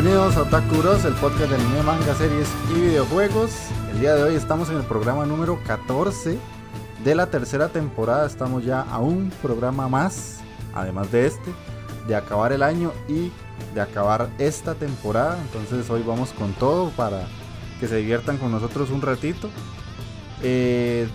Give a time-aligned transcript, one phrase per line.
[0.00, 3.50] Bienvenidos a Otaku Bros, el podcast de anime, manga, series y videojuegos.
[3.90, 6.38] El día de hoy estamos en el programa número 14
[7.02, 8.24] de la tercera temporada.
[8.24, 10.38] Estamos ya a un programa más,
[10.72, 11.52] además de este,
[12.06, 13.32] de acabar el año y
[13.74, 15.36] de acabar esta temporada.
[15.42, 17.26] Entonces hoy vamos con todo para
[17.80, 19.50] que se diviertan con nosotros un ratito.
[20.44, 21.08] Eh,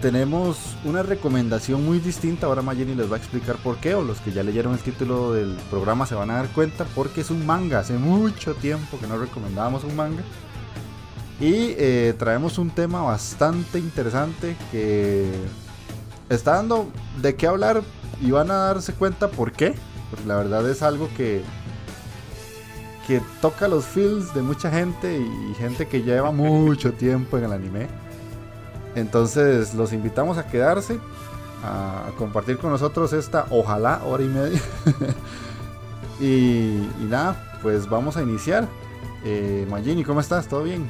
[0.00, 2.46] tenemos una recomendación muy distinta.
[2.46, 5.32] Ahora Mayeni les va a explicar por qué, o los que ya leyeron el título
[5.32, 7.80] del programa se van a dar cuenta, porque es un manga.
[7.80, 10.22] Hace mucho tiempo que no recomendábamos un manga.
[11.40, 15.30] Y eh, traemos un tema bastante interesante que
[16.28, 16.88] está dando
[17.20, 17.82] de qué hablar
[18.20, 19.74] y van a darse cuenta por qué.
[20.10, 21.42] Porque la verdad es algo que,
[23.06, 27.52] que toca los feels de mucha gente y gente que lleva mucho tiempo en el
[27.52, 28.07] anime.
[28.98, 30.98] Entonces los invitamos a quedarse,
[31.64, 34.60] a compartir con nosotros esta ojalá hora y media.
[36.20, 38.66] y, nada, pues vamos a iniciar.
[39.24, 40.48] Eh, Magini, ¿cómo estás?
[40.48, 40.88] ¿Todo bien?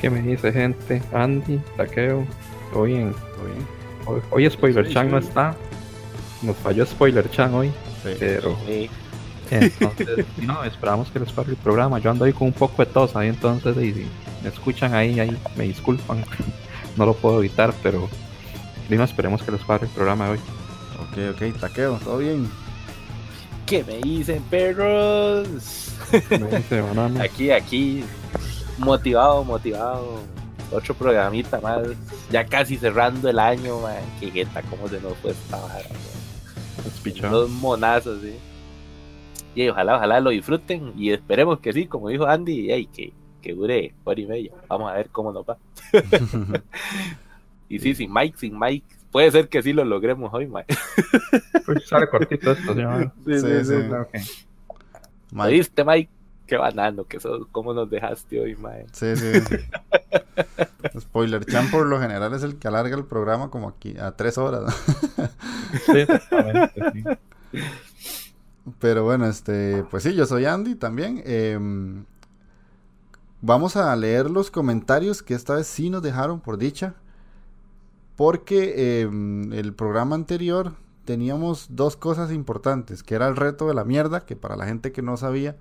[0.00, 1.02] ¿Qué me dice gente?
[1.12, 2.26] Andy, Taqueo,
[2.72, 3.14] ¿todo bien?
[3.36, 4.24] ¿Todo bien?
[4.30, 5.54] Hoy, Spoiler Chan no está.
[6.42, 7.70] Nos falló Spoiler Chan hoy.
[8.18, 8.56] Pero.
[9.50, 11.98] Entonces, no, esperamos que les pare el programa.
[11.98, 14.06] Yo ando ahí con un poco de tos ahí, entonces, y
[14.42, 16.24] me escuchan ahí, ahí, me disculpan
[16.96, 18.08] no lo puedo evitar, pero
[18.88, 20.38] Lino, esperemos que les pare el programa de hoy.
[21.00, 22.50] Ok, ok, taqueo, todo bien.
[23.66, 25.92] ¿Qué me dicen, perros?
[27.20, 28.04] aquí, aquí,
[28.78, 30.20] motivado, motivado.
[30.72, 31.82] Otro programita más,
[32.30, 34.02] ya casi cerrando el año, man.
[34.18, 38.34] Qué gueta, cómo se nos fue esta vara, Dos monazos, sí.
[39.54, 43.54] Y ojalá, ojalá lo disfruten y esperemos que sí, como dijo Andy, y que que
[43.54, 44.52] dure hora y media.
[44.68, 45.56] Vamos a ver cómo nos va.
[47.68, 50.74] y sí, sin Mike, sin Mike, puede ser que sí lo logremos hoy, Mike.
[51.66, 53.74] pues sale cortito esto, Sí, sí, sí.
[55.32, 55.84] Mike.
[55.84, 56.10] Mike?
[56.46, 58.88] Qué banano que sos, cómo nos dejaste hoy, Mike.
[58.92, 59.56] Sí, sí.
[60.98, 64.36] Spoiler Chan por lo general es el que alarga el programa como aquí a tres
[64.36, 64.74] horas.
[65.86, 67.18] sí, exactamente,
[68.80, 71.22] Pero bueno, este, pues sí, yo soy Andy también.
[71.24, 71.56] Eh,
[73.42, 76.94] Vamos a leer los comentarios que esta vez sí nos dejaron por dicha.
[78.16, 80.74] Porque em, el programa anterior
[81.06, 84.92] teníamos dos cosas importantes, que era el reto de la mierda, que para la gente
[84.92, 85.56] que no sabía,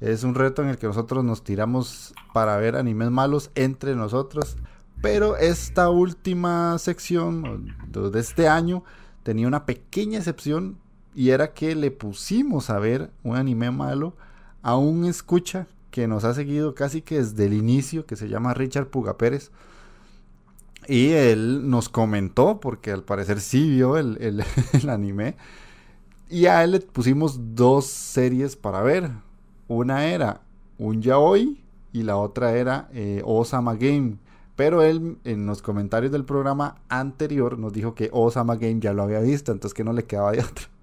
[0.00, 4.56] es un reto en el que nosotros nos tiramos para ver animes malos entre nosotros.
[5.02, 8.84] Pero esta última sección de este año
[9.24, 10.78] tenía una pequeña excepción
[11.16, 14.14] y era que le pusimos a ver un anime malo
[14.62, 18.52] a un escucha que nos ha seguido casi que desde el inicio, que se llama
[18.52, 19.52] Richard Puga Pérez.
[20.88, 24.42] Y él nos comentó, porque al parecer sí vio el,
[24.88, 25.36] anime.
[26.28, 29.08] Y a él le pusimos dos series para ver.
[29.68, 30.40] Una era
[30.78, 31.62] un yaoi
[31.92, 34.16] y la otra era eh, Osama Game.
[34.56, 39.04] Pero él en los comentarios del programa anterior nos dijo que Osama Game ya lo
[39.04, 40.64] había visto, entonces que no le quedaba de otra.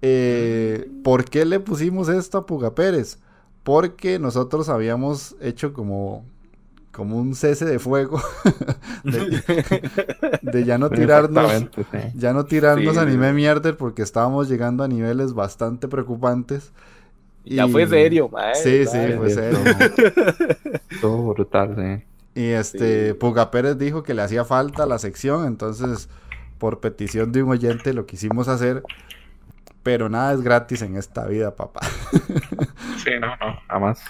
[0.00, 3.18] Eh, ¿Por qué le pusimos esto a Puga Pérez?
[3.68, 6.24] Porque nosotros habíamos hecho como,
[6.90, 8.18] como un cese de fuego
[10.40, 11.52] de, ya no tirarnos
[12.14, 16.72] ya no tirarnos anime mierder porque estábamos llegando a niveles bastante preocupantes.
[17.44, 17.56] Y...
[17.56, 19.58] ya fue serio sí sí fue serio
[21.02, 22.40] todo brutal sí.
[22.40, 26.08] Y este Puga Pérez dijo que le hacía falta la sección entonces
[26.56, 28.82] por petición de un oyente lo quisimos hacer,
[29.82, 31.80] pero nada es gratis en esta vida, papá.
[33.04, 34.00] sí, no, no, jamás.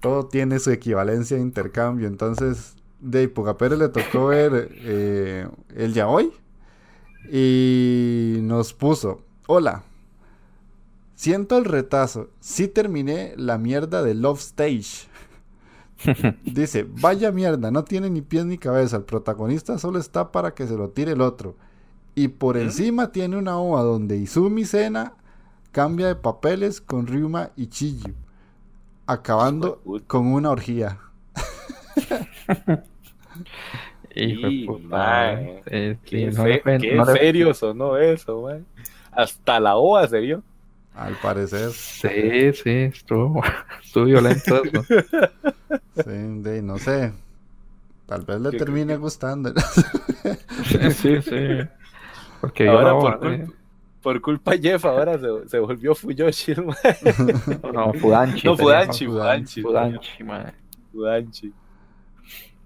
[0.00, 6.06] Todo tiene su equivalencia de intercambio, entonces de Pugapere le tocó ver eh, el ya
[6.06, 6.32] hoy
[7.30, 9.84] y nos puso, hola,
[11.14, 15.08] siento el retazo, sí terminé la mierda de Love Stage.
[16.44, 20.66] Dice, vaya mierda, no tiene ni pies ni cabeza, el protagonista solo está para que
[20.66, 21.56] se lo tire el otro.
[22.20, 25.14] Y por encima tiene una ova donde Izumi Sena
[25.72, 28.12] cambia de papeles con Ryuma y Chiyu,
[29.06, 30.98] acabando con una orgía.
[34.14, 35.40] Hijo de puta.
[35.64, 36.30] Eh, qué,
[37.18, 38.66] serio sonó eso, man.
[39.12, 40.42] Hasta la OA se vio.
[40.94, 41.70] Al parecer.
[41.70, 43.42] Sí, sí, estuvo,
[43.82, 44.84] estuvo violento eso.
[46.04, 46.10] Sí,
[46.42, 47.14] de, no sé.
[48.04, 49.54] Tal vez le termine gustando.
[50.66, 51.79] sí, sí, sí.
[52.40, 53.52] Porque ahora por, culpa,
[54.02, 56.54] por, culpa, de Jeff ahora se, se volvió Fuyoshi.
[57.72, 58.46] No, Fudanchi.
[58.46, 59.62] No, Fudanchi, Fudanchi.
[59.62, 60.52] Fudanchi, man.
[60.92, 61.52] Fudanchi.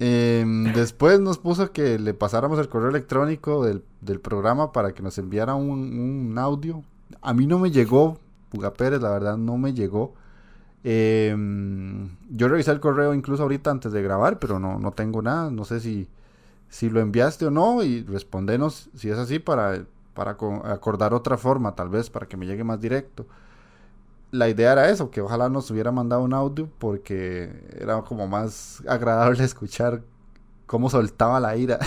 [0.01, 5.03] Em, después nos puso que le pasáramos el correo electrónico del, del programa para que
[5.03, 6.83] nos enviara un, un, audio.
[7.23, 8.19] A mí no me llegó,
[8.51, 10.15] Puga Pérez, la verdad no me llegó.
[10.83, 15.51] Em, yo revisé el correo incluso ahorita antes de grabar, pero no, no tengo nada.
[15.51, 16.09] No sé si,
[16.75, 21.75] si lo enviaste o no y respondenos si es así para, para acordar otra forma,
[21.77, 23.27] tal vez, para que me llegue más directo
[24.35, 28.83] la idea era eso, que ojalá nos hubiera mandado un audio porque era como más
[28.89, 30.03] agradable escuchar
[30.67, 31.79] cómo soltaba la ira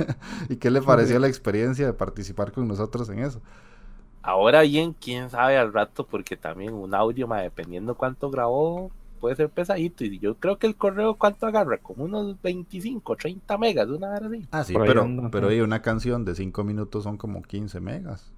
[0.48, 3.40] y qué le pareció la experiencia de participar con nosotros en eso.
[4.22, 9.36] Ahora bien, quién sabe al rato, porque también un audio, más dependiendo cuánto grabó, puede
[9.36, 10.04] ser pesadito.
[10.04, 11.78] Y yo creo que el correo, ¿cuánto agarra?
[11.78, 14.48] Como unos 25, 30 megas, una vez así.
[14.52, 18.32] Ah, sí, pero, pero una canción de 5 minutos son como 15 megas.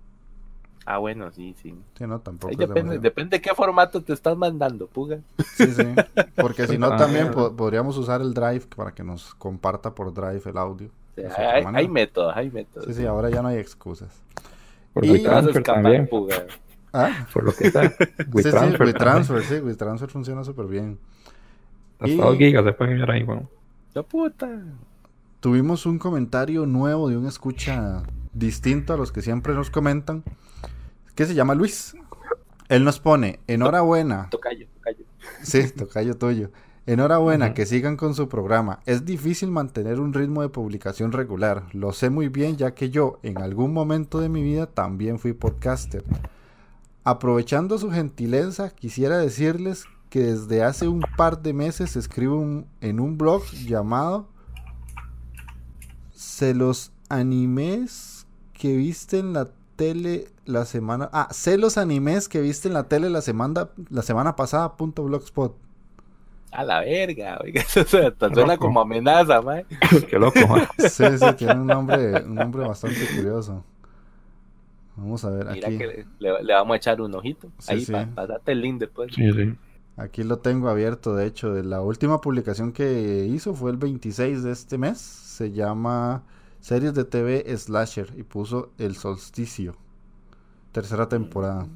[0.90, 1.78] Ah, bueno, sí, sí.
[1.98, 2.56] Sí, no, tampoco.
[2.56, 5.18] depende, depende de qué formato te estás mandando, Puga.
[5.54, 5.84] Sí, sí.
[6.34, 6.96] Porque si no, ah.
[6.96, 10.88] también podríamos usar el Drive para que nos comparta por Drive el audio.
[11.74, 12.86] hay, métodos, hay métodos.
[12.86, 14.22] Sí, sí, ahora ya no hay excusas.
[14.94, 16.08] Por y WeTransfer también.
[16.08, 16.46] Puga.
[16.92, 17.26] ¿Ah?
[17.32, 17.92] Por lo que está.
[18.32, 20.98] WeTransfer, sí, sí, WeTransfer, sí, WeTransfer funciona súper bien.
[21.98, 22.16] Hasta y...
[22.16, 23.48] 2 gigas después enviar ahí, bueno.
[23.94, 24.48] ¡La puta!
[25.40, 28.02] Tuvimos un comentario nuevo de un escucha
[28.32, 30.24] distinto a los que siempre nos comentan
[31.14, 31.96] que se llama Luis.
[32.68, 34.28] Él nos pone, enhorabuena.
[34.30, 35.04] Tocayo, tocayo.
[35.42, 36.50] Sí, tocayo tuyo.
[36.86, 38.80] Enhorabuena, que sigan con su programa.
[38.86, 41.64] Es difícil mantener un ritmo de publicación regular.
[41.72, 45.32] Lo sé muy bien ya que yo en algún momento de mi vida también fui
[45.32, 46.04] podcaster.
[47.08, 53.16] Aprovechando su gentileza, quisiera decirles que desde hace un par de meses escribo en un
[53.16, 54.28] blog llamado
[56.12, 61.08] Se los animes que viste en la tele la semana.
[61.14, 64.76] Ah, sé los animes que viste en la tele la semana, la semana pasada.
[64.76, 65.56] Punto blogspot.
[66.52, 69.64] A la verga, oiga, eso suena como amenaza, man.
[70.10, 70.68] Qué loco, man.
[70.76, 73.64] Sí, sí, tiene un nombre, un nombre bastante curioso.
[74.98, 77.50] Vamos a ver Mira que le, vamos a echar un ojito.
[77.68, 77.92] Ahí, sí.
[78.14, 79.14] pasate el link después.
[79.14, 79.54] Sí, sí.
[79.96, 81.50] Aquí lo tengo abierto, de hecho.
[81.62, 84.98] La última publicación que hizo fue el 26 de este mes.
[84.98, 86.24] Se llama
[86.60, 89.76] Series de TV Slasher y puso El Solsticio.
[90.72, 91.68] Tercera temporada.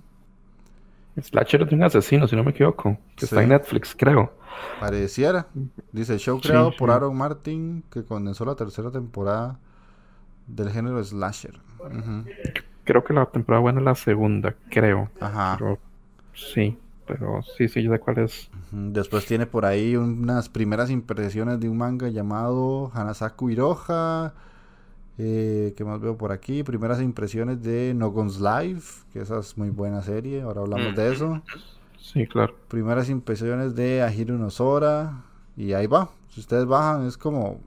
[1.21, 2.99] Slasher de un asesino, si no me equivoco.
[3.17, 4.33] Que está en Netflix, creo.
[4.81, 5.47] Pareciera.
[5.93, 9.61] Dice, show creado por Aaron Martin que condensó la tercera temporada
[10.49, 11.61] del género Slasher.
[12.85, 15.09] Creo que la temporada buena es la segunda, creo.
[15.21, 15.59] Ajá.
[16.35, 18.51] sí, pero sí, sí, yo sé cuál es.
[18.71, 24.35] Después tiene por ahí unas primeras impresiones de un manga llamado Hanasaku Iroha
[25.19, 26.63] eh, ¿Qué más veo por aquí?
[26.63, 31.13] Primeras impresiones de No Guns Live, que esa es muy buena serie, ahora hablamos de
[31.13, 31.43] eso.
[31.99, 32.57] Sí, claro.
[32.69, 35.23] Primeras impresiones de Ahiru Nosora,
[35.57, 36.11] y ahí va.
[36.31, 37.61] Si ustedes bajan, es como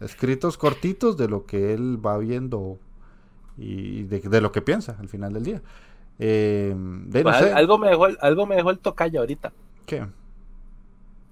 [0.00, 2.78] escritos cortitos de lo que él va viendo
[3.56, 5.62] y de, lo que piensa al final del día.
[6.18, 6.74] Eh,
[7.10, 9.52] pues algo, me dejó, algo me dejó el tocayo ahorita.
[9.86, 10.06] ¿Qué?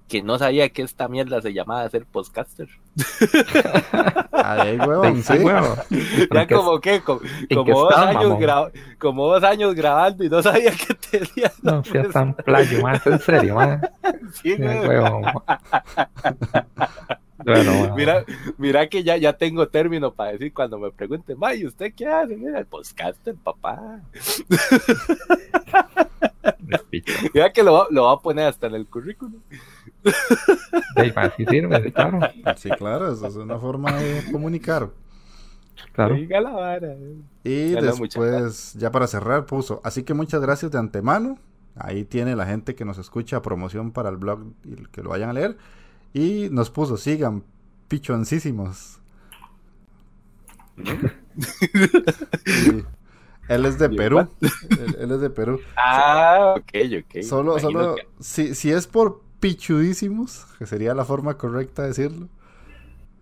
[0.07, 2.69] que no sabía que esta mierda se llamaba ser podcaster.
[4.31, 5.33] Ay, huevón, sí.
[6.31, 7.21] Ya como que, como,
[7.65, 8.37] dos años
[8.99, 11.51] como dos años grabando y no sabía que tenía.
[11.63, 13.81] No, si tan playo, más en serio, más.
[14.33, 15.23] Sí, huevón.
[17.45, 18.25] Bueno, mira,
[18.57, 22.35] mira que ya, ya tengo término para decir cuando me pregunten, ¿y usted qué hace?
[22.35, 24.01] Mira, el podcaster, papá.
[27.33, 29.39] mira que lo, lo va a poner hasta en el currículum.
[31.83, 32.19] Sí, claro.
[32.57, 34.89] Sí, claro, eso es una forma de comunicar.
[35.93, 36.15] Claro.
[37.43, 39.81] Y después, ya para cerrar, puso.
[39.83, 41.37] Así que muchas gracias de antemano.
[41.75, 45.29] Ahí tiene la gente que nos escucha promoción para el blog y que lo vayan
[45.29, 45.57] a leer.
[46.15, 47.43] Y nos puso, sigan,
[47.89, 48.99] pichoncísimos.
[53.49, 54.25] Él es de Perú.
[54.97, 55.59] Él, es de Perú.
[55.75, 56.71] Ah, ok,
[57.03, 57.21] ok.
[57.21, 62.29] Solo, solo, si, si es por pichudísimos, que sería la forma correcta de decirlo.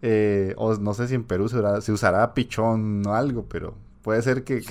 [0.04, 3.74] Eh, o no sé si en Perú se, usará pichón o algo, pero
[4.04, 4.62] puede ser que,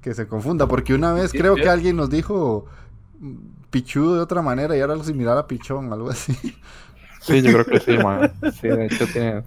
[0.00, 0.66] que, se confunda.
[0.66, 2.64] Porque una vez creo que alguien nos dijo
[3.68, 6.34] pichudo de otra manera y ahora lo similar a pichón, algo así.
[7.22, 8.32] Sí, yo creo que sí, man.
[8.60, 9.42] Sí, de hecho tiene.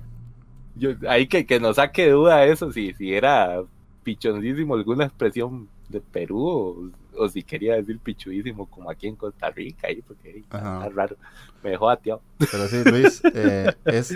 [0.75, 3.62] Yo, ahí que, que nos saque duda eso, si, si era
[4.03, 9.88] pichoncísimo alguna expresión de Perú o, si quería decir pichudísimo como aquí en Costa Rica,
[9.88, 11.15] ahí, porque está raro.
[11.63, 12.22] Me dejó ateado.
[12.38, 14.15] Pero sí, Luis, eh, es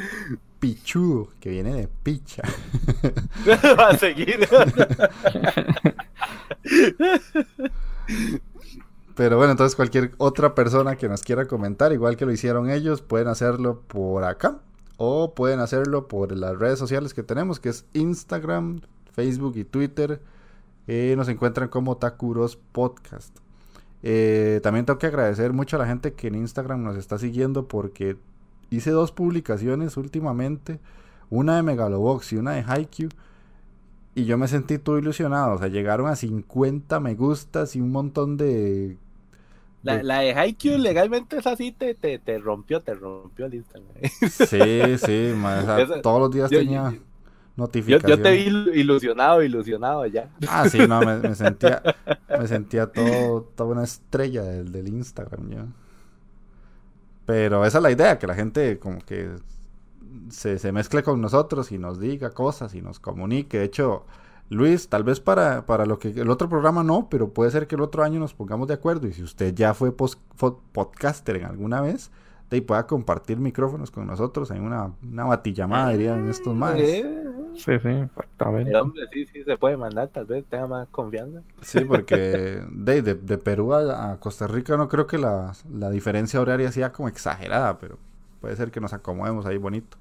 [0.60, 2.44] pichudo, que viene de picha.
[3.80, 4.39] Va a seguir.
[9.20, 13.02] Pero bueno, entonces cualquier otra persona que nos quiera comentar, igual que lo hicieron ellos,
[13.02, 14.62] pueden hacerlo por acá
[14.96, 18.80] o pueden hacerlo por las redes sociales que tenemos, que es Instagram,
[19.12, 20.22] Facebook y Twitter.
[20.88, 23.38] Eh, nos encuentran como Takuros Podcast.
[24.04, 27.68] Eh, también tengo que agradecer mucho a la gente que en Instagram nos está siguiendo
[27.68, 28.16] porque
[28.70, 30.80] hice dos publicaciones últimamente,
[31.30, 33.10] una de Megalobox y una de Haikyuu
[34.16, 35.56] y yo me sentí todo ilusionado.
[35.56, 38.98] O sea, llegaron a 50 me gustas y un montón de
[39.84, 43.94] la, la, de Haikyuu legalmente es así, te, te, te, rompió, te rompió el Instagram.
[44.30, 45.34] Sí, sí,
[46.04, 46.94] todos los días tenía
[47.56, 48.18] notificaciones.
[48.18, 50.30] Yo, te vi ilusionado, ilusionado ya.
[50.48, 51.82] Ah, sí, no, me, sentía,
[52.30, 55.66] me sentía todo, toda una estrella del, del Instagram ya.
[57.26, 59.30] Pero esa es la idea, que la gente como que
[60.30, 63.60] se, se mezcle con nosotros y nos diga cosas y nos comunique.
[63.60, 64.06] De hecho,
[64.50, 67.75] Luis, tal vez para, para lo que el otro programa no, pero puede ser que
[67.75, 71.82] el otro año nos pongamos de acuerdo y si usted ya fue podcaster en alguna
[71.82, 72.12] vez,
[72.50, 76.79] de pueda compartir micrófonos con nosotros en una, una batillamada, dirían estos más.
[76.79, 77.03] Sí,
[77.56, 78.75] sí, exactamente.
[78.75, 81.41] hombre, sí, sí, se puede mandar, tal vez tenga más confianza.
[81.62, 82.15] Sí, porque
[82.72, 86.91] de, de, de Perú a, Costa Rica no creo que la, la diferencia horaria sea
[86.91, 87.98] como exagerada, pero
[88.41, 89.98] puede ser que nos acomodemos ahí bonito.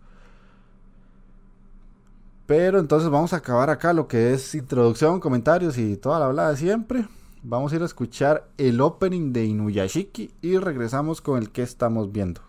[2.48, 6.52] Pero entonces vamos a acabar acá lo que es introducción, comentarios y toda la hablada
[6.52, 7.06] de siempre.
[7.42, 12.10] Vamos a ir a escuchar el opening de Inuyashiki y regresamos con el que estamos
[12.10, 12.40] viendo.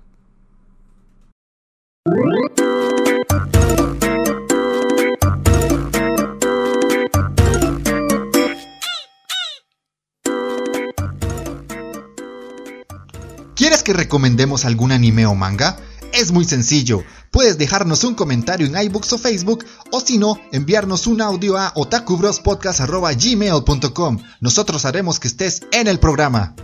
[13.53, 15.75] ¿Quieres que recomendemos algún anime o manga?
[16.13, 21.07] Es muy sencillo, puedes dejarnos un comentario en iBooks o Facebook o si no, enviarnos
[21.07, 24.19] un audio a otakubrospodcast.gmail.com.
[24.39, 26.55] Nosotros haremos que estés en el programa.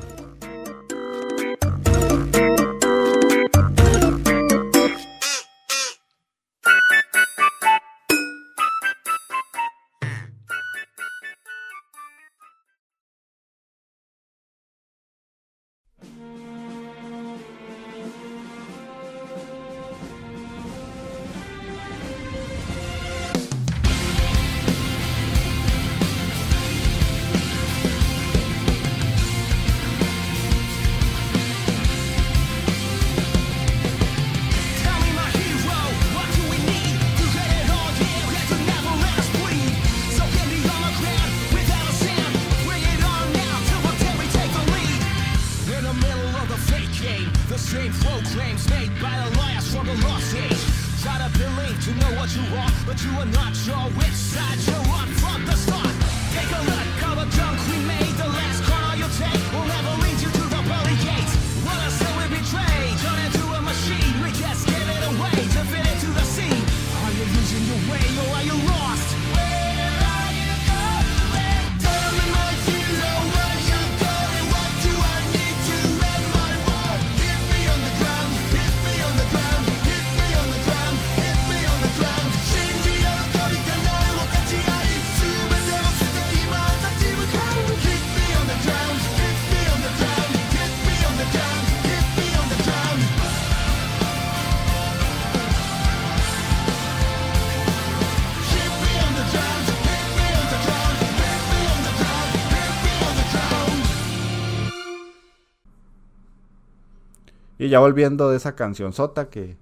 [107.75, 109.57] Ya volviendo de esa canción sota que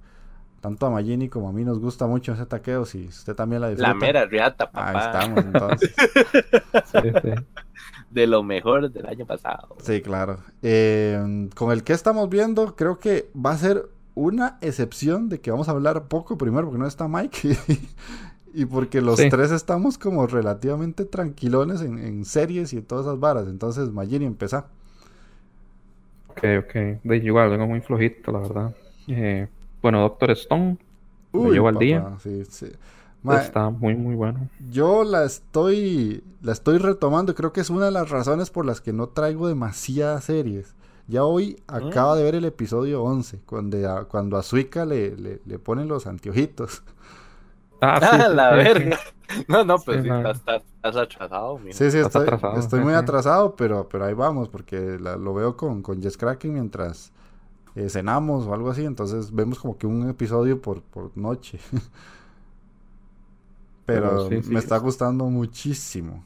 [0.62, 3.70] tanto a Magini como a mí nos gusta mucho ese taqueo, si usted también la
[3.70, 3.90] disfruta.
[3.90, 4.92] La mera riata, papá.
[4.92, 5.96] Ahí estamos, entonces.
[8.12, 9.76] De lo mejor del año pasado.
[9.82, 10.38] Sí, claro.
[10.62, 15.50] Eh, con el que estamos viendo, creo que va a ser una excepción de que
[15.50, 17.58] vamos a hablar poco primero porque no está Mike
[18.54, 23.48] y porque los tres estamos como relativamente tranquilones en, series y en todas esas varas.
[23.48, 24.68] Entonces, Magini, empieza.
[26.36, 26.74] Ok, ok.
[27.04, 28.76] De igual, vengo muy flojito, la verdad.
[29.08, 29.48] Eh,
[29.82, 30.78] bueno, Doctor Stone.
[31.32, 32.16] Uy, llevo al día.
[32.20, 32.68] Sí, sí.
[33.32, 34.50] Está muy, muy bueno.
[34.70, 37.36] Yo la estoy, la estoy retomando.
[37.36, 40.76] Creo que es una de las razones por las que no traigo demasiadas series.
[41.08, 45.60] Ya hoy acaba de ver el episodio 11, cuando a, cuando a Suica le, le,
[45.60, 46.84] ponen los anteojitos.
[47.82, 49.00] Ah, ah la verga.
[49.48, 51.60] No, no, pues sí, estás, atrasado.
[51.72, 56.02] Sí, sí, estoy, estoy muy atrasado, pero, pero ahí vamos, porque lo veo con, con
[56.02, 57.12] Jess Kraken mientras
[57.76, 61.60] eh, cenamos o algo así, entonces vemos como que un episodio por, por noche.
[63.86, 66.24] pero me está gustando muchísimo.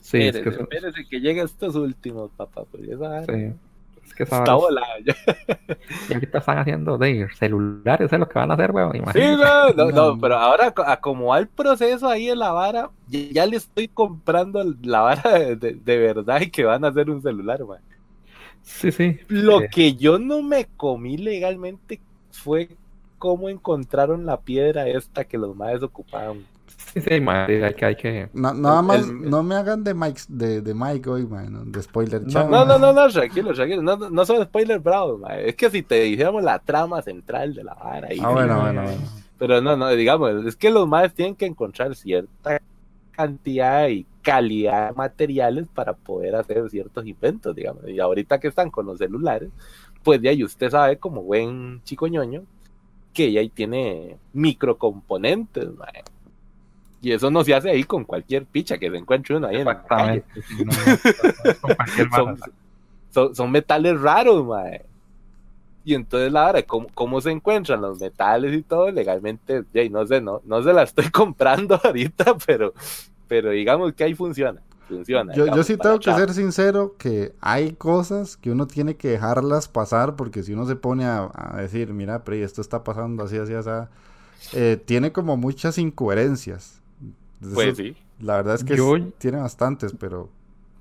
[0.00, 2.96] Sí, es que espérese que lleguen estos últimos, papá, pues ya
[4.16, 4.44] Que Está
[6.08, 8.92] y ahorita están haciendo de celulares, es lo que van a hacer, weón.
[9.12, 13.46] Sí, no, no, no, pero ahora, como va el proceso ahí en la vara, ya,
[13.46, 17.62] le estoy comprando la vara de, de, verdad y que van a hacer un celular,
[17.62, 17.82] weón.
[18.62, 19.18] Sí, sí.
[19.28, 22.00] Lo que yo no me comí legalmente
[22.30, 22.68] fue
[23.18, 26.44] cómo encontraron la piedra esta que los maes ocupaban.
[26.92, 28.28] Sí, hay que, hay que...
[28.34, 32.22] nada más, no me hagan de Mike, de, de Mike hoy, man, de spoiler.
[32.26, 35.32] No, no, no, no, no, tranquilo, tranquilo, no, no son spoiler bravos, man.
[35.38, 38.08] es que si te dijéramos la trama central de la vara.
[38.20, 38.98] ah, bueno, bueno, bueno.
[39.38, 42.60] Pero no, no, digamos, es que los maes tienen que encontrar cierta
[43.12, 47.88] cantidad y calidad de materiales para poder hacer ciertos inventos, digamos.
[47.88, 49.50] Y ahorita que están con los celulares,
[50.02, 52.44] pues ya y usted sabe como buen chico ñoño
[53.12, 55.88] que ya ahí tiene microcomponentes, man
[57.02, 59.64] y eso no se hace ahí con cualquier picha que se encuentre uno ahí en
[59.64, 60.22] la calle.
[63.10, 64.86] son, metales raros, mae.
[65.84, 69.64] Y entonces la verdad, ¿cómo, ¿cómo, se encuentran los metales y todo legalmente?
[69.74, 72.72] Ya, no sé, no, no se la estoy comprando ahorita, pero,
[73.26, 74.62] pero digamos que ahí funciona.
[74.88, 79.08] Funciona, yo, yo sí tengo que ser sincero que hay cosas que uno tiene que
[79.08, 83.38] dejarlas pasar porque si uno se pone a, decir, mira, pero esto está pasando así,
[83.38, 83.70] así, así,
[84.52, 86.81] eh, tiene como muchas incoherencias
[87.54, 87.96] pues sí.
[88.20, 88.76] La verdad es que
[89.18, 90.28] tiene bastantes, pero...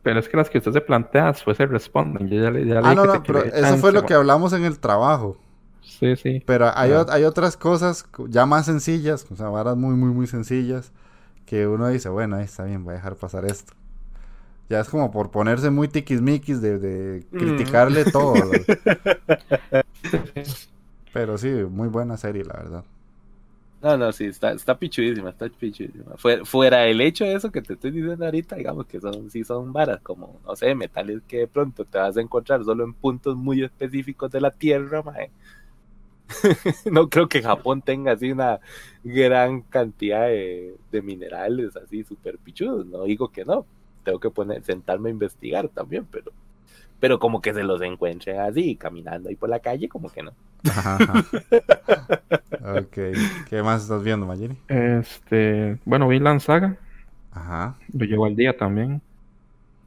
[0.04, 2.28] Pero es que las que usted se plantea después se responden.
[2.28, 4.80] Yo ya le, ya ah, no, no, pero eso fue lo que hablamos en el
[4.80, 5.38] trabajo.
[5.82, 6.41] Sí, sí.
[6.45, 10.91] Pero hay, hay otras cosas ya más sencillas, o sea, varas muy, muy, muy sencillas,
[11.45, 13.74] que uno dice, bueno, ahí está bien, voy a dejar pasar esto.
[14.69, 18.36] Ya es como por ponerse muy tiquismiquis de, de criticarle todo.
[21.13, 22.84] Pero sí, muy buena serie, la verdad.
[23.81, 26.15] No, no, sí, está, está pichudísima, está pichudísima.
[26.45, 29.73] Fuera, el hecho de eso que te estoy diciendo ahorita, digamos que son, sí son
[29.73, 33.35] varas, como, no sé, metales que de pronto te vas a encontrar solo en puntos
[33.35, 35.31] muy específicos de la Tierra, mae.
[36.91, 38.59] no creo que Japón tenga así una
[39.03, 43.65] gran cantidad de, de minerales así súper pichudos, no digo que no.
[44.03, 46.31] Tengo que poner, sentarme a investigar también, pero
[46.99, 50.33] pero como que se los encuentren así, caminando ahí por la calle, como que no.
[52.80, 52.97] ok,
[53.50, 54.58] ¿qué más estás viendo, Mayeri?
[54.67, 56.78] Este, bueno, vi la Saga.
[57.32, 57.76] Ajá.
[57.93, 59.02] Lo llevo al día también.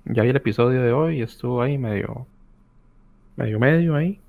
[0.04, 2.26] Ya vi el episodio de hoy y estuvo ahí medio,
[3.36, 4.20] medio, medio ahí.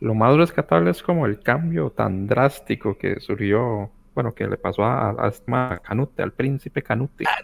[0.00, 4.84] Lo más rescatable es como el cambio tan drástico que surgió bueno, que le pasó
[4.84, 7.24] a, a, Canute, al príncipe Canute.
[7.26, 7.40] Ah,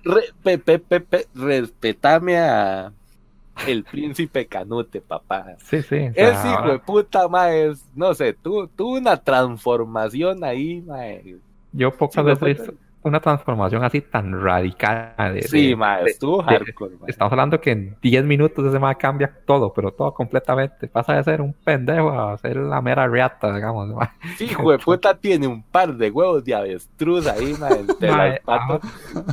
[1.34, 2.92] respetame a,
[3.66, 5.56] el príncipe Canute, papá.
[5.58, 6.10] Sí, sí.
[6.14, 11.36] Ese hijo de puta, mae, no sé, tuvo una transformación ahí, mae.
[11.72, 15.14] Yo pocas veces una transformación así tan radical.
[15.34, 16.96] De, sí, ma, estuvo hardcore.
[17.06, 20.88] Estamos hablando que en 10 minutos ese ma cambia todo, pero todo completamente.
[20.88, 23.88] Pasa de ser un pendejo a ser la mera reata, digamos.
[23.88, 24.14] Ma.
[24.36, 24.50] Sí,
[24.84, 27.68] puta, tiene un par de huevos de avestruz ahí, ma,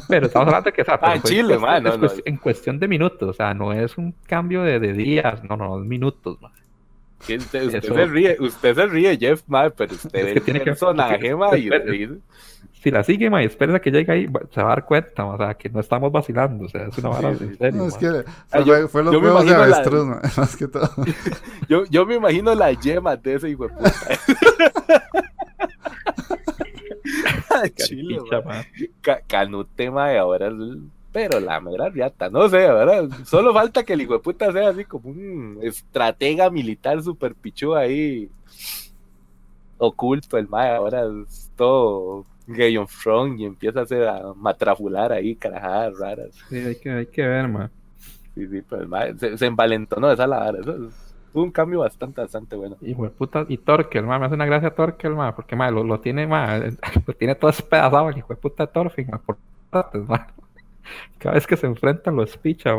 [0.07, 1.93] Pero estamos hablando que, o sea, ah, Chile, ma, no,
[2.25, 5.77] en cuestión de minutos, o sea, no es un cambio de, de días, no, no,
[5.77, 6.51] minutos, ma.
[7.19, 11.57] Usted, se ríe, usted se ríe, Jeff, ma, pero usted es, que el personaje, ma,
[11.57, 11.69] y,
[12.87, 15.37] si la sigue, ma, y espera que llegue ahí, se va a dar cuenta, o
[15.37, 17.81] sea, que no estamos vacilando, o sea, es una vara de serio.
[17.81, 20.89] No, es que ah, fue, fue, los huevos de avestruz, más que todo.
[21.67, 23.91] yo, yo me imagino la yema de ese hijo de puta.
[27.75, 28.19] Chile,
[29.01, 30.49] Ca Canute, ma, y ahora
[31.11, 33.09] pero la mera riata, no sé, ¿verdad?
[33.25, 37.75] Solo falta que el hijo de puta sea así como un estratega militar super pichu
[37.75, 38.29] ahí
[39.77, 45.11] oculto el mae, ahora es todo gay on front y empieza a hacer a matrafular
[45.11, 46.35] ahí, carajadas raras.
[46.49, 47.69] Sí, hay que, hay que ver, mae.
[48.33, 52.21] Sí, sí, pero el mae se, se envalentonó esa la Eso es un cambio bastante,
[52.21, 52.77] bastante bueno.
[52.81, 56.25] Y puta, y Torkel, me hace una gracia Torkel, ma, porque ma, lo, lo, tiene,
[56.25, 56.59] ma,
[57.05, 59.37] lo tiene todo despedazado el hijo de puta Torfin, ma, por
[61.17, 62.75] Cada vez que se enfrentan lo espicha,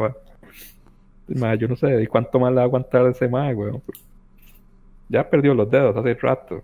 [1.29, 1.55] ma.
[1.55, 3.83] yo no sé, ¿y cuánto más le va a aguantar ese ma, weón?
[5.09, 6.63] Ya perdió los dedos hace rato.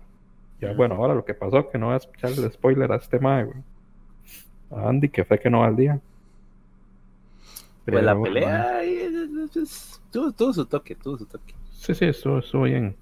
[0.61, 3.19] Ya, bueno, ahora lo que pasó, que no voy a escuchar el spoiler a este
[3.19, 3.63] ma, weón.
[4.71, 5.99] A Andy, que fue que no va al día.
[7.85, 8.81] Pues la pelea
[10.11, 11.53] tuvo su toque, tuvo su toque.
[11.71, 12.95] Sí, sí, eso, eso bien.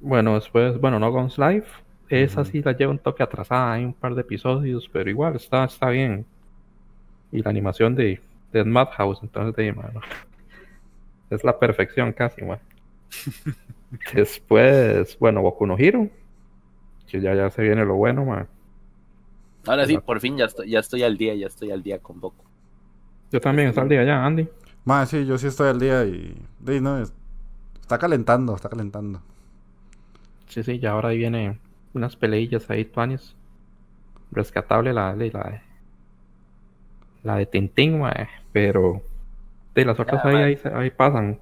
[0.00, 1.66] Bueno, después, bueno, No Guns Live.
[2.08, 5.64] Esa sí la lleva un toque atrasada, hay un par de episodios, pero igual está,
[5.64, 6.24] está bien.
[7.30, 10.00] Y la animación de, de Madhouse, entonces de mano.
[11.28, 12.58] Es la perfección casi, man.
[14.14, 16.08] Después, bueno, Boku no Hero.
[17.06, 18.48] Que ya, ya se viene lo bueno, man.
[19.66, 22.20] Ahora sí, por fin ya estoy, ya estoy al día, ya estoy al día con
[22.20, 22.44] Boku.
[23.30, 24.48] Yo también estoy al día ya, Andy.
[24.84, 26.34] Más, sí, yo sí estoy al día y.
[26.80, 27.02] no,
[27.80, 29.22] está calentando, está calentando.
[30.46, 31.58] Sí, sí, ya ahora ahí viene
[31.92, 33.34] unas peleillas ahí, tuanes.
[34.30, 35.62] Rescatable la, la, la,
[37.22, 38.02] la de Tintín,
[38.52, 39.02] pero
[39.74, 41.38] de las otras ahí, ahí, pasan.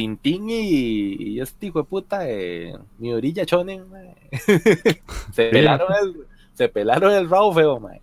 [0.00, 3.84] Tintín y, este hijo de puta, eh, mi orilla chonen,
[5.32, 8.00] se pelaron el se pelaron el rabo feo, mae.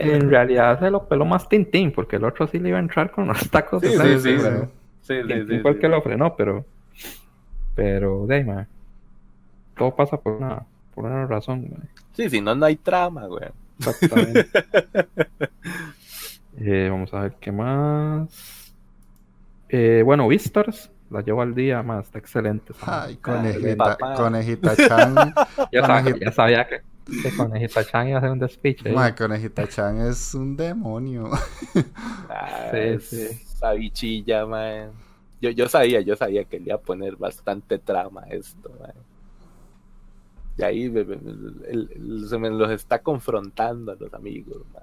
[0.00, 3.12] En realidad se lo peló más Tintín, porque el otro sí le iba a entrar
[3.12, 4.36] con los tacos sí, de sí, sí,
[5.00, 5.14] sí,
[5.48, 6.64] sí, fue el que lo frenó, pero.
[7.76, 8.66] Pero, de mae.
[9.76, 11.88] Todo pasa por una, por una razón, mae.
[12.14, 13.48] Sí, si no, no hay trama, güey.
[13.78, 14.48] Exactamente.
[16.58, 18.63] eh, vamos a ver qué más.
[19.68, 22.72] Eh, bueno, Vistars la llevo al día más, está excelente.
[22.82, 25.34] Ay, conejita, conejita Chan.
[25.72, 28.94] ya, sabía, ya sabía que que Conejita Chan iba a hacer un despiche.
[29.16, 31.30] Conejita Chan es un demonio.
[32.28, 33.22] Ah, sí, sí.
[33.42, 34.92] Esa bichilla, man.
[35.40, 38.94] Yo, yo sabía, yo sabía que le iba a poner bastante trama a esto, man.
[40.56, 40.92] Y ahí
[42.28, 44.82] se me los está confrontando a los amigos, man.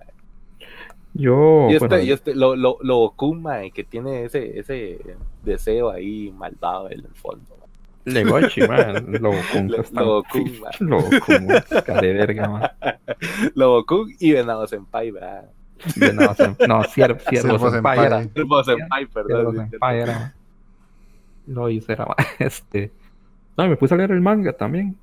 [1.13, 1.67] Yo.
[1.69, 3.13] Y este, y este lo, lo, lo
[3.73, 4.99] que tiene ese, ese
[5.43, 7.61] deseo ahí malvado en el fondo.
[8.05, 9.11] Legochi, man.
[9.11, 10.71] Lobocún, man.
[10.79, 12.71] Lobocún, de verga, man.
[13.55, 15.49] Lobocún y Venado Senpai, ¿verdad?
[15.95, 16.67] Venado Senpai.
[16.67, 17.19] No, Ciervo,
[17.69, 18.23] Senpai era.
[18.23, 19.53] Ciervo Senpai, perdón.
[19.53, 20.33] Ciervo Senpai era.
[21.47, 22.07] Lo hice, era,
[22.39, 22.91] este...
[23.57, 24.95] No, me puse a leer el manga también.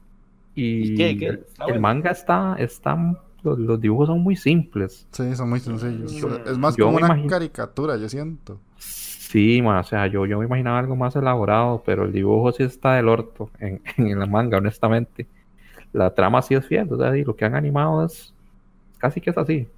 [0.54, 1.16] Y, qué?
[1.16, 1.38] qué?
[1.68, 2.56] El, manga está...
[2.58, 2.96] está
[3.42, 5.06] los, los, dibujos son muy simples.
[5.10, 6.40] Sí, son muy sencillos.
[6.46, 8.58] Es más como una caricatura, yo siento.
[8.76, 12.94] Sí, o sea, yo, yo me imaginaba algo más elaborado, pero el dibujo sí está
[12.94, 15.26] del orto en, en la manga, honestamente.
[15.92, 18.34] La trama sí es fiel, o sea, lo que han animado es
[18.98, 19.68] casi que es así.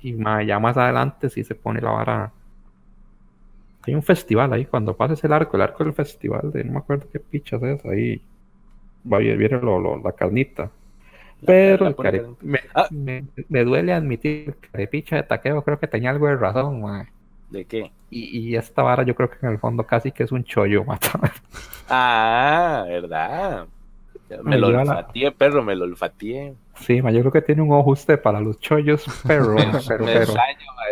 [0.00, 2.32] y más, ya más adelante sí se pone la vara.
[3.82, 6.78] Hay un festival ahí, cuando pases el arco, el arco del festival, de no me
[6.78, 8.20] acuerdo qué pichas es, ahí
[9.10, 10.70] va viene lo, lo, la carnita.
[11.44, 11.94] Pero
[12.74, 12.88] ah.
[12.90, 16.80] me, me, duele admitir que el picha de taqueo creo que tenía algo de razón,
[16.80, 17.08] man.
[17.50, 17.92] ¿De qué?
[18.10, 20.84] Y, y, esta vara yo creo que en el fondo casi que es un chollo,
[20.84, 21.10] mata.
[21.88, 23.66] Ah, ¿verdad?
[24.42, 26.54] Me, lo olfateé, perro, me lo olfateé.
[26.80, 29.54] Sí, ma, yo creo que tiene un ojo usted para los chollos, perro.
[29.88, 30.34] pero, pero,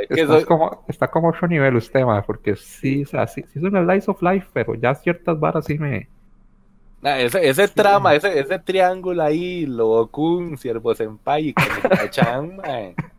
[0.08, 3.64] está, como, está como otro nivel usted, ma, porque sí, o sea, sí, sí es
[3.64, 6.08] un slice of life, pero ya ciertas varas sí me...
[7.04, 11.54] Ah, ese, ese trama, ese, ese triángulo ahí, Lobokun, Siervo Senpai y
[12.10, 12.58] Chan,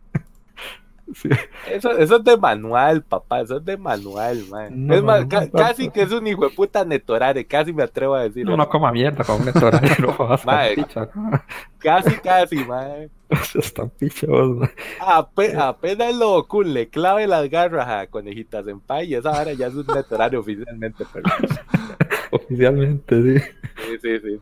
[1.70, 4.92] Eso, eso es de manual, papá, eso es de manual, man.
[4.92, 8.44] es más, casi que es un hijo de puta netorare, casi me atrevo a decir.
[8.44, 10.16] No, no coma mierda con un netorare, no
[11.78, 13.08] Casi, casi, man.
[13.54, 14.70] Están pichos, man.
[15.00, 19.68] apenas lo cool le clave las garras a conejitas en pay y esa hora ya
[19.68, 21.28] es un netorare oficialmente, pero...
[22.36, 23.44] oficialmente, sí.
[23.76, 24.40] Sí, sí, sí.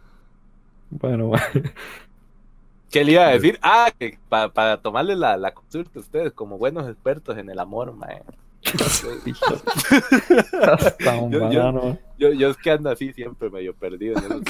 [0.90, 1.33] Bueno.
[2.90, 3.59] ¿Qué le iba a decir?
[3.61, 7.92] Ah, que para tomarle la, la consulta a ustedes como buenos expertos en el amor,
[7.92, 8.22] mae.
[11.30, 14.42] yo, yo, yo, es que ando así siempre medio perdido en esos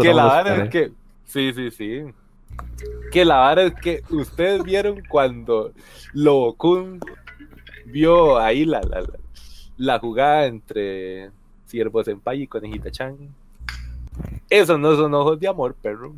[0.00, 0.92] que la verdad es que
[1.24, 2.04] sí, sí, sí.
[3.10, 5.72] Que la verdad es que ustedes vieron cuando
[6.12, 7.00] Lobokun
[7.86, 9.02] vio ahí la, la,
[9.76, 11.32] la, jugada entre
[11.66, 13.16] Siervo Senpai y Conejita Chan.
[14.48, 16.14] Esos no son ojos de amor, perro.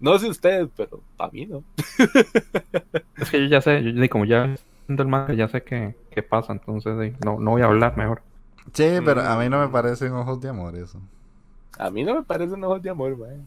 [0.00, 1.64] No sé ustedes, pero para mí no.
[3.16, 4.54] es que yo ya sé, yo, como ya
[4.88, 8.22] el manga, ya sé qué, qué pasa, entonces no, no voy a hablar mejor.
[8.72, 11.00] Sí, pero a mí no me parecen ojos de amor eso.
[11.78, 13.38] A mí no me parece un ojo de amor, mae.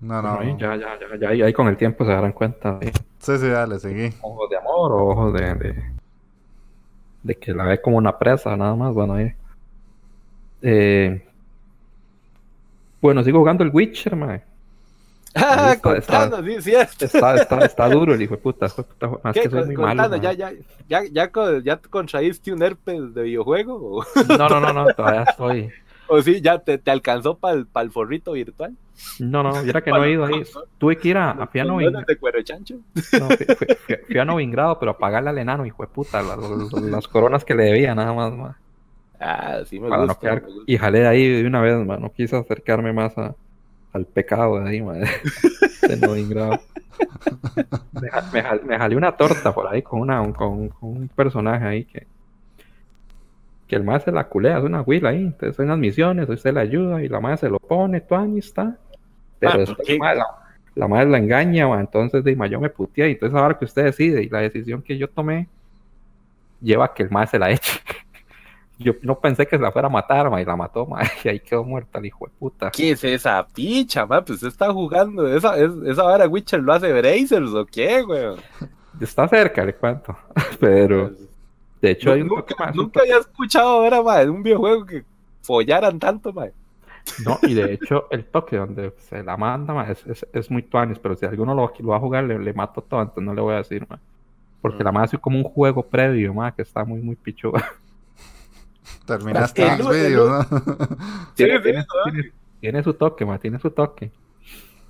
[0.00, 0.42] No, no.
[0.58, 2.78] ya, ya, ya, ya, ahí con el tiempo se darán cuenta.
[3.18, 4.12] Sí, sí, dale, seguí.
[4.20, 5.93] Ojos de amor o ojos de, de,
[7.24, 8.94] de que la ve como una presa, nada más.
[8.94, 9.32] Bueno, ahí.
[10.62, 11.26] Eh,
[13.00, 14.42] bueno, sigo jugando el Witcher, mae.
[15.36, 17.06] Ah, está, contando, sí, cierto.
[17.06, 18.68] Está, está, está, duro el hijo de puta.
[19.24, 20.16] Más que soy muy malo.
[20.18, 20.52] Ya, ya,
[20.88, 21.28] ya, ya,
[21.64, 24.06] ya, contraíste un herpes de videojuego.
[24.28, 25.70] No, no, no, no, todavía estoy.
[26.06, 26.40] ¿O sí?
[26.40, 28.76] ¿Ya te, te alcanzó para el, el forrito virtual?
[29.18, 30.42] No, no, era que no he ido ahí.
[30.78, 32.76] Tuve que ir a, a Piano de cuero chancho?
[33.18, 33.28] No,
[34.06, 37.64] fui, a Novingrado, pero a pagarle al enano, hijo de puta, las, coronas que le
[37.64, 38.56] debía, nada más.
[39.20, 41.86] Ah, sí me gusta, Y jalé de ahí de una vez.
[41.86, 43.34] No quise acercarme más a,
[43.92, 44.94] al pecado de ahí, ma.
[44.94, 46.60] De Novingrado.
[47.92, 52.06] Me, me, jalé una torta por ahí con, una, con, con un personaje ahí que
[53.66, 56.52] que el más se la culea, es una huila ahí, entonces en las misiones, usted
[56.52, 58.76] le ayuda y la madre se lo pone, tú ahí está.
[59.52, 60.14] Pero ah,
[60.74, 64.22] la, madre la engaña, entonces de yo me puteé, y entonces ahora que usted decide
[64.22, 65.48] y la decisión que yo tomé
[66.60, 67.80] lleva a que el más se la eche.
[68.76, 71.28] Yo no pensé que se la fuera a matar, ma, y la mató, ma, y
[71.28, 72.72] ahí quedó muerta el hijo de puta.
[72.72, 74.24] ¿Qué es esa picha, ma?
[74.24, 78.34] Pues está jugando, esa, es, esa hora Witcher lo hace Brazers o qué, güey.
[79.00, 80.16] Está cerca, le cuento,
[80.58, 81.12] pero...
[81.84, 82.72] De hecho, hay un nunca.
[82.72, 85.04] Nunca había escuchado ahora, más un videojuego que
[85.42, 86.50] follaran tanto, mae.
[87.24, 90.98] No, y de hecho, el toque donde se la manda, es, es, es, muy tuanis,
[90.98, 93.40] pero si alguno lo, lo va a jugar, le, le, mato todo, entonces no le
[93.40, 93.98] voy a decir, mae.
[94.60, 97.62] Porque la más es como un juego previo, mae, que está muy, muy pichuda.
[99.06, 100.44] Terminaste el, video, ¿no?
[101.34, 101.86] Tiene, tiene,
[102.60, 104.10] tiene, su toque, mae, tiene su toque.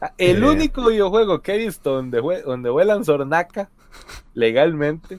[0.01, 3.71] Ah, el eh, único videojuego que he visto donde, donde vuelan Zornaca
[4.35, 5.19] legalmente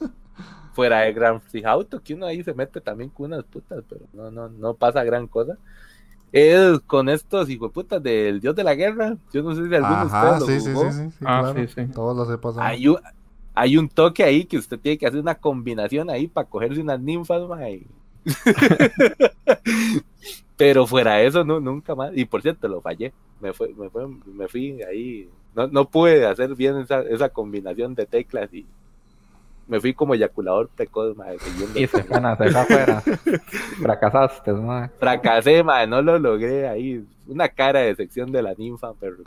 [0.73, 4.01] fuera de Grand Theft Auto, que uno ahí se mete también con unas putas, pero
[4.13, 5.57] no, no, no pasa gran cosa.
[6.31, 9.17] Es con estos putas del dios de la guerra.
[9.31, 10.91] Yo no sé si alguno de ustedes lo jugó.
[10.91, 11.85] Sí, sí, sí, ah, sí, sí.
[11.93, 12.65] Todos los he pasado.
[12.65, 12.97] Hay un,
[13.53, 16.99] hay un toque ahí que usted tiene que hacer una combinación ahí para cogerse unas
[16.99, 17.41] ninfas,
[20.57, 22.11] Pero fuera de eso, no, nunca más.
[22.15, 23.13] Y por cierto, lo fallé.
[23.39, 25.29] Me, fue, me, fue, me fui ahí.
[25.55, 28.65] No, no pude hacer bien esa, esa combinación de teclas y,
[29.67, 31.37] me fui como eyaculador precoz, madre.
[31.75, 33.01] Y se van a afuera.
[33.81, 34.91] Fracasaste, madre.
[34.99, 37.05] Fracasé, madre, no lo logré ahí.
[37.27, 39.17] Una cara de sección de la ninfa, pero.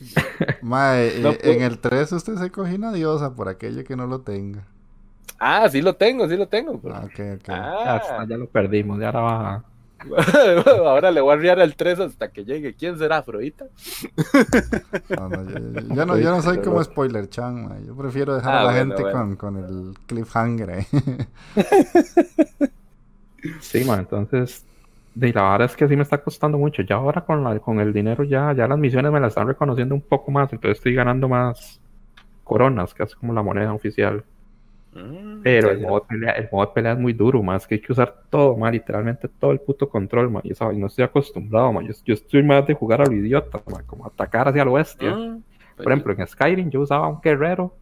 [0.62, 4.22] Madre, eh, en el 3 usted se cogió una diosa por aquello que no lo
[4.22, 4.64] tenga.
[5.38, 6.80] Ah, sí lo tengo, sí lo tengo.
[6.92, 7.54] Ah, okay, okay.
[7.56, 8.24] Ah.
[8.28, 9.64] Ya, lo perdimos, ya ahora va.
[10.84, 12.74] Ahora le voy a arriar al 3 hasta que llegue.
[12.74, 13.66] ¿Quién será, Afrodita?
[15.08, 15.44] No, no,
[15.94, 19.02] yo, no, yo, no, soy como spoiler chan, yo prefiero dejar a ah, la gente
[19.02, 20.70] Con, con, el cliffhanger.
[20.70, 20.86] Eh.
[23.60, 24.64] Sí, man, entonces
[25.14, 26.82] de la verdad es que sí me está costando mucho.
[26.82, 29.94] Ya ahora con, la, con el dinero ya, ya las misiones me las están reconociendo
[29.94, 31.80] un poco más, entonces estoy ganando más
[32.44, 34.24] coronas, que es como la moneda oficial.
[34.94, 37.76] Mm, pero el modo, de pelea, el modo de pelea es muy duro, más que
[37.76, 41.72] hay que usar todo, más literalmente todo el puto control, man, y, no estoy acostumbrado,
[41.72, 41.88] man.
[42.04, 45.08] Yo, estoy más de jugar a lo idiota, como atacar hacia el oeste.
[45.08, 45.42] Mm,
[45.76, 47.74] Por ejemplo, en Skyrim yo usaba un guerrero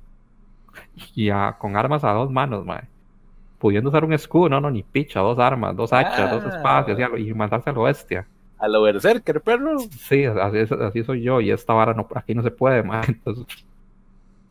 [1.17, 2.89] y con armas a dos manos, man.
[3.59, 7.29] Pudiendo usar un escudo, no, no, ni picha, dos armas, dos hachas, dos espadas y,
[7.29, 8.25] y mandarse al oeste.
[8.59, 9.79] A lo berserker, perro.
[9.79, 13.05] Sí, así, así soy yo, y esta vara no, aquí no se puede, man.
[13.09, 13.47] Entonces,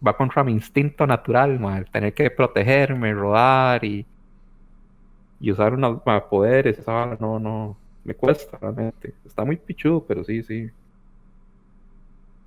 [0.05, 4.05] va contra mi instinto natural, mal tener que protegerme, rodar y,
[5.39, 9.13] y usar unos poderes, esa no, no, me cuesta realmente.
[9.25, 10.69] Está muy pichudo, pero sí, sí.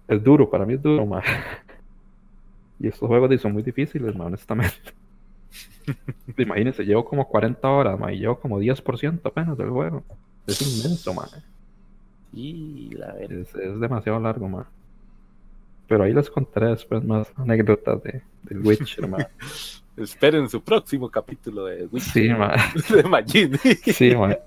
[0.09, 1.23] Es duro, para mí es duro, man.
[2.81, 4.93] Y estos juegos son muy difíciles, man, honestamente.
[6.37, 10.03] Imagínense, llevo como 40 horas, man, y llevo como 10% apenas del juego.
[10.49, 11.29] Es inmenso, man.
[12.33, 14.65] Y la es, es demasiado largo, man.
[15.93, 19.29] Pero ahí les contaré después más anécdotas de, del Witcher, man.
[19.99, 22.13] Esperen su próximo capítulo de Witcher.
[22.13, 22.59] Sí, man.
[22.89, 23.59] De Magini.
[23.59, 24.39] Sí, man.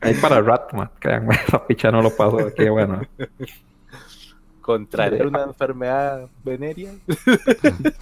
[0.00, 0.88] ahí para Rat, man.
[1.00, 2.54] Créanme, esa picha no lo paso.
[2.54, 3.02] Qué bueno.
[4.60, 6.92] Contraer una enfermedad venérea.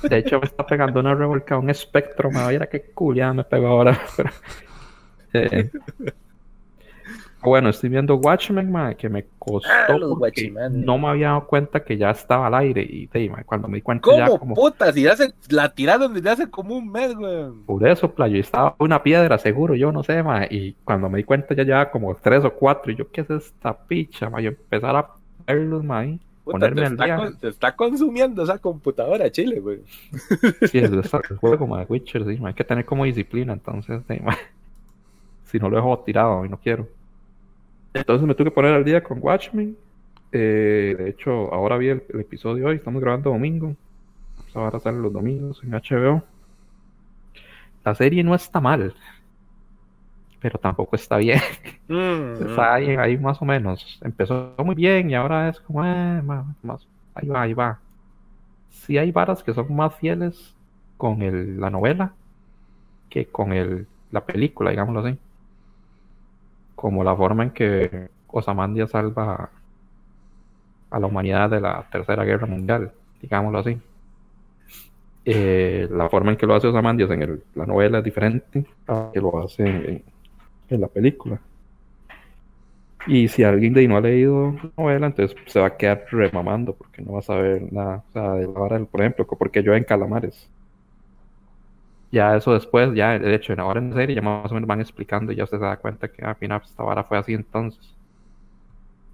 [0.03, 2.47] De hecho, me está pegando una revolcada, un espectro, man.
[2.51, 3.99] Mira qué ya me pegó ahora.
[5.33, 5.71] eh,
[7.43, 9.69] bueno, estoy viendo Watchmen, que me costó.
[9.71, 9.97] Ah,
[10.71, 12.83] no me había dado cuenta que ya estaba al aire.
[12.83, 13.09] Y
[13.47, 14.55] cuando me di cuenta ¿Cómo, ya como.
[14.55, 14.93] puta?
[14.93, 17.51] Si ya se la tiraron desde hace como un mes, güey.
[17.67, 18.39] Por eso, playo.
[18.39, 20.47] Estaba una piedra, seguro, yo no sé, man.
[20.51, 22.93] Y cuando me di cuenta ya llevaba como tres o cuatro.
[22.93, 24.43] Y yo, ¿qué es esta picha, man?
[24.43, 25.09] Yo empezar a
[25.47, 26.21] verlos, man.
[26.45, 27.33] ponerme al día.
[27.41, 29.81] te está consumiendo esa computadora, chile, güey.
[30.71, 32.39] Sí, es el juego, man, Witcher, sí.
[32.45, 34.03] Hay que tener como disciplina, entonces.
[35.45, 36.87] Si no lo dejo tirado, y no quiero.
[37.95, 39.77] Entonces me tuve que poner al día con Watchmen.
[40.33, 43.75] Eh, de hecho, ahora vi el, episodio hoy, estamos grabando domingo.
[44.55, 46.23] Ahora salen los domingos en HBO.
[47.85, 48.95] La serie no está mal,
[50.41, 51.41] pero tampoco está bien.
[51.89, 53.99] Mm, está ahí, más o menos.
[54.03, 57.81] Empezó muy bien y ahora es como, eh, más, ahí va, ahí va.
[58.69, 60.55] Sí hay varas que son más fieles
[60.97, 62.15] con el, la novela
[63.09, 65.19] que con el, la película, digámoslo así.
[66.81, 69.51] Como la forma en que Osamandia salva
[70.89, 72.91] a la humanidad de la Tercera Guerra Mundial,
[73.21, 73.79] digámoslo así.
[75.27, 79.21] Eh, la forma en que lo hace Osamandias en la novela es diferente a que
[79.21, 80.03] lo hace en,
[80.71, 81.39] en, la película.
[83.07, 86.07] Y si alguien de ahí no ha leído la novela, entonces se va a quedar
[86.11, 88.05] remamando porque no va a saber nada.
[88.09, 90.49] O sea, de la vara, por ejemplo, porque yo en Calamares.
[92.13, 94.81] Ya eso después, ya de hecho, en ahora en serie ya más o menos van
[94.81, 97.95] explicando y ya usted se da cuenta que al final esta vara fue así entonces.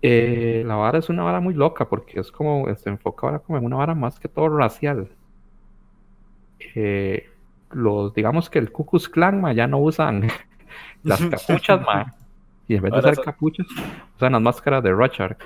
[0.01, 3.59] Eh, la vara es una vara muy loca porque es como, se enfoca ahora como
[3.59, 5.09] en una vara más que todo racial.
[6.75, 7.29] Eh,
[7.71, 10.29] los, digamos que el Ku Klux Klan ya no usan
[11.03, 12.15] las capuchas ma,
[12.67, 13.67] y en vez de usar capuchas
[14.17, 15.37] usan las máscaras de Rochard.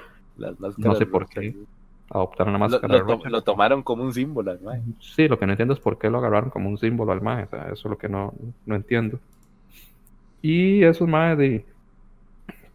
[0.77, 1.55] no sé por qué
[2.11, 4.83] adoptaron la máscara lo, de Lo tomaron como un símbolo al mae.
[4.99, 7.45] Sí, lo que no entiendo es por qué lo agarraron como un símbolo al mae.
[7.45, 8.35] O sea, eso es lo que no,
[8.67, 9.19] no entiendo.
[10.43, 11.65] Y esos maes de,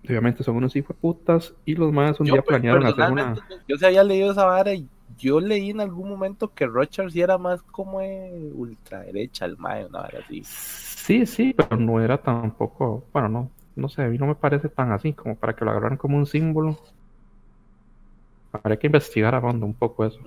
[0.07, 3.35] obviamente son unos hijos putas y los maes un día planearon hacer una...
[3.67, 6.67] Yo se había leído esa vara y yo leí en algún momento que
[7.09, 10.41] sí era más como ultraderecha el mae, una vara así.
[10.45, 14.69] Sí, sí, pero no era tampoco, bueno, no, no sé, a mí no me parece
[14.69, 16.77] tan así como para que lo agarraran como un símbolo.
[18.63, 20.19] Habría que investigar a fondo un poco eso.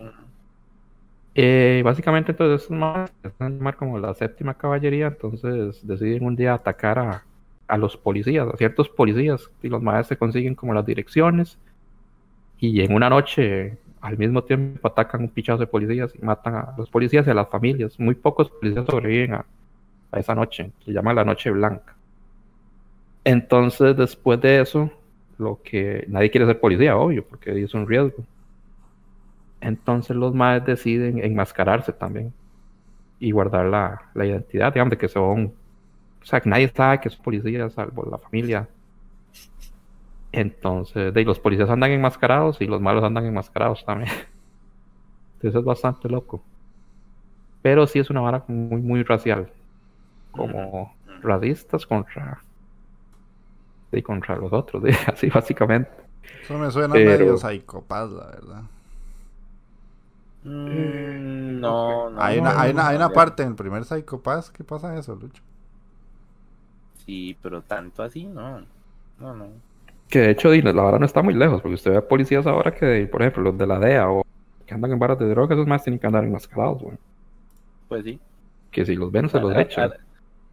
[1.35, 6.99] Eh, básicamente entonces es más, están como la séptima caballería, entonces deciden un día atacar
[6.99, 7.25] a,
[7.69, 11.59] a los policías, a ciertos policías, y los maestros se consiguen como las direcciones,
[12.59, 16.75] y en una noche al mismo tiempo atacan un pichazo de policías y matan a
[16.77, 17.99] los policías y a las familias.
[17.99, 19.45] Muy pocos policías sobreviven a,
[20.13, 21.95] esa noche, se llama la noche blanca.
[23.25, 24.91] Entonces, después de eso,
[25.39, 28.25] lo que nadie quiere ser policía, obvio, porque es un riesgo.
[29.61, 32.33] Entonces los maes deciden enmascararse también
[33.19, 35.53] y guardar la, la identidad, digamos, de que son
[36.23, 38.69] o sea, que nadie sabe que es policía, salvo la familia.
[40.33, 44.11] Entonces, de, los policías andan enmascarados y los malos andan enmascarados también.
[45.37, 46.43] Entonces es bastante loco.
[47.63, 49.51] Pero sí es una vara muy, muy racial.
[50.33, 52.43] Como racistas contra.
[53.93, 55.91] Y contra los otros, así básicamente.
[56.43, 58.63] Eso me suena medio psicopaz, la verdad.
[60.45, 62.23] Mm, no, no.
[62.23, 65.43] Hay una, hay una, hay una parte en el primer Psychopath que pasa eso, Lucho.
[67.05, 68.61] Sí, pero tanto así, no.
[69.19, 69.49] No, no.
[70.09, 73.07] Que de hecho, la vara no está muy lejos, porque usted ve policías ahora que,
[73.11, 74.25] por ejemplo, los de la DEA o
[74.67, 76.97] que andan en barras de drogas, esos más tienen que andar enmascarados, güey.
[77.89, 78.21] Pues sí.
[78.71, 79.93] Que si los ven, se los echan.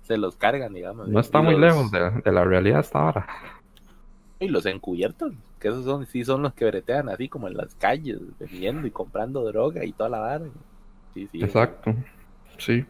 [0.05, 1.07] Se los cargan, digamos.
[1.07, 3.27] No está muy lejos de, la realidad hasta ahora.
[4.39, 7.73] Y los encubiertos, que esos son, sí son los que bretean así como en las
[7.75, 10.45] calles, vendiendo y comprando droga y toda la vara.
[11.13, 11.43] Sí, sí.
[11.43, 11.95] Exacto.
[12.59, 12.85] Sí.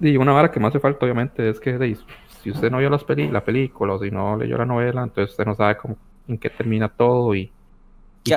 [0.00, 1.96] Y una vara que me hace falta, obviamente, es que
[2.42, 5.30] si usted no vio las peli la película o si no leyó la novela, entonces
[5.30, 5.96] usted no sabe cómo,
[6.28, 7.50] en qué termina todo y,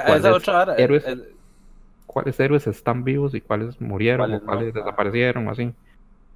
[0.05, 1.05] cuáles, héroes,
[2.05, 5.73] cuáles héroes están vivos y cuáles murieron o cuáles desaparecieron, así.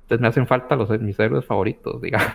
[0.08, 2.30] Entonces me hacen falta los mis héroes favoritos, digamos.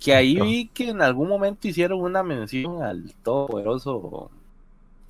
[0.00, 4.30] Que ahí vi que en algún momento hicieron una mención al todopoderoso,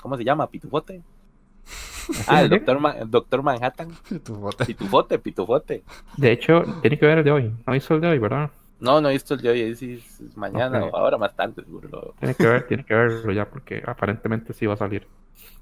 [0.01, 0.49] ¿cómo se llama?
[0.49, 1.03] Pitufote.
[2.27, 3.91] Ah, el doctor, doctor Manhattan.
[4.09, 4.65] Pitufote.
[4.65, 5.85] Pitufote, pitufote.
[6.17, 7.55] De hecho, tiene que ver el de hoy.
[7.67, 8.51] No hizo el de hoy, ¿verdad?
[8.81, 10.03] No, no he visto el de hoy, sí,
[10.35, 12.15] mañana o ahora más tarde, seguro.
[12.19, 15.07] Tiene que ver, tiene que verlo ya, porque aparentemente sí va a salir.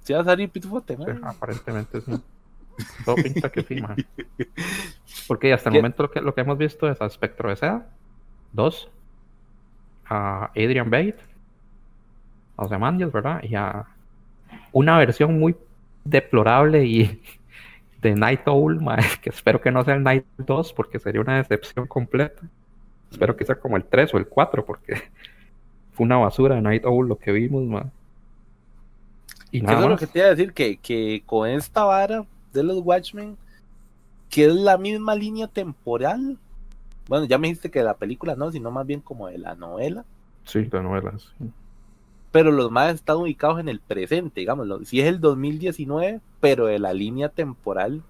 [0.03, 1.05] ¿Sí va a salir Pitufote, ¿no?
[1.29, 2.13] aparentemente sí.
[3.05, 3.97] Todo pinta que sí, man.
[5.29, 7.89] Porque hasta el momento lo que, lo que hemos visto es a Spectro de Seda,
[8.53, 8.89] dos,
[10.05, 11.17] a Adrian Bate,
[12.57, 13.43] a Ozymandias, ¿verdad?
[13.43, 13.87] Y a
[14.73, 15.57] una versión muy
[16.05, 17.21] deplorable y
[18.03, 18.81] de Night Owl,
[19.23, 22.43] que espero que no sea el Night 2 porque sería una decepción completa.
[23.11, 25.03] Espero que sea como el 3 o el 4, porque
[25.93, 27.91] fue una basura de Night Owl lo que vimos, man.
[29.51, 32.25] Y nada Eso es lo que te iba a decir, que, que con esta vara
[32.57, 33.37] de los Watchmen,
[34.29, 36.39] que es la misma línea temporal.
[37.09, 39.55] Bueno, ya me dijiste que de la película no, sino más bien como de la
[39.55, 40.05] novela.
[40.45, 41.51] Sí, la novela, sí.
[42.33, 44.69] Pero los más están ubicados en el presente, digamos.
[44.89, 48.03] Si es el 2019, pero de la línea temporal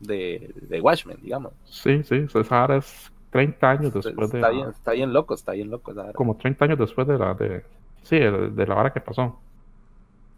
[0.00, 1.52] de, de Watchmen, digamos.
[1.64, 4.54] Sí, sí, esa es 30 años después está de.
[4.54, 5.92] Bien, está bien loco, está bien loco.
[6.14, 7.64] Como 30 años después de la de
[8.04, 9.40] Sí, de la vara que pasó.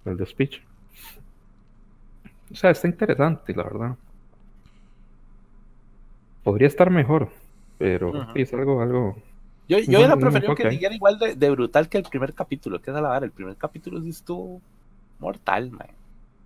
[0.05, 0.63] El de speech.
[2.51, 3.97] O sea, está interesante, la verdad.
[6.43, 7.31] Podría estar mejor,
[7.79, 9.17] pero sí, es algo, algo.
[9.69, 12.97] Yo, yo hubiera preferido que siguiera igual de, brutal que el primer capítulo, que es
[12.97, 13.27] a la vara.
[13.27, 14.61] El primer capítulo sí estuvo
[15.19, 15.89] mortal, man.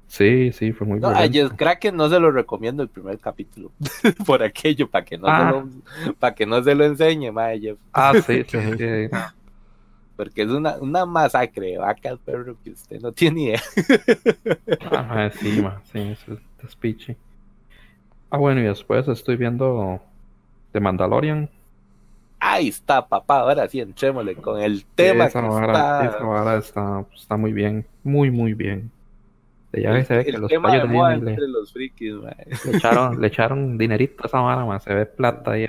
[0.06, 1.16] Sí, sí, fue muy bueno.
[1.16, 3.70] A Jess Kraken no se lo recomiendo el primer capítulo.
[4.26, 5.50] Por aquello, para que no se ah.
[5.52, 7.76] lo, para que no se lo enseñe, mae.
[7.92, 8.58] Ah, sí, sí,
[10.20, 13.62] Porque es una, una masacre de vacas, perro, que usted no tiene idea.
[14.90, 17.12] ah, sí, ma, sí, es speech.
[18.28, 19.98] Ah, bueno, y después estoy viendo
[20.72, 21.48] The Mandalorian.
[22.38, 23.40] Ahí está, papá.
[23.40, 25.24] Ahora sí, entrémosle con el tema.
[25.24, 27.06] esa, que está...
[27.14, 28.90] está muy bien, muy, muy bien.
[29.72, 33.78] Ya se ve que los tema de moda entre los frikis, le, echaron, le echaron
[33.78, 35.66] dinerito a esa vara, más se ve plata ahí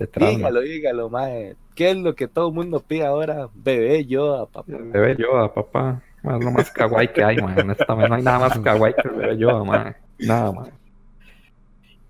[0.00, 0.30] detrás.
[0.30, 1.54] Dígalo, dígalo, mae.
[1.74, 3.48] ¿Qué es lo que todo el mundo pide ahora?
[3.54, 4.64] Bebé Yoda, papá.
[4.68, 6.02] Bebé Yoda, papá.
[6.22, 7.58] Es lo más kawaii que hay, man.
[7.58, 9.96] Honestamente, no hay nada más kawaii que el bebé Yoda, man.
[10.18, 10.70] Nada más.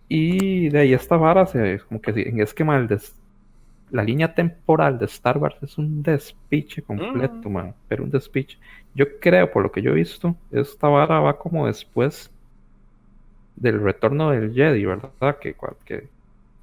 [0.08, 3.14] Y de ahí esta vara se como que en esquema el des,
[3.90, 7.52] la línea temporal de Star Wars es un despiche completo, mm.
[7.52, 7.74] man.
[7.88, 8.58] Pero un despiche.
[8.94, 12.30] Yo creo, por lo que yo he visto, esta vara va como después
[13.56, 15.38] del retorno del Jedi, ¿verdad?
[15.40, 16.08] Que, que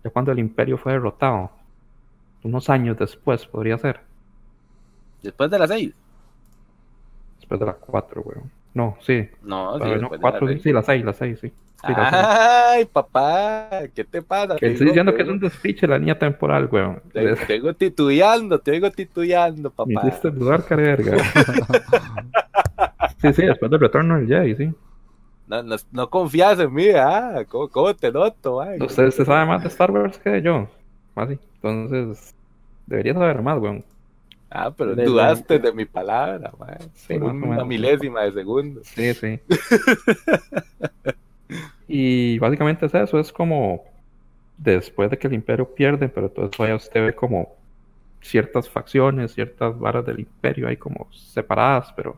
[0.07, 1.51] ya cuando el Imperio fue derrotado.
[2.43, 3.99] Unos años después, podría ser.
[5.21, 5.93] Después de las 6.
[7.37, 8.51] Después de las 4, weón.
[8.73, 9.27] No, sí.
[9.41, 11.51] No, sí, no, cuatro, sí, las 6, las 6, sí.
[11.83, 14.55] Ay, papá, ¿qué te pasa?
[14.55, 17.01] Que estoy diciendo que es un despiche la niña temporal, weón.
[17.11, 19.89] Te, te titubeando, te digo titubeando, papá.
[19.89, 21.17] Me hiciste dudar, carga.
[23.21, 24.73] sí, sí, después del retorno del Jedi, sí.
[25.47, 28.61] No, no, no, confías en mí, ah, ¿cómo, te noto?
[28.61, 28.79] Ay?
[28.81, 30.67] Usted, usted sabe más de Star Wars que yo,
[31.15, 31.39] así.
[31.55, 32.35] Entonces,
[32.85, 33.83] debería saber más, weón.
[34.49, 36.77] Ah, pero dudaste de mi palabra, man.
[36.93, 38.81] Sí, una milésima de segundo.
[38.83, 39.39] Sí, sí.
[41.87, 43.85] Y básicamente es eso, es como
[44.57, 47.55] después de que el imperio pierde, pero entonces vaya usted ve como
[48.21, 52.17] ciertas facciones, ciertas varas del imperio ahí como separadas, pero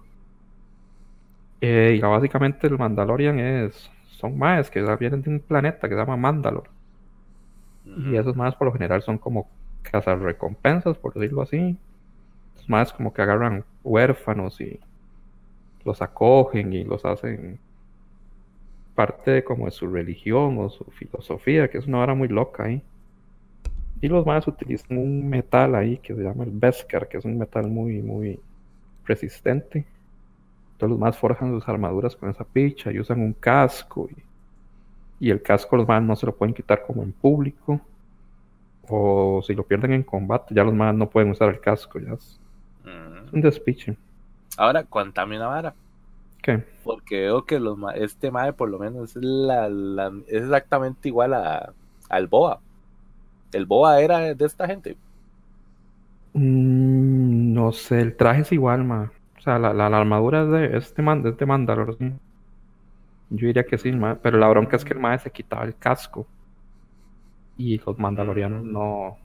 [1.61, 5.99] eh, y básicamente el Mandalorian es son más que vienen de un planeta que se
[5.99, 6.69] llama Mandalor.
[7.85, 9.49] Y esos más por lo general son como
[9.81, 11.77] cazar recompensas, por decirlo así.
[12.67, 14.79] más como que agarran huérfanos y
[15.85, 17.59] los acogen y los hacen
[18.93, 22.83] parte como de su religión o su filosofía, que es una hora muy loca ahí.
[24.01, 27.37] Y los más utilizan un metal ahí que se llama el Beskar, que es un
[27.37, 28.39] metal muy, muy
[29.05, 29.85] resistente.
[30.79, 34.07] Entonces los más forjan sus armaduras con esa picha y usan un casco.
[35.19, 37.81] Y, el casco los más no se lo pueden quitar como en público.
[38.87, 41.99] O si lo pierden en combate, ya los más no pueden usar el casco.
[41.99, 42.39] Ya es,
[42.85, 43.35] mm.
[43.35, 43.97] un despiche.
[44.55, 45.75] Ahora, cuéntame una vara.
[46.41, 46.63] ¿Qué?
[46.85, 49.67] Porque veo que los este mae por lo menos es, la,
[50.27, 51.73] es exactamente igual a,
[52.07, 52.61] al Boa.
[53.51, 54.95] ¿El Boa era de esta gente?
[56.31, 59.11] Mm, no sé, el traje es igual, ma.
[59.49, 61.97] Sea, la, la, armadura es de este, man, de este Mandalor.
[63.31, 64.13] Yo diría que sí, ma.
[64.21, 66.27] pero la bronca es que el mae se quitaba el casco.
[67.57, 69.17] Y los mandalorianos no,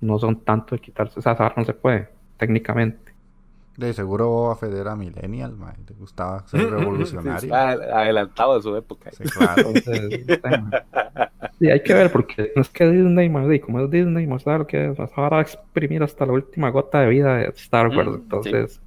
[0.00, 1.20] no son tanto de quitarse.
[1.20, 3.12] O sea, no se puede, técnicamente.
[3.76, 5.76] De seguro a Federa Millennial, man.
[5.88, 7.54] Le gustaba ser revolucionario.
[7.54, 9.12] adelantado a su época.
[9.12, 9.70] Sí, claro.
[11.60, 14.90] sí, hay que ver, porque no es que Disney, como es Disney, más lo que
[14.90, 18.80] es, ahora a exprimir hasta la última gota de vida de Star Wars.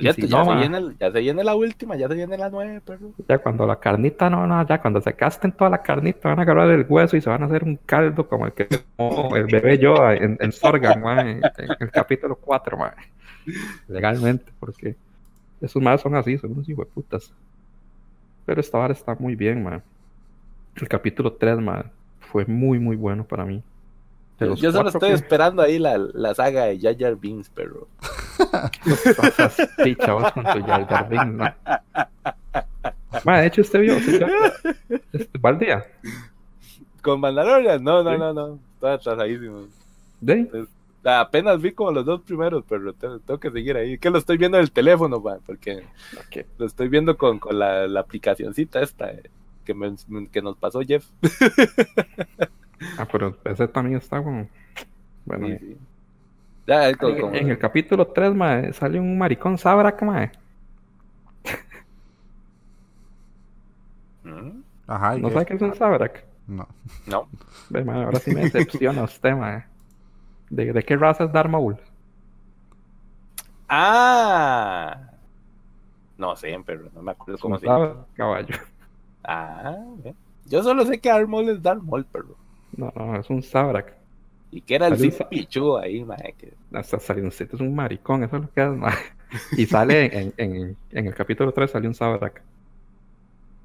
[0.00, 0.26] Ya, se
[0.56, 3.12] viene, ya se viene la última, ya se viene la nueve, pero...
[3.28, 6.42] Ya cuando la carnita, no, no, ya cuando se casten toda la carnita, van a
[6.42, 9.46] agarrar el hueso y se van a hacer un caldo como el que como el
[9.46, 11.42] bebé yo en, en Sorgan, man, en,
[11.80, 12.92] el capítulo 4, man
[13.88, 14.96] legalmente, porque
[15.60, 17.32] esos más son así, son unos putas
[18.46, 19.82] Pero esta vara está muy bien, man.
[20.76, 23.62] El capítulo 3, man, fue muy, muy bueno para mí.
[24.56, 27.88] Yo solo estoy esperando ahí la, la, saga de Jar Jar Binks, pero.
[29.84, 31.36] sí, chavos, con tu Jar Jar Binks,
[33.24, 33.40] man.
[33.40, 34.26] de hecho, usted vio, este,
[35.60, 35.84] día?
[37.02, 37.82] ¿Con Mandalorian?
[37.82, 38.58] No, no, no, no.
[38.74, 39.66] Está atrasadísimo.
[40.20, 40.66] ¿De?
[41.04, 43.98] Apenas vi como los dos primeros, pero tengo, que seguir ahí.
[43.98, 45.82] Que lo estoy viendo en el teléfono, porque
[46.58, 49.30] lo estoy viendo con, con la, la aplicacioncita esta eh,
[49.64, 49.74] que,
[50.30, 51.08] que nos pasó Jeff.
[52.98, 54.48] ah, pero ese también está como...
[55.24, 55.78] Bueno, en,
[57.50, 60.30] el capítulo 3, mae, sale un maricón Sabrak, mae.
[64.24, 64.62] ¿Mm?
[64.86, 66.24] Ajá, ¿No sabe qué es un Sabrak?
[66.46, 66.68] No.
[67.06, 67.28] No.
[67.92, 69.64] ahora sí me decepciona usted, mae.
[70.50, 71.78] ¿De, qué raza es Darth Maul?
[73.68, 74.98] Ah.
[76.18, 78.06] No sé, pero no me acuerdo cómo se llama.
[78.14, 78.54] Caballo.
[79.24, 79.76] Ah,
[80.46, 82.36] yo solo sé que Armol es Darmol, pero.
[82.76, 83.94] No, no, es un Sabrak.
[84.50, 86.34] Y que era el Cid Pichu ahí, mae.
[86.36, 86.52] Que...
[86.82, 88.94] Salió un es un maricón, eso es lo que es, mae.
[89.56, 92.42] Y sale en, en, en, el capítulo 3 salió un Sabrak.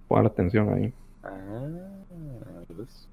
[0.07, 0.93] Pon atención ahí.
[1.23, 1.67] Ah,
[2.73, 3.09] pues.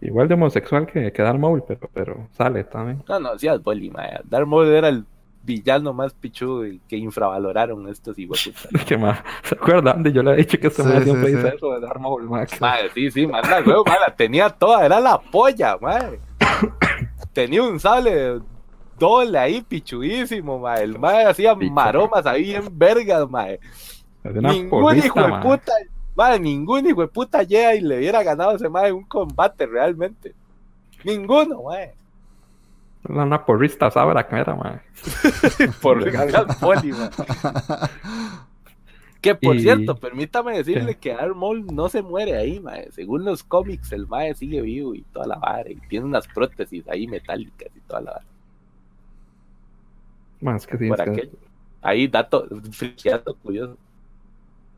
[0.00, 3.04] Igual de homosexual que, que Darth Maul, pero, pero sale también.
[3.08, 4.18] No, no, sí, es Bully, mae.
[4.24, 5.04] Darth Maul era el
[5.46, 8.38] villano más pichudo y que infravaloraron estos igual.
[8.86, 9.20] ¿Qué más?
[9.44, 10.04] ¿Se acuerdan?
[10.12, 12.46] Yo le he dicho que este sí, siempre dice eso de Darth Maul, mae.
[12.94, 16.18] sí, sí, manda, huevo, la tenía toda, era la polla, mae.
[17.32, 18.40] tenía un sable
[18.98, 20.82] doble ahí, pichudísimo, mae.
[20.82, 23.60] El mae hacía maromas ahí en vergas, mae.
[24.24, 25.72] Ningún hijo de puta,
[26.16, 29.66] mae, ningún hijo de puta llega y le hubiera ganado a ese mae un combate
[29.66, 30.34] realmente.
[31.04, 31.94] Ninguno, mae.
[33.08, 34.80] Una porrista sabra que era, mae.
[35.82, 37.10] Por ganar poli, mae.
[39.20, 42.92] Que por cierto, permítame decirle que Armol no se muere ahí, mae.
[42.92, 45.68] Según los cómics, el mae sigue vivo y toda la vara.
[45.70, 48.24] Y tiene unas prótesis ahí metálicas y toda la vara.
[50.40, 51.00] Más que sí, por
[51.82, 53.76] Ahí, dato, friqueado, curioso.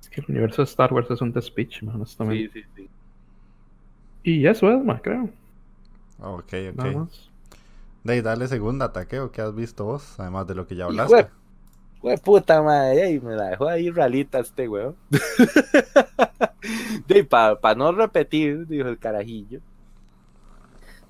[0.00, 2.50] Es que el universo de Star Wars es un despiche, man, honestamente.
[2.52, 2.88] Sí, sí, sí.
[4.22, 5.30] Y eso es, más creo.
[6.20, 7.08] Ok, ok.
[8.04, 10.84] De ahí, dale segunda ataque o qué has visto vos, además de lo que ya
[10.84, 11.28] hablaste.
[12.00, 14.96] Güey, puta madre, me la dejó ahí ralita este weón.
[17.28, 19.60] para no repetir, dijo el carajillo.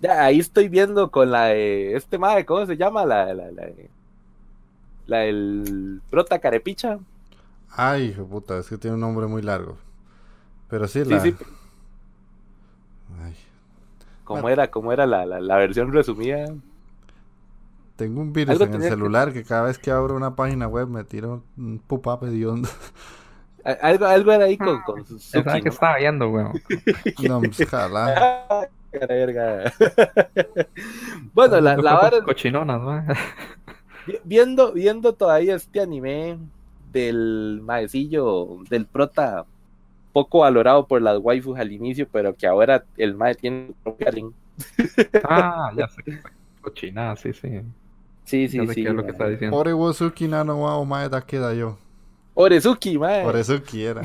[0.09, 3.05] ahí estoy viendo con la de este madre, ¿cómo se llama?
[3.05, 3.68] La, la, la,
[5.07, 6.99] la del prota carepicha.
[7.70, 9.76] Ay, hijo puta, es que tiene un nombre muy largo.
[10.68, 11.20] Pero sí, la.
[11.20, 11.34] Sí,
[13.22, 13.34] Ay.
[14.24, 16.47] ¿Cómo era, cómo era la, la, la versión resumida?
[17.99, 19.42] Tengo un virus en el celular que...
[19.42, 22.68] cada vez que abro una página web me tiro un pop-up hediondo.
[23.82, 25.61] Algo, algo era ahí con, con Suzuki, ¿no?
[25.61, 26.53] que estaba viendo, weón.
[27.28, 28.70] no, pues jala.
[31.34, 32.22] bueno, la, la vara...
[32.22, 33.05] Cochinonas, ¿no?
[34.24, 36.38] viendo, viendo todavía este anime
[36.92, 39.44] del maecillo, del prota
[40.14, 44.32] poco valorado por las waifus al inicio, pero que ahora el mae tiene propio
[45.24, 46.22] Ah, ya sé.
[46.62, 47.61] Cochinada, sí, sí.
[48.28, 48.82] Sí, sí, sí.
[48.82, 49.56] Qué es lo que está diciendo.
[49.56, 51.78] Orewosuki nano wa omae da queda yo.
[52.34, 53.24] Orezuki, mae.
[53.24, 54.02] Orezuki era.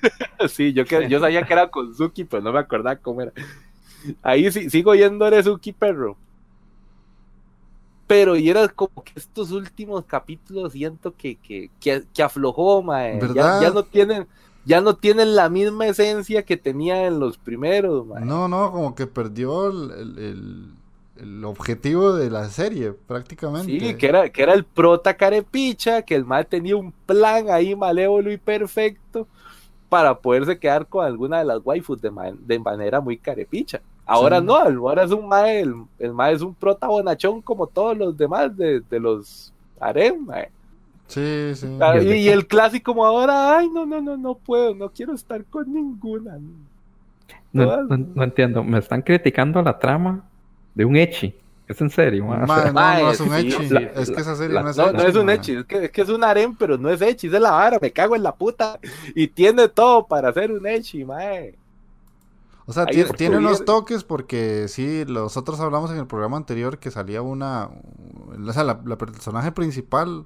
[0.48, 3.32] sí, yo, que, yo sabía que era con Suki, pero no me acordaba cómo era.
[4.22, 6.16] Ahí sí, sigo yendo Orezuki, perro.
[8.06, 13.20] Pero y era como que estos últimos capítulos siento que, que, que, aflojó, mae.
[13.34, 14.26] Ya, ya, no tienen,
[14.64, 18.24] ya no tienen la misma esencia que tenía en los primeros, mae.
[18.24, 20.76] No, no, como que perdió el el
[21.44, 23.78] objetivo de la serie, prácticamente.
[23.78, 27.74] Sí, que era, que era el prota carepicha, que el mal tenía un plan ahí
[27.74, 29.26] malévolo y perfecto
[29.88, 32.10] para poderse quedar con alguna de las waifus de,
[32.40, 33.80] de manera muy carepicha.
[34.04, 38.16] Ahora no, ahora es un mae, el, el es un prota bonachón como todos los
[38.16, 40.26] demás de, de los harem,
[41.08, 41.78] Sí, sí.
[42.02, 45.72] Y, el clásico como ahora, ay, no, no, no, no puedo, no quiero estar con
[45.72, 46.38] ninguna.
[47.52, 50.24] No, no entiendo, ¿me están criticando la trama
[50.76, 51.34] de un Echi.
[51.66, 52.24] ¿Es en serio?
[52.24, 53.56] no, no, es un Echi.
[53.96, 55.56] es que esa serie no es No, no es un Echi.
[55.56, 57.26] Es que, es que es un harem, pero no es Echi.
[57.26, 57.78] Es de la vara.
[57.82, 58.78] Me cago en la puta.
[59.16, 61.56] Y tiene todo para hacer un Echi, mae.
[62.66, 67.22] O sea, tiene, unos toques porque sí, nosotros hablamos en el programa anterior que salía
[67.22, 67.70] una...
[68.46, 70.24] O sea, la, personaje principal,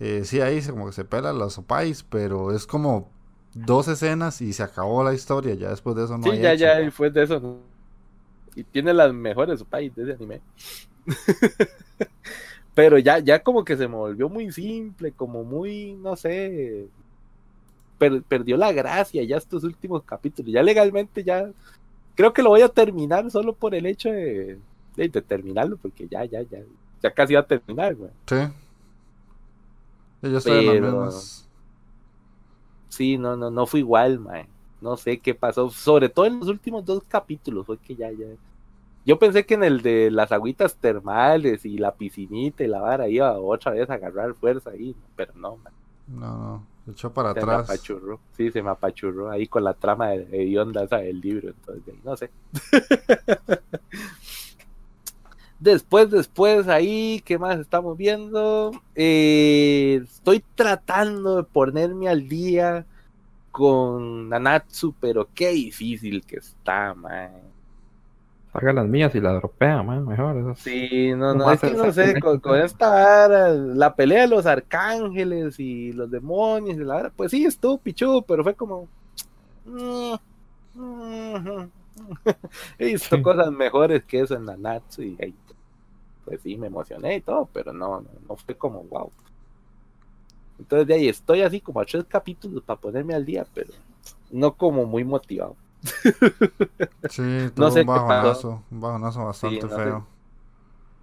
[0.00, 3.08] eh, sí, ahí como que se pela los opais, pero es como
[3.54, 5.54] dos escenas y se acabó la historia.
[5.54, 7.60] Ya después de eso no sí, ya, ya, después de eso
[8.54, 10.40] y tiene las mejores país de ese anime.
[12.74, 16.88] Pero ya, ya como que se me volvió muy simple, como muy, no sé,
[18.28, 20.52] perdió la gracia ya estos últimos capítulos.
[20.52, 21.50] Ya legalmente ya
[22.14, 24.58] creo que lo voy a terminar solo por el hecho de,
[24.96, 26.60] de, terminarlo, porque ya, ya, ya,
[27.02, 28.10] ya casi va a terminar, güey.
[28.26, 28.36] Sí.
[30.22, 31.10] Yo estoy Pero...
[32.88, 34.46] Sí, no, no, no fue igual, man.
[34.80, 38.26] No sé qué pasó, sobre todo en los últimos dos capítulos, fue que ya, ya.
[39.04, 43.08] Yo pensé que en el de las agüitas termales y la piscinita y la vara
[43.08, 45.72] iba otra vez a agarrar fuerza ahí, pero no, man.
[46.06, 47.68] No, no, se echó para atrás.
[47.68, 48.20] Me apachurró.
[48.36, 52.30] Sí, se me apachurró ahí con la trama de, de del libro, entonces, no sé.
[55.60, 58.70] Después, después, ahí, ¿qué más estamos viendo?
[58.94, 62.86] Eh, estoy tratando de ponerme al día
[63.50, 67.30] con Nanatsu, pero qué difícil que está, man.
[68.52, 70.56] Haga las mías y la dropea, man, mejor.
[70.56, 75.60] sí, no, no, es que no sé, con, esta vara, la pelea de los arcángeles
[75.60, 78.88] y los demonios y la vara, pues sí, estuvo pichudo, pero fue como.
[79.64, 80.14] Mm,
[80.74, 81.70] mm,
[82.78, 85.16] He visto cosas mejores que eso en la Natsu y
[86.24, 89.10] pues sí, me emocioné y todo, pero no, no, fue como wow.
[90.60, 93.72] Entonces de ahí estoy así como a tres capítulos para ponerme al día, pero
[94.30, 95.56] no como muy motivado.
[97.08, 97.22] Sí,
[97.56, 100.06] no sé un bajonazo, un bajonazo bastante feo.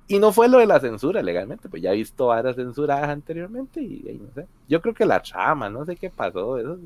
[0.08, 3.82] Y no fue lo de la censura legalmente, pues ya he visto varias censuradas anteriormente
[3.82, 4.48] y, ahí no sé.
[4.70, 6.78] Yo creo que la trama, no sé qué pasó, eso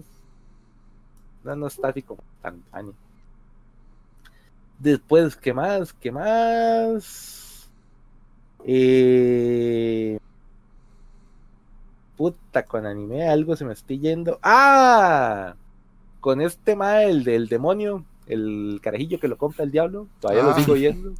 [1.43, 2.93] no, no está así como tan tan
[4.79, 5.93] Después, ¿qué más?
[5.93, 7.69] ¿Qué más?
[8.65, 10.17] Eh...
[12.21, 14.37] Puta, con anime algo se me está yendo.
[14.43, 15.55] ¡Ah!
[16.19, 20.51] Con este mal el del demonio, el carajillo que lo compra el diablo, todavía lo
[20.51, 20.59] ah.
[20.59, 21.13] sigo yendo.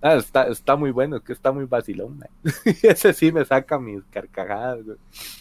[0.00, 2.20] Ah, está, está muy bueno, que está muy vacilón,
[2.64, 4.84] Ese sí me saca mis carcajadas,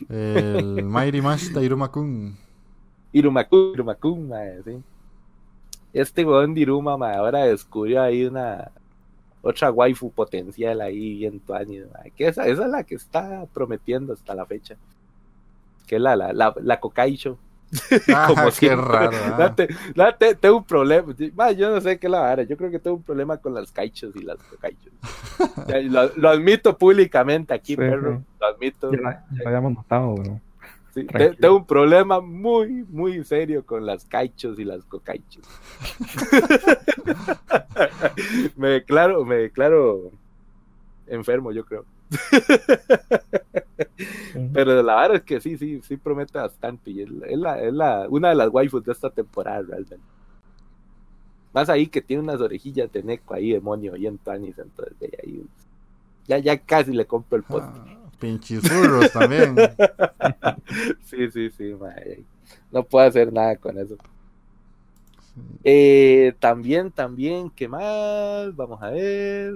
[0.10, 2.36] El Mighty Master Irumakun.
[3.14, 4.32] Irumakun, Irumakun,
[4.66, 4.84] sí
[5.94, 8.72] este weón Diruma, ahora descubrió ahí una
[9.42, 11.82] otra waifu potencial ahí bien tuani,
[12.16, 14.76] que esa, esa es la que está prometiendo hasta la fecha.
[15.88, 17.38] Que es la, la, la, la Kokaicho.
[18.14, 19.18] Ah, Como qué raro.
[19.38, 19.56] Ah.
[20.40, 21.14] tengo un problema.
[21.52, 22.44] yo no sé qué la vara.
[22.44, 24.94] Yo creo que tengo un problema con las kaichos y las kokaichos.
[26.18, 28.24] lo, admito públicamente aquí, perro.
[28.40, 28.92] Lo admito.
[28.92, 30.40] Ya, ya lo habíamos notado, bro
[30.94, 35.44] tengo un problema muy, muy serio con las caichos y las cocaichos.
[38.58, 40.12] me declaro, me declaro
[41.08, 41.86] enfermo, yo creo.
[44.54, 46.92] Pero la verdad es que sí, sí, sí promete bastante.
[46.92, 50.00] Y es, la, es la, una de las waifus de esta temporada, realmente.
[51.54, 55.46] Más ahí que tiene unas orejillas de Neko ahí, demonio, y en Tanis, entonces ahí,
[56.26, 57.68] ya, ya casi le compro el post.
[57.68, 58.01] Ah.
[58.22, 59.56] Pinches furros también.
[61.06, 61.76] sí, sí, sí,
[62.72, 63.98] no puedo hacer nada con eso.
[65.64, 68.56] Eh, también, también, ¿qué más?
[68.56, 69.56] Vamos a ver.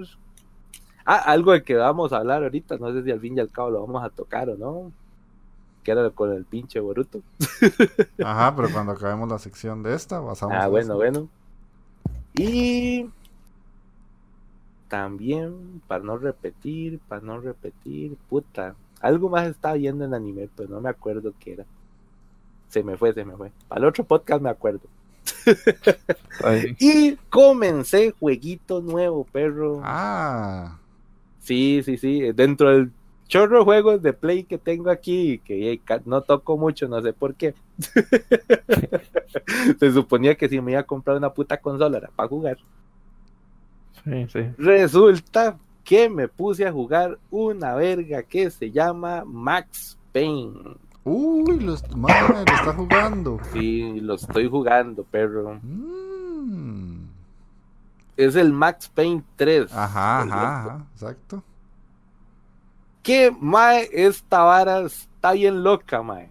[1.04, 3.50] Ah, algo de que vamos a hablar ahorita, no sé si al fin y al
[3.52, 4.90] cabo lo vamos a tocar o no.
[5.84, 7.20] Que era con el pinche Boruto.
[8.24, 10.56] Ajá, pero cuando acabemos la sección de esta, pasamos.
[10.58, 11.28] Ah, bueno, bueno.
[12.34, 13.08] Y
[14.88, 18.74] también, para no repetir, para no repetir, puta.
[19.00, 21.64] Algo más estaba viendo en anime, pero no me acuerdo qué era.
[22.68, 23.52] Se me fue, se me fue.
[23.68, 24.80] Para el otro podcast me acuerdo.
[26.78, 29.80] y comencé jueguito nuevo, perro.
[29.82, 30.78] Ah.
[31.40, 32.32] Sí, sí, sí.
[32.32, 32.90] Dentro del
[33.28, 37.34] chorro de juegos de Play que tengo aquí, que no toco mucho, no sé por
[37.34, 37.54] qué.
[39.78, 42.58] Se suponía que si me iba a comprar una puta consola era para jugar.
[44.56, 50.76] Resulta que me puse a jugar una verga que se llama Max Payne.
[51.04, 53.38] Uy, lo está jugando.
[53.52, 55.60] Sí, lo estoy jugando, perro.
[55.62, 57.06] Mm.
[58.16, 59.72] Es el Max Payne 3.
[59.72, 61.42] Ajá, ajá, exacto.
[63.02, 66.28] Que, mae, esta vara está bien loca, mae.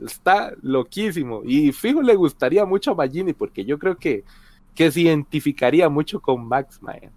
[0.00, 1.42] Está loquísimo.
[1.44, 4.24] Y fijo, le gustaría mucho a Magini porque yo creo que
[4.76, 7.10] que se identificaría mucho con Max, man.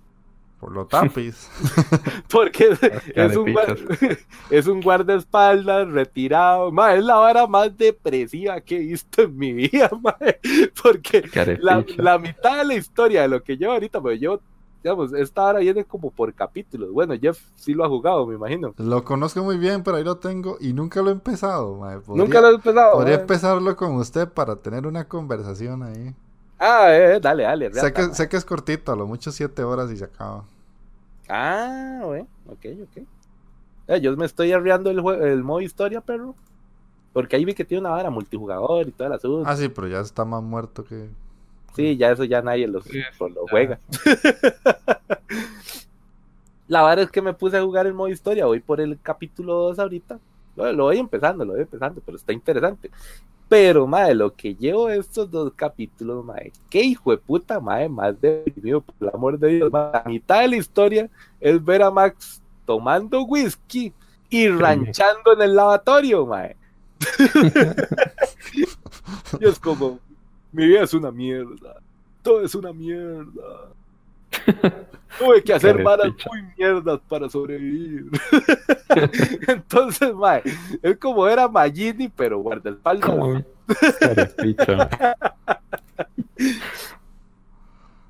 [0.59, 1.49] Por lo tapis.
[2.29, 2.77] Porque
[3.15, 3.55] es un,
[4.49, 6.71] es un guardaespaldas retirado.
[6.71, 10.17] Ma, es la vara más depresiva que he visto en mi vida, ma,
[10.81, 11.23] Porque
[11.61, 14.41] la, mitad de la historia de lo que llevo ahorita, pues yo,
[14.83, 16.91] digamos, esta hora viene como por capítulos.
[16.91, 18.73] Bueno, Jeff sí lo ha jugado, me imagino.
[18.77, 22.01] Lo conozco muy bien, pero ahí lo tengo y nunca lo he empezado, ma.
[22.07, 22.93] nunca lo he empezado.
[22.95, 26.13] Podría empezarlo con usted para tener una conversación ahí.
[26.59, 27.73] Ah, eh, dale, dale.
[27.73, 30.43] Sé que, sé que, es cortito, a lo mucho siete horas y se acaba.
[31.29, 33.03] Ah, bueno, ok, ok.
[33.87, 36.35] Eh, yo me estoy arreando el, el modo historia, perro.
[37.13, 39.49] Porque ahí vi que tiene una vara multijugador y todo el asunto.
[39.49, 41.09] Ah, sí, pero ya está más muerto que.
[41.75, 42.81] Sí, ya eso ya nadie lo
[43.49, 43.79] juega.
[46.67, 48.45] La verdad es que me puse a jugar el modo historia.
[48.45, 50.19] Voy por el capítulo 2 ahorita.
[50.55, 52.91] Lo, lo voy empezando, lo voy empezando, pero está interesante.
[53.49, 58.21] Pero, madre, lo que llevo estos dos capítulos, madre, qué hijo de puta, madre, más
[58.21, 59.71] deprimido, por el amor de Dios.
[59.71, 61.09] La mitad de la historia
[61.41, 63.91] es ver a Max tomando whisky
[64.29, 66.55] y ranchando en el lavatorio, madre.
[69.39, 69.97] y es como,
[70.51, 71.81] mi vida es una mierda,
[72.21, 73.73] todo es una mierda.
[75.17, 78.05] Tuve que hacer malas muy mierdas para sobrevivir.
[79.47, 80.43] Entonces, mae,
[80.81, 83.43] es como era Magini, pero guardaespaldas.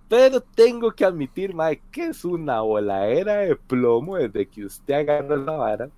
[0.09, 5.37] Pero tengo que admitir, mae, que es una voladera de plomo desde que usted agarra
[5.37, 5.89] la vara.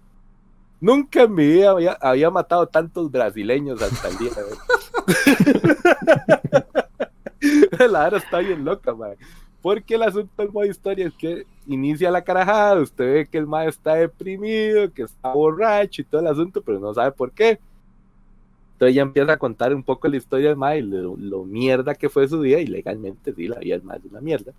[0.81, 4.57] Nunca en mi vida había, matado tantos brasileños hasta el día de hoy.
[7.91, 9.15] la vara está bien loca, mae.
[9.61, 13.47] Porque el asunto del modo historia es que inicia la carajada, usted ve que el
[13.47, 17.59] mae está deprimido, que está borracho y todo el asunto, pero no sabe por qué.
[18.73, 22.09] Entonces ya empieza a contar un poco la historia del mae, lo, lo, mierda que
[22.09, 24.53] fue su día, y legalmente sí, la vida es más de una mierda.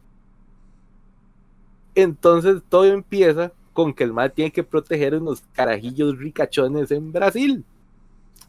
[1.97, 7.65] Entonces todo empieza con que el mae tiene que proteger unos carajillos ricachones en Brasil.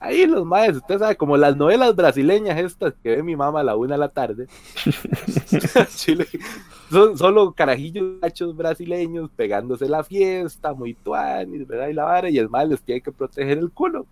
[0.04, 3.64] Ahí los maes, usted sabe, como las novelas brasileñas estas que ve mi mamá a
[3.64, 4.48] la una de la tarde.
[5.96, 6.28] Chile,
[6.92, 11.88] son solo carajillos machos brasileños pegándose la fiesta, muy tuanis, ¿verdad?
[11.88, 14.06] Y la vara, y el mae les tiene que proteger el culo.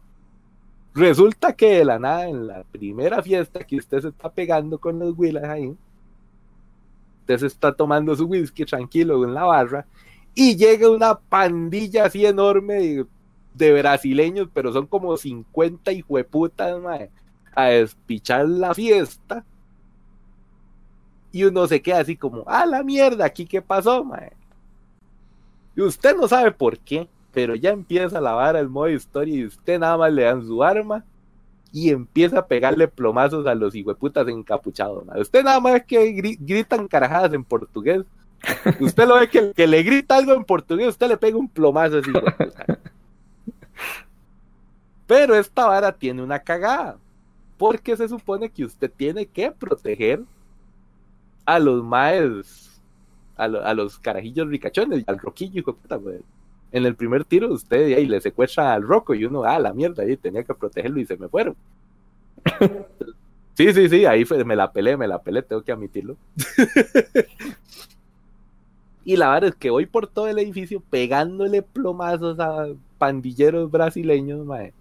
[0.95, 4.97] Resulta que de la nada, en la primera fiesta que usted se está pegando con
[4.97, 5.75] los Willas ahí,
[7.19, 9.85] usted se está tomando su whisky tranquilo en la barra
[10.33, 13.05] y llega una pandilla así enorme de,
[13.55, 17.09] brasileños, pero son como 50 hijueputas, mae,
[17.53, 19.45] a despichar la fiesta.
[21.31, 24.33] Y uno se queda así como, ah, la mierda, aquí qué pasó, mae.
[25.75, 29.45] Y usted no sabe por qué pero ya empieza a lavar el modo historia y
[29.45, 31.03] usted nada más le dan su arma
[31.71, 35.05] y empieza a pegarle plomazos a los hijueputas encapuchados.
[35.15, 38.03] Usted nada más que gritan carajadas en portugués.
[38.79, 41.99] Usted lo ve que, que le grita algo en portugués, usted le pega un plomazo
[41.99, 42.11] así.
[45.07, 46.97] Pero esta vara tiene una cagada.
[47.57, 50.21] Porque se supone que usted tiene que proteger
[51.45, 52.81] a los maes,
[53.35, 55.99] a, los carajillos ricachones, al roquillo, hijo puta,
[56.71, 60.03] en el primer tiro usted ahí le secuestra al Rocco y uno, ah, la mierda,
[60.03, 61.55] ahí tenía que protegerlo y se me fueron.
[63.55, 66.15] sí, sí, sí, ahí me la pelé, me la pelé, tengo que admitirlo.
[69.03, 74.45] y la verdad es que voy por todo el edificio pegándole plomazos a pandilleros brasileños,
[74.45, 74.73] mae.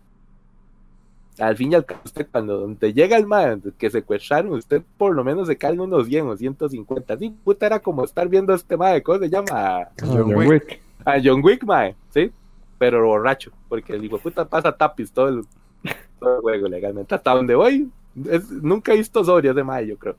[1.39, 5.15] Al fin y al cabo, usted cuando te llega el mae que secuestraron, usted por
[5.15, 7.17] lo menos se cae unos 100 o 150.
[7.17, 9.89] Sí, puta, era como estar viendo este mae, ¿cómo se llama?
[10.01, 12.31] John Wick a John Wick, mae, ¿sí?
[12.79, 15.45] Pero borracho, porque el hijo puta pasa tapis todo el,
[16.19, 17.15] juego legalmente.
[17.15, 17.91] Hasta donde voy,
[18.63, 20.17] nunca he visto Soria de mae, yo creo.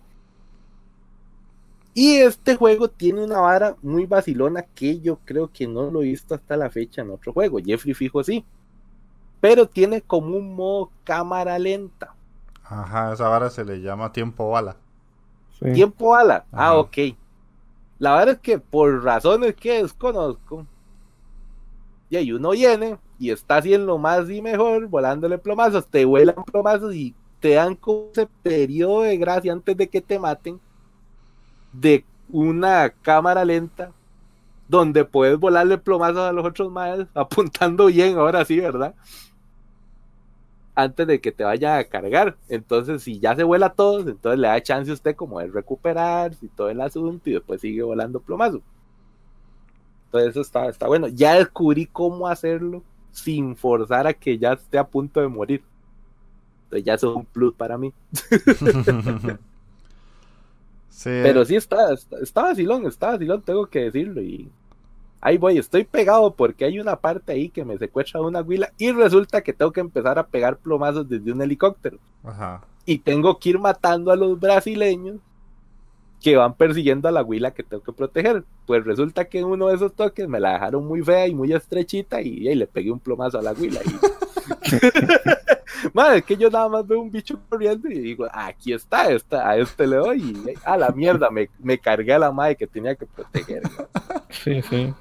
[1.94, 6.06] Y este juego tiene una vara muy vacilona que yo creo que no lo he
[6.06, 7.60] visto hasta la fecha en otro juego.
[7.64, 8.46] Jeffrey fijo sí.
[9.42, 12.16] Pero tiene como un modo cámara lenta.
[12.64, 14.78] Ajá, esa vara se le llama tiempo bala.
[15.74, 16.46] Tiempo bala.
[16.52, 16.98] Ah, ok.
[18.00, 20.66] La verdad es que por razones que desconozco,
[22.10, 26.44] y ahí uno viene y está haciendo lo más y mejor, volándole plomazos, te vuelan
[26.44, 30.60] plomazos y te dan como ese periodo de gracia antes de que te maten
[31.74, 33.92] de una cámara lenta
[34.68, 38.96] donde puedes volarle plomazos a los otros más apuntando bien, ahora sí, ¿verdad?
[40.74, 42.38] Antes de que te vaya a cargar.
[42.48, 46.32] Entonces, si ya se vuela todos, entonces le da chance a usted como de recuperar
[46.42, 48.62] y todo el asunto y después sigue volando plomazos.
[50.06, 51.08] Entonces eso está, está bueno.
[51.10, 55.64] Ya descubrí cómo hacerlo sin forzar a que ya esté a punto de morir.
[56.64, 57.94] Entonces ya es un plus para mí.
[61.04, 64.22] Pero sí está, está, vacilón, está vacilón, tengo que decirlo.
[64.22, 64.50] Y
[65.22, 68.92] ahí voy, estoy pegado porque hay una parte ahí que me secuestra una huila y
[68.92, 71.98] resulta que tengo que empezar a pegar plomazos desde un helicóptero.
[72.86, 75.18] Y tengo que ir matando a los brasileños
[76.22, 78.44] que van persiguiendo a la huila que tengo que proteger.
[78.68, 81.52] Pues resulta que en uno de esos toques me la dejaron muy fea y muy
[81.52, 83.80] estrechita y, le pegué un plomazo a la huila.
[83.84, 83.89] Y...
[85.94, 89.50] Madre, es que yo nada más veo un bicho corriendo y digo, aquí está, está
[89.50, 92.68] a este le doy y a la mierda, me, me cargué a la madre que
[92.68, 93.64] tenía que proteger.
[94.30, 94.94] Sí, sí.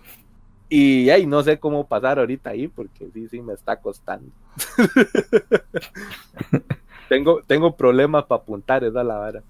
[0.69, 4.31] Y ahí no sé cómo pasar ahorita ahí porque sí, sí, me está costando.
[7.09, 9.43] tengo, tengo problemas para apuntar, esa la vara.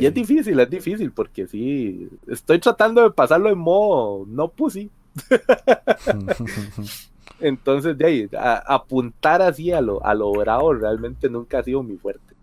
[0.00, 4.90] Y es difícil, es difícil, porque sí, estoy tratando de pasarlo en modo no pussy.
[7.40, 8.30] Entonces, de ahí,
[8.66, 12.34] apuntar así a lo, a lo bravo realmente nunca ha sido mi fuerte.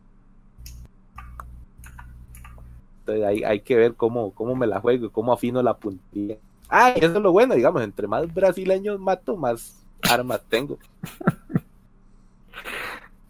[3.00, 6.38] Entonces hay, hay que ver cómo, cómo me la juego, cómo afino la puntilla.
[6.70, 10.78] Ah, eso es lo bueno, digamos, entre más brasileños mato, más armas tengo.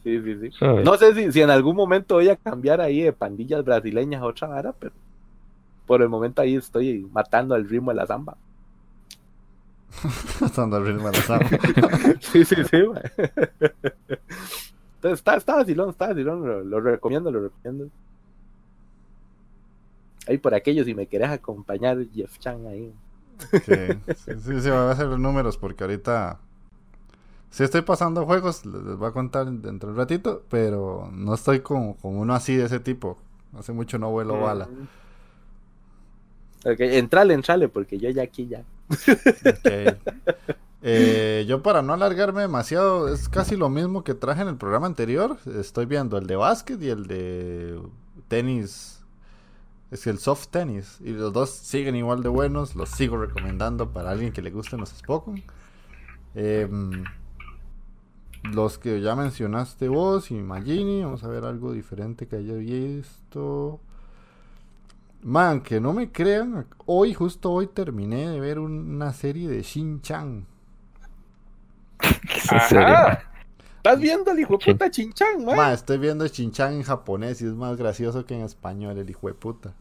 [0.04, 0.66] Sí, sí, sí.
[0.86, 4.26] No sé si, si, en algún momento voy a cambiar ahí de pandillas brasileñas a
[4.26, 4.94] otra vara, pero
[5.86, 8.38] por el momento ahí estoy matando al ritmo de la samba.
[10.42, 11.48] la samba.
[12.20, 12.78] sí, sí, sí,
[14.96, 17.90] Entonces está, está vacilón, está vacilón, lo, lo, recomiendo, lo recomiendo.
[20.28, 22.94] ahí por aquello, si me querés acompañar, Jeff Chan ahí.
[23.52, 26.40] Sí, sí, sí, va a hacer los números porque ahorita
[27.50, 31.62] si estoy pasando juegos, les voy a contar dentro de un ratito, pero no estoy
[31.62, 33.18] con, uno así de ese tipo.
[33.58, 34.68] Hace mucho no vuelo bala.
[34.68, 34.88] Mm.
[36.70, 38.64] Ok, entrale, entrale, porque yo ya aquí ya.
[40.84, 44.86] Eh, yo para no alargarme demasiado, es casi lo mismo que traje en el programa
[44.86, 45.38] anterior.
[45.60, 47.82] Estoy viendo el de básquet y el de
[48.28, 49.04] tenis.
[49.90, 51.00] Es el soft tenis.
[51.02, 52.76] Y los dos siguen igual de buenos.
[52.76, 55.42] Los sigo recomendando para alguien que le gusten los Spokon.
[56.36, 56.70] Eh,
[58.44, 61.04] los que ya mencionaste vos y Magini.
[61.04, 63.82] Vamos a ver algo diferente que haya visto.
[65.28, 66.66] Man, que no me crean.
[66.86, 70.48] Hoy, justo hoy, terminé de ver una serie de Shin-Chan.
[72.30, 75.74] ¿Estás viendo el hijo de puta Shin-Chan, man?
[75.74, 79.34] Estoy viendo Shin-Chan en japonés y es más gracioso que en español, el hijo de
[79.34, 79.74] puta.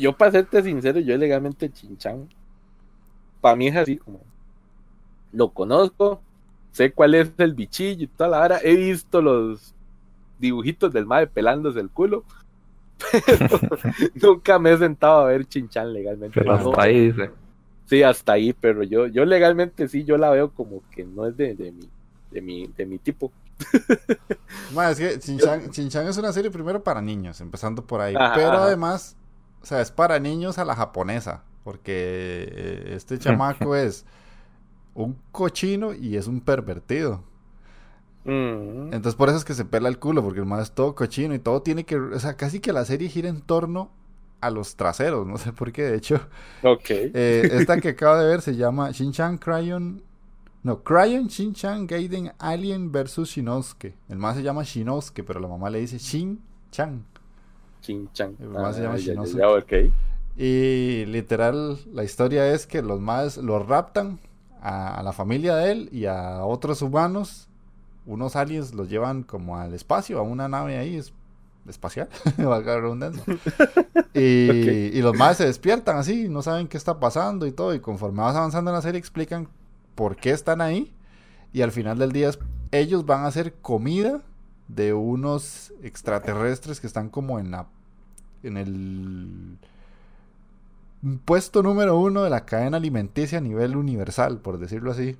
[0.00, 2.28] yo, para serte sincero, yo legalmente Shin-Chan.
[3.40, 4.18] Para mí es así como.
[5.30, 6.20] Lo conozco,
[6.72, 8.58] sé cuál es el bichillo y toda la hora.
[8.64, 9.76] He visto los
[10.40, 12.24] dibujitos del mae pelándose el culo.
[12.98, 13.60] Pero
[14.34, 16.40] nunca me he sentado a ver Chinchan legalmente.
[16.40, 17.30] Pero hasta ahí dice.
[17.86, 21.36] Sí, hasta ahí, pero yo, yo legalmente sí, yo la veo como que no es
[21.36, 21.88] de, de mi,
[22.30, 23.30] de mi, de mi tipo.
[24.90, 28.14] es que Chinchan, es una serie primero para niños, empezando por ahí.
[28.34, 29.16] pero además,
[29.62, 31.42] o sea, es para niños a la japonesa.
[31.64, 34.04] Porque eh, este chamaco es
[34.94, 37.24] un cochino y es un pervertido.
[38.24, 38.92] Mm.
[38.92, 41.34] Entonces por eso es que se pela el culo, porque el más es todo cochino
[41.34, 43.90] y todo tiene que, o sea, casi que la serie gira en torno
[44.40, 46.20] a los traseros, no sé por qué, de hecho.
[46.62, 46.88] Ok.
[46.90, 50.02] Eh, esta que acabo de ver se llama Shin-Chan Cryon,
[50.62, 53.94] no, Cryon Shin-Chan Gaiden Alien versus Shinosuke.
[54.08, 57.04] El más se llama Shinosuke, pero la mamá le dice Shin-Chan.
[57.82, 58.36] Shin-Chan.
[58.40, 59.92] El más se llama ah, Shinosuke.
[60.36, 64.18] Y literal, la historia es que los más los raptan
[64.60, 67.48] a, la familia de él y a otros humanos,
[68.06, 71.12] unos aliens los llevan como al espacio, a una nave ahí es,
[71.68, 73.24] espacial, valga redundancia.
[74.16, 77.80] Y, y los más se despiertan así, no saben qué está pasando y todo, y
[77.80, 79.48] conforme vas avanzando en la serie explican
[79.96, 80.94] por qué están ahí,
[81.52, 82.30] y al final del día
[82.70, 84.20] ellos van a hacer comida
[84.68, 87.66] de unos extraterrestres que están como en la
[88.44, 89.58] en el
[91.24, 95.16] puesto número uno de la cadena alimenticia a nivel universal, por decirlo así.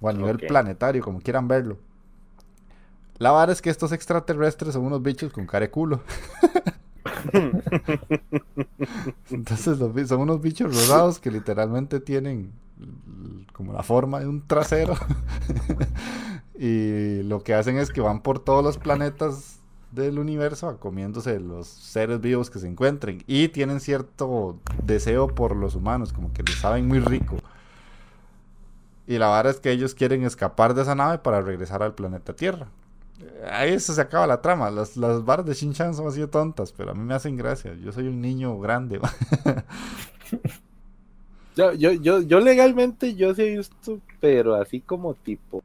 [0.00, 1.78] O a nivel planetario, como quieran verlo.
[3.18, 6.00] La verdad es que estos extraterrestres son unos bichos con cara de culo.
[9.30, 12.52] Entonces son unos bichos rosados que literalmente tienen
[13.52, 14.94] como la forma de un trasero.
[16.58, 19.60] y lo que hacen es que van por todos los planetas
[19.92, 25.76] del universo comiéndose los seres vivos que se encuentren y tienen cierto deseo por los
[25.76, 27.36] humanos, como que les saben muy rico.
[29.06, 32.34] Y la verdad es que ellos quieren escapar de esa nave para regresar al planeta
[32.34, 32.68] Tierra.
[33.50, 34.70] Ahí se acaba la trama.
[34.70, 37.74] Las, las barras de Shin-Chan son así tontas, pero a mí me hacen gracia.
[37.74, 39.00] Yo soy un niño grande.
[41.56, 45.62] yo, yo, yo, yo legalmente yo sí he visto, pero así como tipo,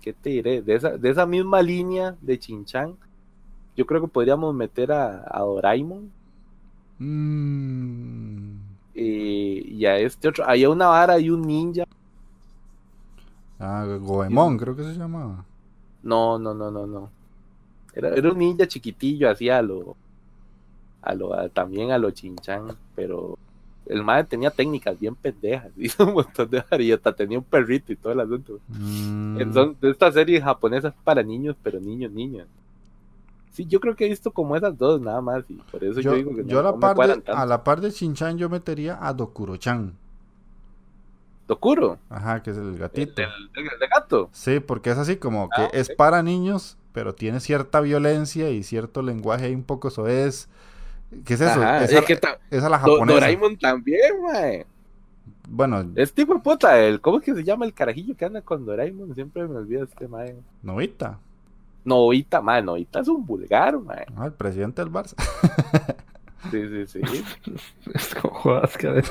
[0.00, 0.62] ¿qué te diré?
[0.62, 2.96] De esa, de esa misma línea de Shin-Chan
[3.76, 6.10] yo creo que podríamos meter a, a Doraemon.
[6.98, 8.56] Mm.
[8.94, 10.44] y a este otro.
[10.46, 11.84] Había una vara y un ninja.
[13.58, 15.44] Ah, Goemon, creo que se llamaba.
[16.02, 17.10] No, no, no, no, no.
[17.94, 19.96] Era, era un ninja chiquitillo, así a lo.
[21.02, 23.36] A lo también a lo chinchan, pero
[23.86, 27.96] el madre tenía técnicas bien pendejas, hizo un montón de hasta tenía un perrito y
[27.96, 28.60] todo el asunto.
[28.68, 29.40] Mm.
[29.40, 32.46] Entonces, esta serie japonesa es para niños, pero niños, niños.
[33.52, 36.14] Sí, yo creo que he visto como esas dos nada más y por eso yo,
[36.14, 39.12] digo que yo a, la par de, a la par de Shinchan yo metería a
[39.12, 39.92] Dokuro-chan.
[41.48, 41.98] ¿Dokuro?
[42.08, 43.22] Ajá, que es el gatito.
[43.22, 44.30] ¿El, gato?
[44.32, 48.62] Sí, porque es así como que ah, es para niños, pero tiene cierta viencia y
[48.62, 50.48] cierto lenguaje ahí un poco soez.
[51.24, 51.60] ¿Qué es eso?
[51.60, 52.18] Ajá, es, que
[52.50, 53.20] es a la japonesa.
[53.20, 54.64] Doraemon también, güey.
[55.48, 55.84] Bueno.
[55.96, 58.64] Es tipo de puta, el, ¿cómo es que se llama el carajillo que anda con
[58.64, 59.14] Doraemon?
[59.14, 60.36] Siempre me olvido este mae.
[60.62, 61.18] Novita.
[61.84, 64.04] Noita, man, Noita es un vulgar, man.
[64.16, 65.14] Ah, el presidente del Barça.
[66.50, 67.24] Sí, sí, sí.
[67.94, 69.02] es como jodas que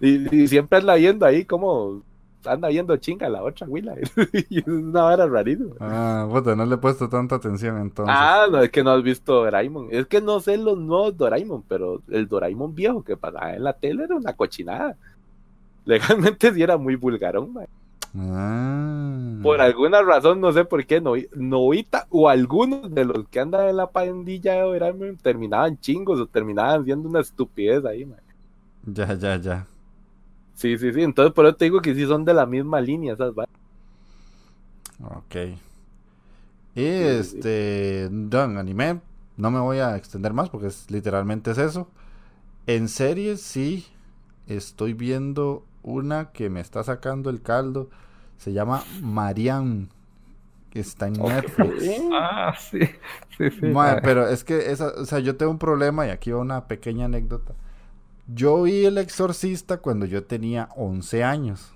[0.00, 2.02] y, y, siempre anda viendo ahí como
[2.46, 3.94] anda viendo chinga la otra huila.
[4.50, 5.74] y es una vara rarísima.
[5.80, 8.14] Ah, puta, no le he puesto tanta atención entonces.
[8.16, 9.88] Ah, no, es que no has visto Doraemon.
[9.90, 13.72] Es que no sé los nuevos Doraemon, pero el Doraemon viejo que pasaba en la
[13.72, 14.96] tele era una cochinada.
[15.84, 17.66] Legalmente sí era muy vulgarón, man.
[18.14, 19.38] Ah.
[19.42, 21.00] Por alguna razón, no sé por qué,
[21.34, 24.56] Novita o algunos de los que andan en la pandilla
[25.22, 28.20] terminaban chingos o terminaban viendo una estupidez ahí, man.
[28.84, 29.66] Ya, ya, ya.
[30.54, 31.02] Sí, sí, sí.
[31.02, 33.32] Entonces, por eso te digo que sí son de la misma línea esas
[35.02, 35.36] Ok.
[36.74, 39.00] Y este, Don, anime,
[39.36, 41.88] no me voy a extender más porque es literalmente es eso.
[42.66, 43.86] En series sí
[44.46, 47.90] estoy viendo una que me está sacando el caldo.
[48.36, 49.88] Se llama Marianne.
[50.70, 52.00] Que está en Netflix.
[52.12, 52.80] Ah, sí.
[53.36, 53.72] sí, sí
[54.02, 57.04] pero es que esa, o sea, yo tengo un problema y aquí va una pequeña
[57.04, 57.52] anécdota.
[58.26, 61.72] Yo vi El Exorcista cuando yo tenía 11 años.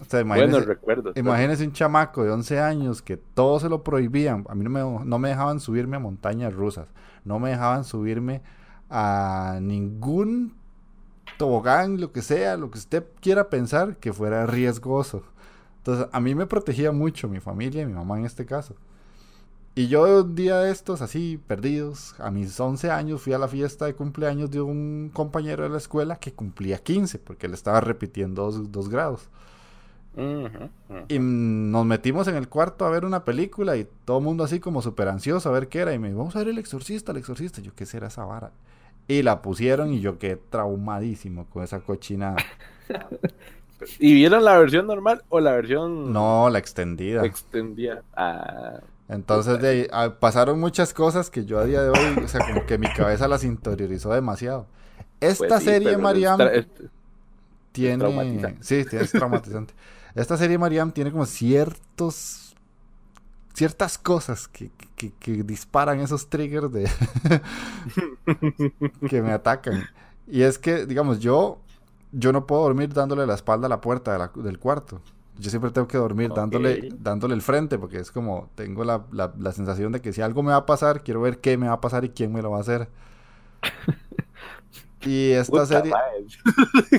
[0.00, 0.78] O sea, imagínese,
[1.14, 4.44] imagínese un chamaco de 11 años que todo se lo prohibían.
[4.48, 6.88] A mí no me, no me dejaban subirme a montañas rusas.
[7.24, 8.42] No me dejaban subirme
[8.90, 10.54] a ningún
[11.42, 15.24] tobogán, lo que sea, lo que usted quiera pensar que fuera riesgoso.
[15.78, 18.76] Entonces, a mí me protegía mucho mi familia, mi mamá en este caso.
[19.74, 23.48] Y yo un día de estos, así, perdidos, a mis 11 años, fui a la
[23.48, 27.80] fiesta de cumpleaños de un compañero de la escuela que cumplía 15, porque él estaba
[27.80, 29.28] repitiendo dos, grados.
[31.08, 34.60] Y nos metimos en el cuarto a ver una película y todo el mundo así
[34.60, 35.92] como súper ansioso a ver qué era.
[35.92, 37.60] Y me dijo, vamos a ver el exorcista, el exorcista.
[37.60, 38.52] Yo, ¿qué será esa vara?
[39.12, 42.36] Y la pusieron y yo quedé traumadísimo con esa cochinada.
[43.98, 46.12] ¿Y vieron la versión normal o la versión...?
[46.12, 47.24] No, la extendida.
[47.24, 48.02] Extendida.
[48.14, 48.80] Ah...
[49.08, 52.64] Entonces de ah, pasaron muchas cosas que yo a día de hoy, o sea, como
[52.64, 54.66] que mi cabeza las interiorizó demasiado.
[55.20, 56.38] Esta pues serie, Mariam,
[57.72, 58.56] tiene...
[58.60, 59.74] sí, es traumatizante.
[60.14, 62.41] Esta serie, Mariam, tiene como ciertos...
[63.54, 66.88] Ciertas cosas que, que, disparan esos triggers de...
[69.08, 69.84] que me atacan.
[70.26, 71.60] Y es que, digamos, yo...
[72.14, 75.00] Yo no puedo dormir dándole la espalda a la puerta del cuarto
[75.38, 79.52] yo siempre tengo que dormir dándole, dándole el frente, porque es como, tengo la, la,
[79.52, 81.80] sensación de que si algo me va a pasar, quiero ver qué me va a
[81.80, 82.88] pasar y quién me lo va a hacer.
[85.02, 85.92] y esta serie...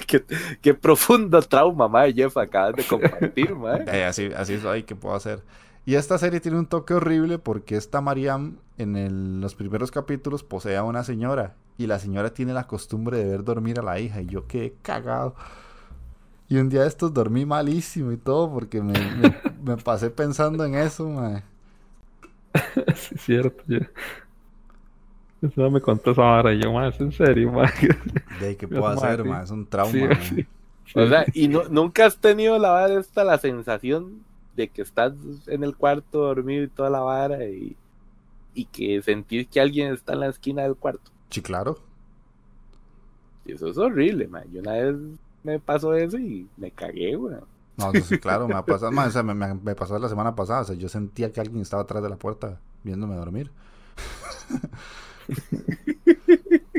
[0.62, 3.86] qué, profundo trauma, mae, Jeff, acabas de compartir, mae.
[3.88, 5.44] Eh, así, así es, ¿qué puedo hacer?
[5.86, 10.78] Y esta serie tiene un toque horrible porque esta Mariam en los primeros capítulos posee
[10.78, 14.22] a una señora y la señora tiene la costumbre de ver dormir a la hija
[14.22, 15.36] y yo qué cagado.
[16.48, 18.94] Y un día de estos dormí malísimo y todo porque me,
[19.64, 21.44] me, pasé pensando en eso, mae.
[22.96, 23.64] sí, es cierto.
[23.68, 23.80] Yo...
[25.42, 27.70] Eso me contó esa vara y yo, mae, es en serio, mae.
[28.40, 30.46] De qué puedo hacer, mae, es un trauma, sí,
[30.96, 34.24] O sea, y no, nunca has tenido la vara esta, la sensación
[34.56, 35.14] de que estás
[35.48, 37.76] en el cuarto dormido y toda la vara y,
[38.54, 41.12] y que sentís que alguien está en la esquina del cuarto.
[41.30, 41.80] Sí, claro.
[43.46, 44.44] Y eso es horrible, man.
[44.52, 44.96] Yo una vez
[45.44, 47.36] me pasó eso y me cagué, güey.
[47.78, 51.32] No, sí, claro, me ha pasado, me, pasó la semana pasada, o sea, yo sentía
[51.32, 53.52] que alguien estaba atrás de la puerta viéndome dormir.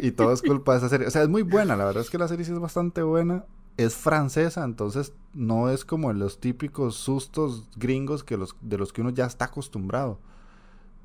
[0.06, 1.06] y todo es culpa de esa serie.
[1.06, 3.44] O sea, es muy buena, la verdad es que la serie sí es bastante buena.
[3.76, 9.00] Es francesa, entonces no es como los típicos sustos gringos que los, de los que
[9.00, 10.18] uno ya está acostumbrado.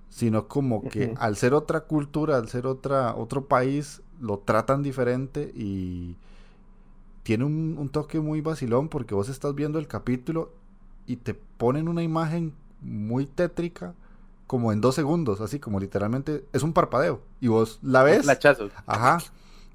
[0.09, 5.51] Sino como que al ser otra cultura, al ser otra, otro país, lo tratan diferente
[5.55, 6.15] y
[7.23, 10.51] tiene un, toque muy vacilón porque vos estás viendo el capítulo
[11.05, 13.93] y te ponen una imagen muy tétrica
[14.49, 18.25] como en dos segundos, así como literalmente es un parpadeo y vos la ves.
[18.87, 19.19] Ajá.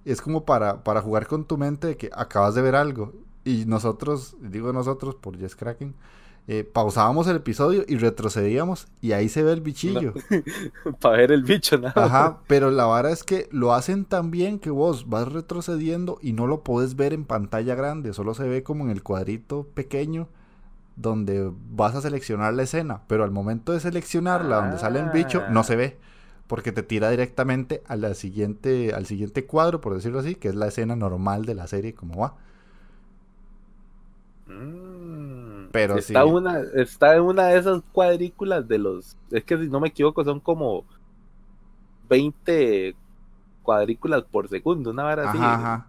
[0.05, 3.13] Es como para, para jugar con tu mente de que acabas de ver algo.
[3.45, 5.95] Y nosotros, digo nosotros por Jess Kraken,
[6.49, 10.13] eh, pausábamos el episodio y retrocedíamos y ahí se ve el bichillo.
[11.01, 11.93] Para ver el bicho, nada.
[11.95, 16.33] Ajá, pero la vara es que lo hacen tan bien que vos vas retrocediendo y
[16.33, 20.27] no lo puedes ver en pantalla grande, solo se ve como en el cuadrito pequeño
[20.97, 25.43] donde vas a seleccionar la escena, pero al momento de seleccionarla, donde sale el bicho,
[25.51, 25.99] no se ve.
[26.47, 30.55] Porque te tira directamente a la siguiente, al siguiente cuadro, por decirlo así, que es
[30.55, 32.37] la escena normal de la serie, como va.
[34.47, 35.25] Mmm
[35.75, 39.17] pero está Una, está en una de esas cuadrículas de los.
[39.33, 40.85] Es que si no me equivoco, son como
[42.09, 42.95] 20
[43.65, 45.39] cuadrículas por segundo, una vara así.
[45.39, 45.89] Ajá.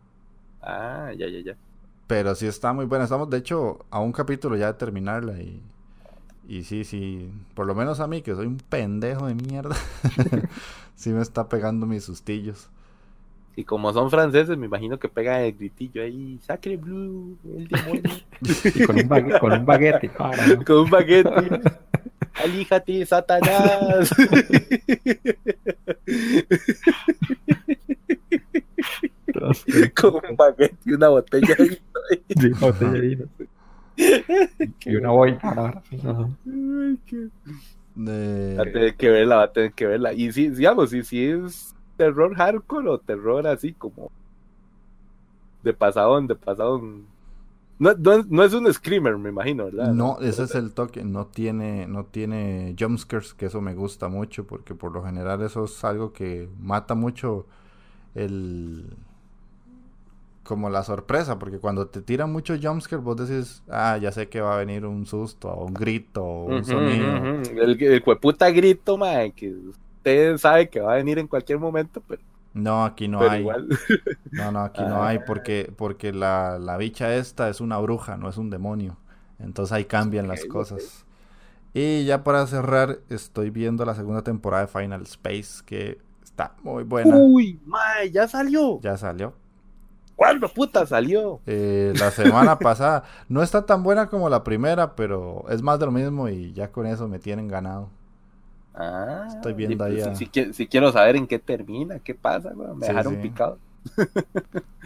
[0.60, 1.58] Ah, ya, ya, ya.
[2.08, 3.06] Pero sí está muy buena.
[3.06, 5.62] Estamos, de hecho, a un capítulo ya de terminarla y.
[6.48, 7.32] Y sí, sí.
[7.56, 9.76] Por lo menos a mí, que soy un pendejo de mierda.
[10.96, 12.70] sí me está pegando mis sustillos.
[13.58, 18.04] Y como son franceses, me imagino que pega el gritillo ahí, Sacre Blue, el demonio.
[18.76, 20.10] y con un, baguete, con un baguete.
[20.66, 21.62] Con un baguete.
[22.44, 24.14] Alíjate, Satanás.
[29.96, 31.82] con un baguete y una botella de vino.
[32.30, 33.26] Sí, botella de vino.
[34.86, 35.98] y una sí,
[37.98, 40.14] Va a tener que verla, va a tener que verla.
[40.14, 44.12] Y si, digamos, si, si es terror hardcore o terror así como
[45.64, 47.06] de pasadón, de pasadón.
[47.78, 49.94] No, no, es un screamer, me imagino, ¿verdad?
[49.94, 51.04] No, ese es el toque.
[51.04, 55.66] No tiene, no tiene jumpscares, que eso me gusta mucho, porque por lo general eso
[55.66, 57.48] es algo que mata mucho
[58.14, 58.96] el,
[60.46, 64.40] como la sorpresa, porque cuando te tiran mucho jumpscare, vos decís, ah, ya sé que
[64.40, 67.42] va a venir un susto, o un grito, o un sonido.
[67.62, 72.02] El, el cueputa grito, man, que usted sabe que va a venir en cualquier momento,
[72.08, 72.22] pero.
[72.54, 73.44] No, aquí no hay.
[74.32, 78.30] No, no, aquí no hay, porque, porque la, la, bicha esta es una bruja, no
[78.30, 78.98] es un demonio.
[79.40, 81.06] Entonces ahí cambian las cosas.
[81.74, 86.84] Y ya para cerrar, estoy viendo la segunda temporada de Final Space, que está muy
[86.84, 87.18] buena.
[87.18, 88.80] Uy, mae, ya salió.
[88.82, 89.34] Ya salió.
[90.16, 91.42] ¿Cuándo puta salió?
[91.46, 93.04] Eh, la semana pasada.
[93.28, 96.72] No está tan buena como la primera, pero es más de lo mismo y ya
[96.72, 97.90] con eso me tienen ganado.
[98.74, 100.02] Ah, estoy viendo ahí.
[100.02, 103.58] Pues, si, quiero saber en qué termina, qué pasa, me dejaron picado.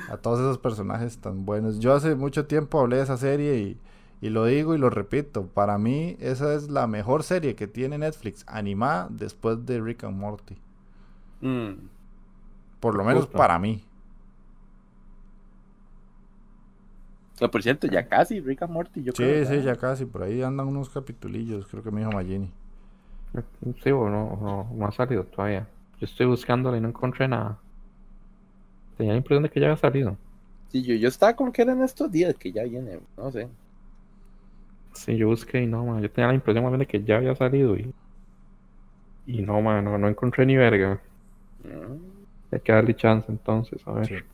[0.09, 1.79] a todos esos personajes tan buenos.
[1.79, 3.77] Yo hace mucho tiempo hablé de esa serie y,
[4.21, 5.47] y, lo digo y lo repito.
[5.47, 10.17] Para mí, esa es la mejor serie que tiene Netflix animada después de Rick and
[10.17, 10.57] Morty.
[11.41, 11.87] Mm.
[12.79, 13.83] Por lo menos para mí.
[17.47, 19.45] Por cierto, ya casi, Rick and Morty, yo sí, creo.
[19.45, 22.51] Sí, sí, ya casi, por ahí andan unos capitulillos, creo que me dijo Magini.
[23.83, 25.67] Sí, bueno, no, no, ha salido todavía.
[25.99, 27.59] Yo estoy buscándolo y no encontré nada.
[28.97, 30.17] Tenía la impresión de que ya había salido.
[30.71, 33.47] Sí, yo, yo estaba como que eran estos días que ya viene, no sé.
[34.93, 37.17] Sí, yo busqué y no, man, yo tenía la impresión más bien de que ya
[37.17, 37.93] había salido y...
[39.25, 40.99] Y no, man, no, encontré ni verga.
[41.63, 42.53] Mm.
[42.53, 44.25] Hay que darle chance entonces, a ver.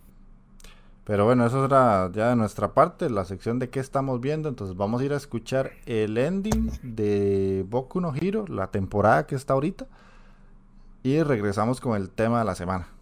[1.05, 4.49] Pero bueno, eso era ya de nuestra parte, la sección de qué estamos viendo.
[4.49, 9.35] Entonces vamos a ir a escuchar el ending de Boku no Hero, la temporada que
[9.35, 9.85] está ahorita.
[11.03, 12.94] Y regresamos con el tema de la semana.「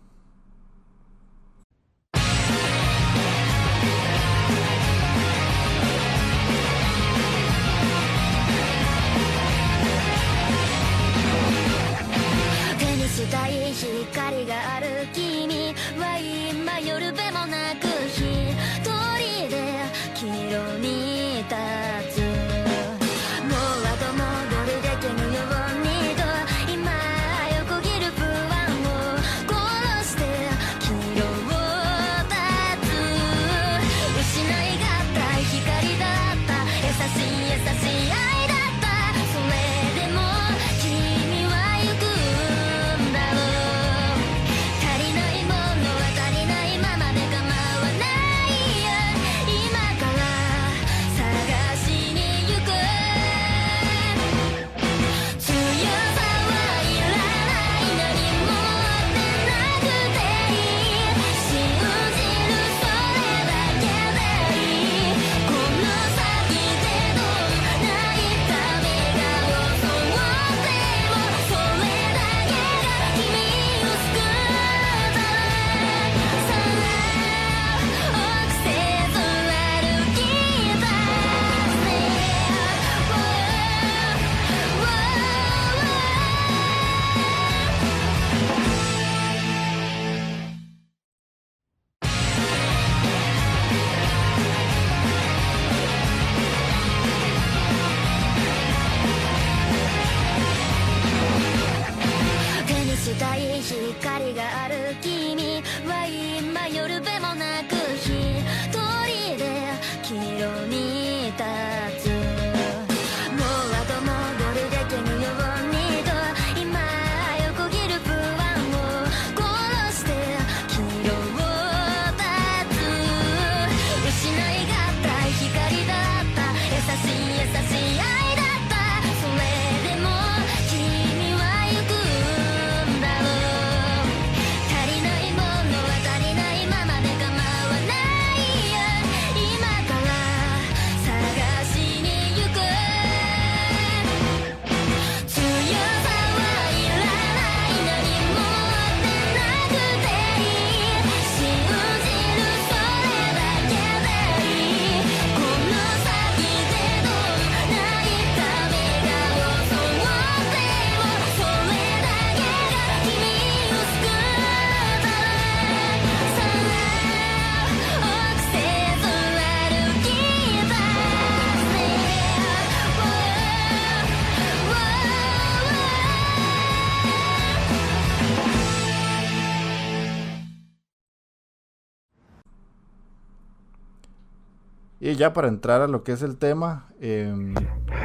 [185.23, 187.55] ya para entrar a lo que es el tema, em,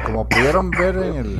[0.05, 1.39] como pudieron ver en el,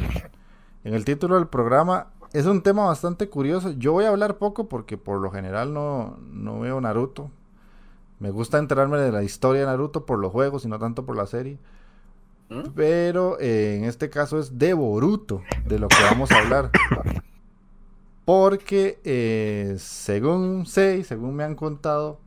[0.84, 3.72] en el título del programa, es un tema bastante curioso.
[3.72, 7.31] Yo voy a hablar poco porque por lo general no, no veo Naruto.
[8.19, 11.15] Me gusta enterarme de la historia de Naruto por los juegos y no tanto por
[11.15, 11.60] la serie.
[12.49, 12.72] ¿Mm?
[12.76, 16.72] Pero eh, en este caso es de Boruto, de lo que vamos a hablar.
[18.26, 22.19] Porque eh, según sé y según me han contado,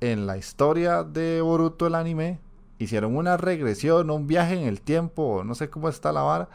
[0.00, 2.38] en la historia de Boruto el anime,
[2.78, 6.48] hicieron una regresión, un viaje en el tiempo, no sé cómo está la vara,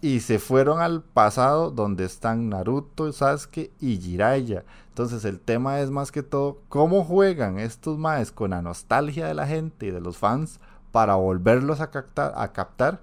[0.00, 4.64] y se fueron al pasado donde están Naruto, Sasuke y Jiraiya.
[4.90, 9.34] Entonces el tema es más que todo cómo juegan estos maes con la nostalgia de
[9.34, 10.60] la gente y de los fans
[10.92, 13.00] para volverlos a captar, a captar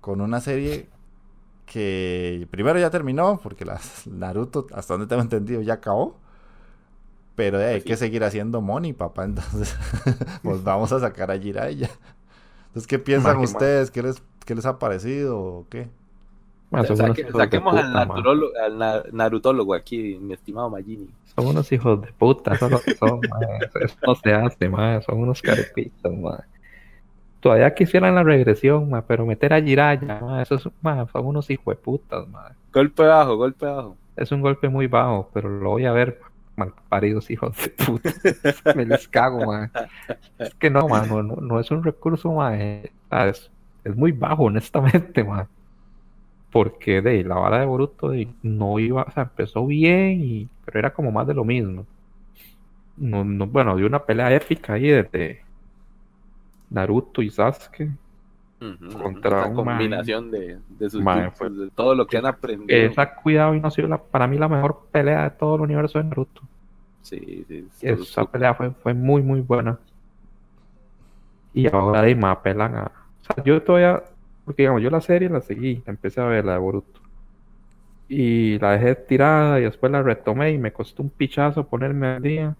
[0.00, 0.88] con una serie
[1.66, 6.16] que primero ya terminó, porque las Naruto, hasta donde tengo entendido, ya acabó.
[7.38, 9.24] Pero hay pues que seguir haciendo money, papá.
[9.24, 9.78] Entonces,
[10.42, 11.88] pues vamos a sacar a Jiraiya.
[12.66, 13.92] Entonces, ¿qué piensan ustedes?
[13.92, 15.88] ¿Qué les, ¿Qué les ha parecido o qué?
[17.32, 21.08] saquemos al, al, narutólogo aquí, mi estimado Magini.
[21.36, 23.20] Son unos hijos de puta, lo que son,
[23.80, 25.00] Eso no se hace, man.
[25.02, 26.42] Son unos carepitos, man.
[27.38, 31.48] Todavía quisieran la regresión, man, pero meter a Jiraya, man, eso es, man, son unos
[31.50, 32.52] hijos de putas, man.
[32.72, 33.96] Golpe bajo, golpe bajo.
[34.16, 36.18] Es un golpe muy bajo, pero lo voy a ver,
[36.58, 38.12] mal paridos hijos de puta.
[38.74, 39.70] Me les cago, man.
[40.38, 42.54] Es que no, man, no, no, es un recurso, man.
[42.60, 43.50] Es,
[43.84, 45.48] es muy bajo, honestamente, man
[46.50, 48.12] porque de la vara de Boruto
[48.42, 51.86] no iba, o sea, empezó bien, y, pero era como más de lo mismo.
[52.96, 55.42] No, no, bueno, de una pelea épica ahí desde
[56.70, 57.90] Naruto y Sasuke
[59.00, 62.66] contra una combinación de, de, sus de todo lo que han aprendido.
[62.68, 65.62] Esa cuidado y no ha sido la, para mí la mejor pelea de todo el
[65.62, 66.42] universo de Naruto.
[67.02, 69.78] Sí, sí, Esa pelea fue, fue muy, muy buena.
[71.54, 72.92] Y ahora de más apelan a.
[73.20, 74.02] O sea, yo todavía
[74.48, 77.02] porque digamos, yo la serie la seguí, empecé a ver la de Boruto.
[78.08, 82.22] Y la dejé tirada y después la retomé y me costó un pichazo ponerme al
[82.22, 82.56] día.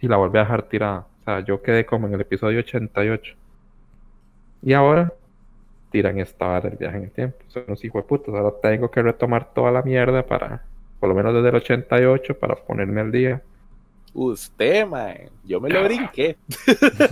[0.00, 1.08] Y la volví a dejar tirada.
[1.20, 3.34] O sea, yo quedé como en el episodio 88.
[4.62, 5.12] Y ahora
[5.90, 7.38] tiran esta vara del viaje en el tiempo.
[7.48, 8.34] Son unos hijos de putas.
[8.34, 10.62] Ahora tengo que retomar toda la mierda para,
[10.98, 13.42] por lo menos desde el 88, para ponerme al día.
[14.12, 15.14] Usted, man,
[15.44, 16.36] yo me lo brinqué.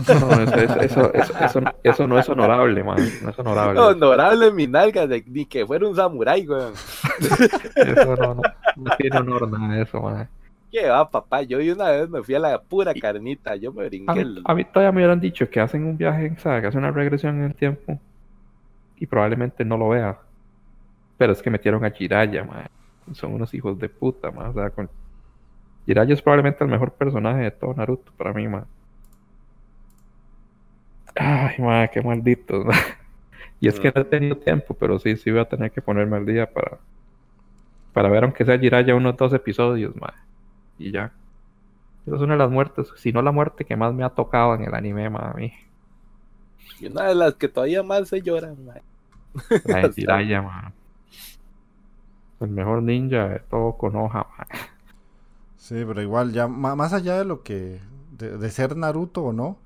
[0.08, 2.98] No, eso, eso, eso, eso, no es honorable, man.
[3.22, 3.78] No es honorable.
[3.78, 6.72] Honorable mi nalga, de, ni que fuera un samurái, weón.
[7.76, 8.42] Eso no, no,
[8.76, 10.28] no tiene honor nada de eso, man.
[10.70, 11.42] ¿Qué va, papá?
[11.42, 14.26] Yo una vez me fui a la pura carnita, yo me brinqué.
[14.44, 16.60] A mí, todavía me hubieran dicho que hacen un viaje, ¿sabes?
[16.60, 17.98] Que hacen una regresión en el tiempo.
[18.96, 20.18] Y probablemente no lo vea.
[21.16, 22.66] Pero es que metieron a Jiraya, man.
[23.12, 24.48] Son unos hijos de puta, man.
[24.48, 24.90] O sea, con
[25.86, 28.66] Jiraiya es probablemente el mejor personaje de todo Naruto para mí, man.
[31.14, 32.66] Ay, man, qué maldito.
[33.60, 36.18] y es que no he tenido tiempo, pero sí, sí voy a tener que ponerme
[36.18, 36.78] al día para,
[37.94, 40.12] para ver aunque sea Jiraiya unos dos episodios, man.
[40.78, 41.12] Y ya.
[42.06, 44.54] Esa es una de las muertes, si no la muerte que más me ha tocado
[44.54, 45.52] en el anime, mí.
[46.80, 48.80] Y una de las que todavía más se lloran, man.
[49.64, 50.72] La Jiraiya, man.
[52.40, 54.46] El mejor ninja de todo con hoja, man.
[55.56, 57.80] Sí, pero igual, ya más allá de lo que.
[58.16, 59.58] De, ser Naruto o no.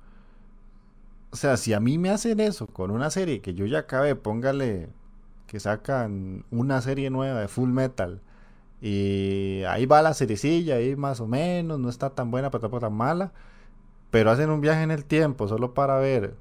[1.31, 4.15] O sea, si a mí me hacen eso con una serie que yo ya acabé,
[4.15, 4.89] póngale
[5.47, 8.21] que sacan una serie nueva de Full Metal.
[8.85, 12.81] Y ahí va la seriecilla, ahí más o menos, no está tan buena, pero tampoco
[12.81, 13.31] tan mala.
[14.11, 16.35] Pero hacen un viaje en el tiempo solo para ver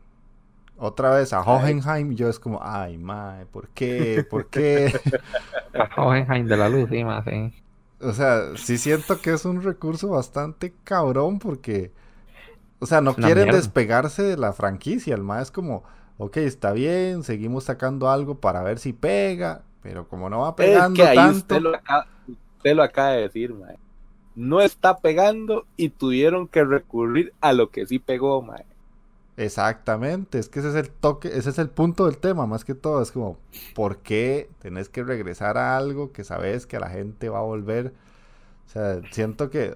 [0.76, 2.16] otra vez a Hohenheim.
[2.16, 4.26] Yo es como, ay, mae, ¿por qué?
[4.28, 4.92] ¿Por qué?
[5.72, 7.54] a Hohenheim de la luz, sí, más, sí.
[8.00, 11.92] O sea, sí siento que es un recurso bastante cabrón porque,
[12.80, 15.14] o sea, no quieren despegarse de la franquicia.
[15.14, 15.84] El más es como,
[16.18, 21.00] ok, está bien, seguimos sacando algo para ver si pega, pero como no va pegando
[21.00, 21.36] es que ahí tanto...
[21.36, 22.08] Usted lo, acaba,
[22.62, 23.76] usted lo acaba de decir, mae.
[24.36, 28.64] No está pegando y tuvieron que recurrir a lo que sí pegó, mae.
[29.36, 32.74] Exactamente, es que ese es el toque, ese es el punto del tema, más que
[32.74, 33.38] todo, es como,
[33.74, 37.94] ¿por qué tenés que regresar a algo que sabes que la gente va a volver?
[38.66, 39.74] O sea, siento que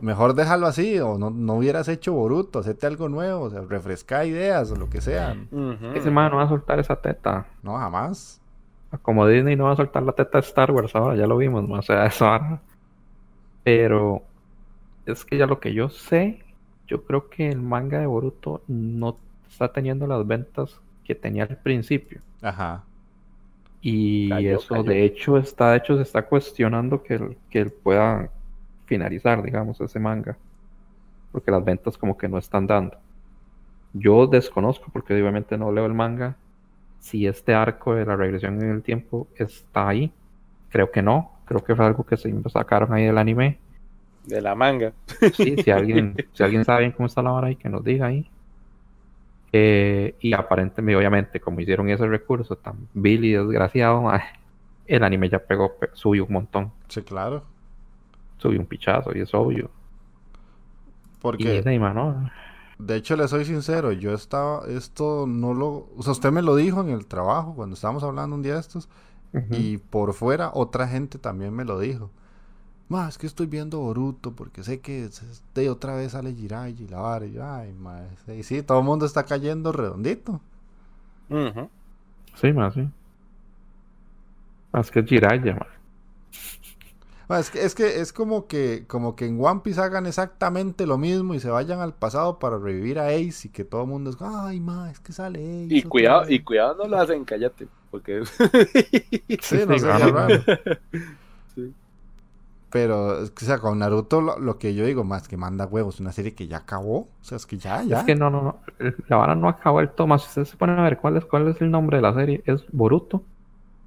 [0.00, 4.26] mejor déjalo así, o no, no hubieras hecho Boruto, hacete algo nuevo, o sea, refresca
[4.26, 5.36] ideas o lo que sea.
[5.94, 7.46] Ese man no va a soltar esa teta.
[7.62, 8.40] No, jamás.
[9.02, 11.64] Como Disney no va a soltar la teta de Star Wars ahora, ya lo vimos,
[11.68, 12.60] o sea, eso ahora.
[13.62, 14.22] Pero
[15.06, 16.42] es que ya lo que yo sé
[16.88, 21.58] yo creo que el manga de Boruto no está teniendo las ventas que tenía al
[21.58, 22.20] principio.
[22.40, 22.82] Ajá.
[23.80, 28.30] Y eso, de hecho, está, de hecho, se está cuestionando que él, que él pueda
[28.86, 30.36] finalizar, digamos, ese manga.
[31.30, 32.96] Porque las ventas como que no están dando.
[33.92, 36.36] Yo desconozco, porque obviamente no leo el manga,
[36.98, 40.12] si este arco de la regresión en el tiempo está ahí.
[40.70, 41.32] Creo que no.
[41.44, 43.58] Creo que fue algo que se sacaron ahí del anime.
[44.26, 44.92] De la manga.
[45.32, 48.06] Sí, si alguien, si alguien sabe bien cómo está la hora ahí, que nos diga
[48.06, 48.28] ahí.
[49.52, 54.10] Eh, y aparentemente, obviamente, como hicieron ese recurso tan vil y desgraciado,
[54.86, 56.72] el anime ya pegó, subió un montón.
[56.88, 57.44] Sí, claro.
[58.36, 59.70] Subió un pichazo y es obvio.
[61.22, 61.62] Porque...
[61.62, 61.74] De
[62.96, 66.80] hecho, le soy sincero, yo estaba, esto no lo, o sea, usted me lo dijo
[66.80, 68.88] en el trabajo cuando estábamos hablando un día de estos,
[69.50, 72.10] y por fuera otra gente también me lo dijo.
[72.88, 75.10] Más es que estoy viendo Boruto porque sé que
[75.54, 77.26] de otra vez sale Jiraiya y la vara.
[77.26, 78.06] Y ay, más.
[78.28, 80.40] Y sí, todo el mundo está cayendo redondito.
[82.34, 82.88] Sí, más, sí.
[84.72, 85.68] Más que Jiraiya, más.
[87.28, 90.96] Es que, es que es como que como que en One Piece hagan exactamente lo
[90.96, 94.10] mismo y se vayan al pasado para revivir a Ace y que todo el mundo
[94.10, 95.74] es ay ma, es que sale Ace.
[95.74, 98.22] Y cuidado, y cuidado no lo hacen, cállate, porque
[99.42, 100.42] sí, no sé, raro.
[101.54, 101.74] sí.
[102.70, 106.34] Pero, o sea, con Naruto lo, que yo digo más que manda huevos, una serie
[106.34, 107.08] que ya acabó.
[107.20, 108.00] O sea, es que ya, ya.
[108.00, 108.58] Es que no, no, no.
[109.08, 110.18] La vara no acabó el toma.
[110.18, 112.42] Si ustedes se ponen a ver cuál es, cuál es el nombre de la serie,
[112.44, 113.22] es Boruto,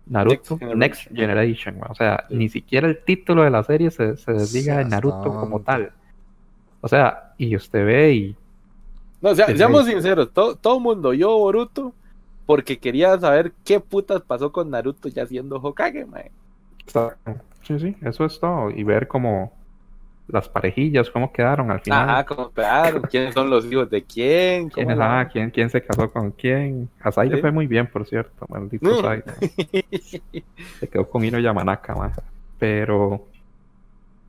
[0.07, 1.79] Naruto, Next Generation.
[1.87, 5.61] o sea, ni siquiera el título de la serie se, se desliga de Naruto como
[5.61, 5.91] tal.
[6.81, 8.35] O sea, y usted ve y.
[9.21, 11.93] No, o sea, seamos sinceros, todo, todo mundo yo Boruto
[12.45, 16.31] porque quería saber qué putas pasó con Naruto ya siendo Hokage, mae.
[17.63, 18.71] Sí, sí, eso es todo.
[18.71, 19.53] Y ver cómo
[20.31, 22.09] las parejillas, cómo quedaron al final.
[22.09, 24.69] Ah, cómo quedaron, quiénes son los hijos de quién.
[24.69, 24.87] ¿Quién,
[25.31, 26.89] ¿quién, quién se casó con quién.
[27.01, 29.21] A Sai le fue muy bien, por cierto, maldito mm.
[30.79, 32.21] Se quedó con Ino Yamanaka, más.
[32.57, 33.27] Pero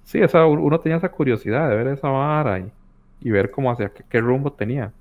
[0.04, 2.70] sí, esa, uno tenía esa curiosidad de ver esa vara y,
[3.20, 4.92] y ver cómo hacia qué, rumbo tenía.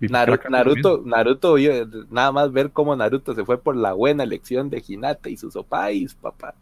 [0.00, 1.56] Naruto, Naruto, Naruto,
[2.10, 5.56] nada más ver cómo Naruto se fue por la buena elección de Hinata y sus
[5.56, 6.54] opais, papá.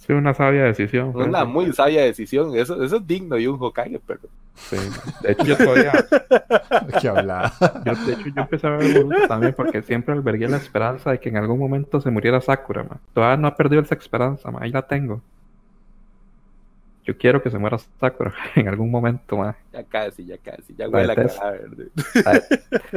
[0.00, 1.12] Sí, una sabia decisión.
[1.14, 2.56] Una muy sabia decisión.
[2.56, 4.20] Eso, eso es digno de un Hokage, pero.
[4.54, 4.76] Sí,
[5.22, 5.92] de hecho yo todavía.
[7.00, 7.52] ¿Qué hablar?
[7.84, 11.20] Yo, de hecho, yo empecé a ver Boruto también porque siempre albergué la esperanza de
[11.20, 12.98] que en algún momento se muriera Sakura, man.
[13.12, 14.62] Todavía no ha perdido esa esperanza, man.
[14.62, 15.20] Ahí la tengo.
[17.04, 19.54] Yo quiero que se muera Sakura en algún momento, man.
[19.70, 20.74] Ya casi, ya casi.
[20.76, 21.90] Ya huele a cadáver.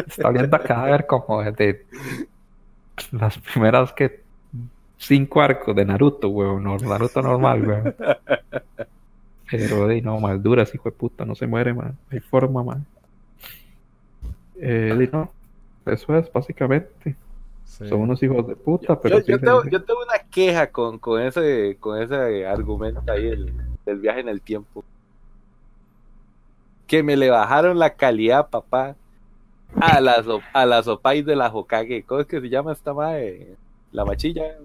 [0.07, 1.85] Está oliendo a cadáver como de
[3.11, 4.22] las primeras que
[5.05, 6.63] cinco arcos de Naruto, weón.
[6.63, 7.95] Naruto normal, weón.
[9.51, 11.95] Pero de no, más dura, hijo de puta, no se muere, man.
[12.09, 12.85] Hay forma, man.
[14.55, 15.31] Eh, no,
[15.85, 17.15] eso es básicamente.
[17.65, 19.19] Son unos hijos de puta, pero.
[19.19, 23.51] Yo, tengo, yo tengo, una queja con, con, ese, con ese argumento ahí el,
[23.85, 24.84] del viaje en el tiempo.
[26.88, 28.95] Que me le bajaron la calidad, papá,
[29.75, 32.03] a las, a las opais de la Hokage.
[32.03, 33.55] ¿Cómo es que se llama esta madre?
[33.91, 34.55] La machilla.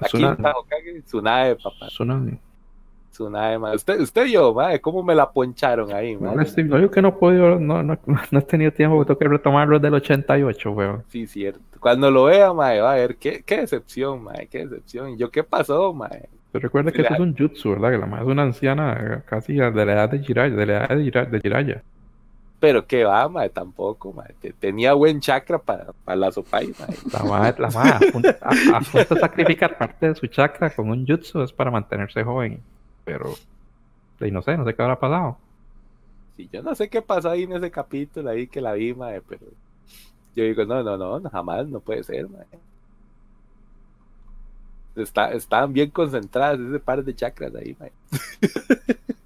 [0.00, 1.86] Aquí está Hokage, Tsunade, papá.
[1.88, 2.38] Tsunade.
[3.10, 3.74] Tsunade, man.
[3.74, 6.36] Usted, usted yo, madre, ¿cómo me la poncharon ahí, man?
[6.36, 7.98] No, estoy, no, yo que no he podido, no, no,
[8.30, 11.04] no he tenido tiempo, tengo que retomarlo desde el 88, weón.
[11.08, 11.60] Sí, cierto.
[11.80, 15.16] Cuando lo vea, madre, va a ver, qué, qué decepción, madre, qué decepción.
[15.16, 15.96] ¿Yo qué pasó?
[16.52, 17.90] Pero recuerda que eso es un jutsu, ¿verdad?
[17.92, 21.26] Que la madre es una anciana casi de la edad de Jiraiya, de la edad
[21.28, 21.82] de Jiraiya.
[22.60, 24.34] Pero que va, madre, tampoco, madre.
[24.58, 30.14] Tenía buen chakra para, para la sopa La madre, la madre, a, sacrificar parte de
[30.14, 32.60] su chakra con un jutsu es para mantenerse joven.
[33.04, 33.32] Pero,
[34.20, 35.38] y no sé, no sé qué habrá pasado.
[36.36, 39.22] Sí, yo no sé qué pasó ahí en ese capítulo ahí que la vi, madre,
[39.26, 39.46] pero
[40.36, 42.46] yo digo, no, no, no, jamás, no puede ser, madre.
[44.96, 47.92] Está, estaban bien concentradas ese par de chakras ahí, madre.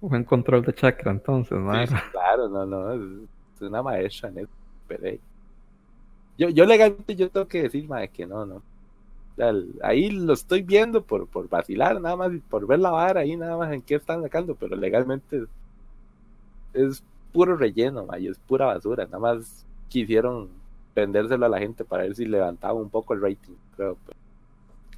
[0.00, 1.72] Buen control de chakra entonces, ¿no?
[2.12, 4.52] claro, no, no, es una maestra en eso,
[6.38, 8.62] yo, yo legalmente yo tengo que decir, madre, que no, no.
[9.82, 13.56] ahí lo estoy viendo por, por vacilar, nada más, por ver la vara ahí, nada
[13.56, 15.44] más en qué están sacando, pero legalmente
[16.74, 17.02] es
[17.32, 20.50] puro relleno, madre, es pura basura, nada más quisieron
[20.94, 23.96] vendérselo a la gente para ver si levantaba un poco el rating, creo.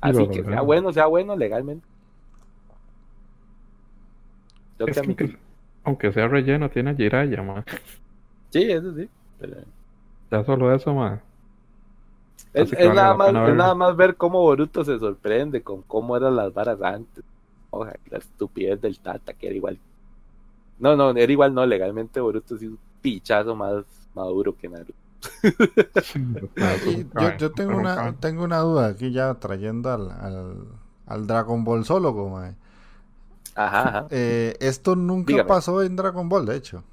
[0.00, 1.86] Así que sea bueno, sea bueno legalmente
[5.84, 7.64] aunque sea relleno, tiene Jiraya, más.
[8.50, 9.08] Sí, eso sí.
[10.30, 11.20] Ya solo eso, más.
[12.52, 16.52] Es, nada más, es nada más ver cómo Boruto se sorprende con cómo eran las
[16.52, 17.24] varas antes.
[17.70, 19.78] Oja, la estupidez del Tata, que era igual.
[20.78, 23.84] No, no, era igual, no, legalmente Boruto es un pichazo más
[24.14, 24.94] maduro que Naruto.
[27.20, 30.64] yo, yo, tengo una tengo una duda aquí ya trayendo al, al,
[31.06, 32.40] al Dragon Ball solo como
[33.58, 34.06] Ajá.
[34.10, 36.84] Eh, esto nunca pasó en Dragon Ball, de hecho.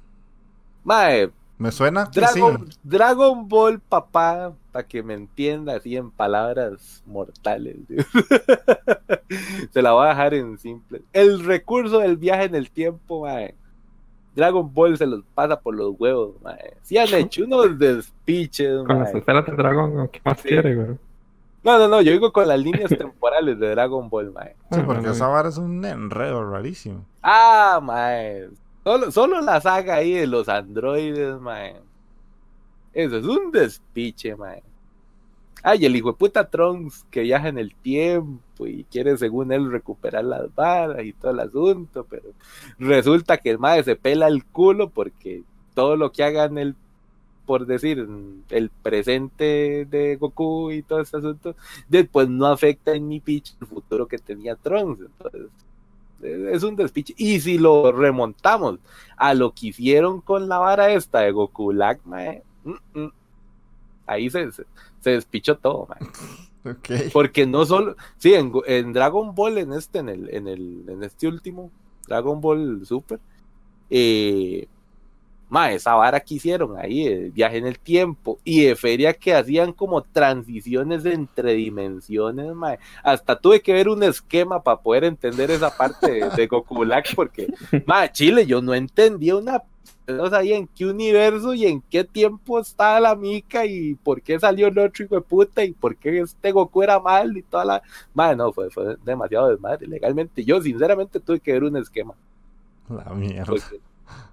[0.82, 1.30] Mae.
[1.58, 7.76] Me suena Dragon, Dragon Ball, papá, para que me entienda así en palabras mortales.
[9.72, 11.02] Se la voy a dejar en simple.
[11.12, 13.54] El recurso del viaje en el tiempo, mae.
[14.34, 16.74] Dragon Ball se los pasa por los huevos, mae.
[16.82, 20.98] Sí han hecho unos despiches, Con las esferas de Dragon, ¿qué más quiere, güey?
[21.66, 24.54] No, no, no, yo digo con las líneas temporales de Dragon Ball, mae.
[24.70, 27.04] Sí, porque esa vara es un enredo rarísimo.
[27.20, 28.48] Ah, mae.
[28.84, 31.74] Solo, solo la saga ahí de los androides, mae.
[32.92, 34.62] Eso es un despiche, mae.
[35.64, 39.68] Ay, el hijo de puta Trunks que viaja en el tiempo y quiere, según él,
[39.68, 42.28] recuperar las varas y todo el asunto, pero
[42.78, 45.42] resulta que el mae se pela el culo porque
[45.74, 46.76] todo lo que haga en el
[47.46, 48.06] por decir,
[48.50, 51.54] el presente de Goku y todo ese asunto,
[51.88, 55.00] después no afecta en ni pitch el futuro que tenía Trunks.
[55.00, 55.48] Entonces,
[56.22, 57.14] es un despiche.
[57.16, 58.78] Y si lo remontamos
[59.16, 63.12] a lo que hicieron con la vara esta de Goku Black, mm, mm,
[64.06, 64.64] ahí se, se,
[65.10, 65.88] despichó todo,
[67.12, 71.04] Porque no solo, sí, en, en, Dragon Ball, en este, en el, en el, en
[71.04, 71.70] este último,
[72.08, 73.20] Dragon Ball Super,
[73.88, 74.66] eh,
[75.48, 79.32] Ma, esa vara que hicieron ahí, el viaje en el tiempo y de feria que
[79.32, 82.76] hacían como transiciones entre dimensiones, ma.
[83.04, 87.46] Hasta tuve que ver un esquema para poder entender esa parte de, Goku Black porque,
[87.86, 89.62] ma, Chile, yo no entendía una
[90.08, 94.38] no sabía en qué universo y en qué tiempo estaba la mica y por qué
[94.38, 97.64] salió el otro hijo de puta y por qué este Goku era mal y toda
[97.64, 97.82] la...
[98.14, 99.88] Madre, no, fue, fue demasiado desmadre.
[99.88, 102.14] Legalmente, yo sinceramente tuve que ver un esquema.
[102.88, 103.52] La mierda.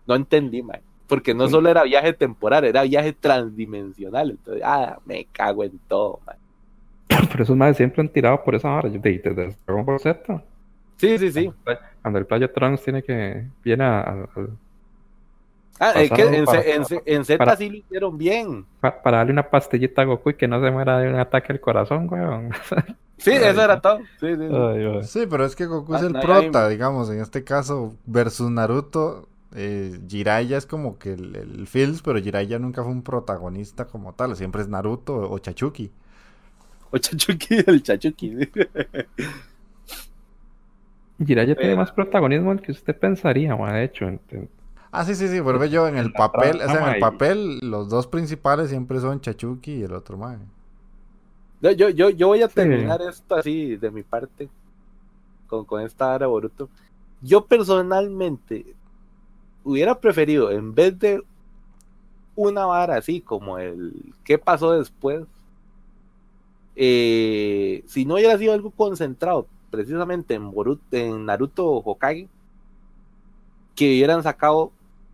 [0.05, 4.31] no entendí, madre porque no solo era viaje temporal, era viaje transdimensional.
[4.31, 6.37] Entonces, ah, me cago en todo, man.
[7.07, 10.43] Pero esos madres siempre han tirado por esa hora, desde Dragon Ball Z.
[10.97, 11.51] Sí, sí, sí.
[12.01, 13.45] Cuando el Playa Trunks tiene que.
[13.63, 14.27] viene a.
[15.79, 16.45] ah, es que en,
[17.05, 18.65] en, Z sí lo hicieron bien.
[18.79, 21.59] Para, darle una pastillita a Goku y que no se muera de un ataque al
[21.59, 22.51] corazón, weón.
[23.17, 23.99] Sí, eso era todo.
[24.19, 25.07] Sí, sí, sí.
[25.07, 29.29] sí, pero es que Goku es ah, el prota, digamos, en este caso, versus Naruto
[29.55, 34.13] eh, Jiraiya es como que el, el Fields, pero Jiraiya nunca fue un protagonista como
[34.13, 35.91] tal, siempre es Naruto o Chachuki.
[36.91, 38.49] O Chachuki, el Chachuki.
[41.25, 44.07] Jiraiya tiene más protagonismo del que usted pensaría, de hecho.
[44.91, 47.89] Ah, sí, sí, sí, vuelve yo en el papel, o sea, en el papel los
[47.89, 50.37] dos principales siempre son Chachuki y el otro mae.
[51.61, 54.49] Yo, yo, yo voy a terminar esto así de mi parte
[55.47, 56.69] con, con esta área Boruto.
[57.21, 58.75] Yo personalmente
[59.63, 61.21] hubiera preferido, en vez de
[62.35, 65.25] una vara así como el qué pasó después,
[66.75, 72.27] eh, si no hubiera sido algo concentrado precisamente en, Boruto, en Naruto Hokage,
[73.75, 74.71] que hubieran sacado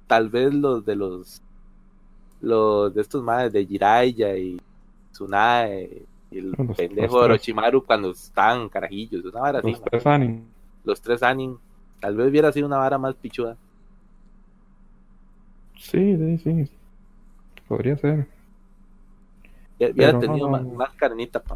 [0.07, 1.41] tal vez los de los
[2.41, 4.59] los de estos madres de Jiraiya y
[5.11, 10.43] Tsunae y el pendejo de Orochimaru cuando estaban carajillos, una vara los Tres anim.
[10.83, 11.57] Los tres anim.
[11.99, 13.57] Tal vez hubiera sido una vara más pichuda.
[15.79, 16.71] Sí, sí, sí.
[17.67, 18.27] Podría ser.
[19.79, 21.55] Hubiera tenido más, más, carnita, pa.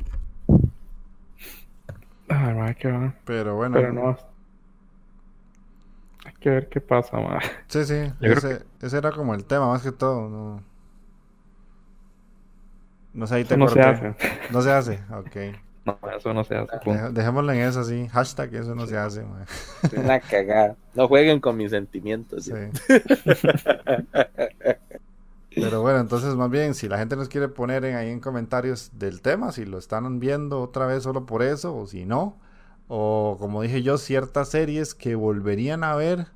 [2.30, 3.14] Ah, hay que ver.
[3.26, 3.76] Pero bueno.
[3.76, 4.18] Pero no.
[6.26, 7.40] Hay que ver qué pasa, ma.
[7.68, 8.14] Sí, sí.
[8.22, 10.30] Ese, ese, era como el tema, más que todo.
[10.30, 10.64] No,
[13.14, 14.16] no sé, ahí te No se hace.
[14.52, 15.58] No se hace, ok.
[15.86, 16.78] No, eso no se hace.
[17.12, 18.08] dejémoslo en eso así.
[18.08, 19.26] Hashtag, eso no se hace.
[19.98, 20.76] Una cagada.
[20.94, 22.50] No jueguen con mis sentimientos.
[25.56, 29.22] Pero bueno, entonces más bien, si la gente nos quiere poner ahí en comentarios del
[29.22, 32.38] tema, si lo están viendo otra vez solo por eso, o si no,
[32.88, 36.28] o como dije yo, ciertas series que volverían a ver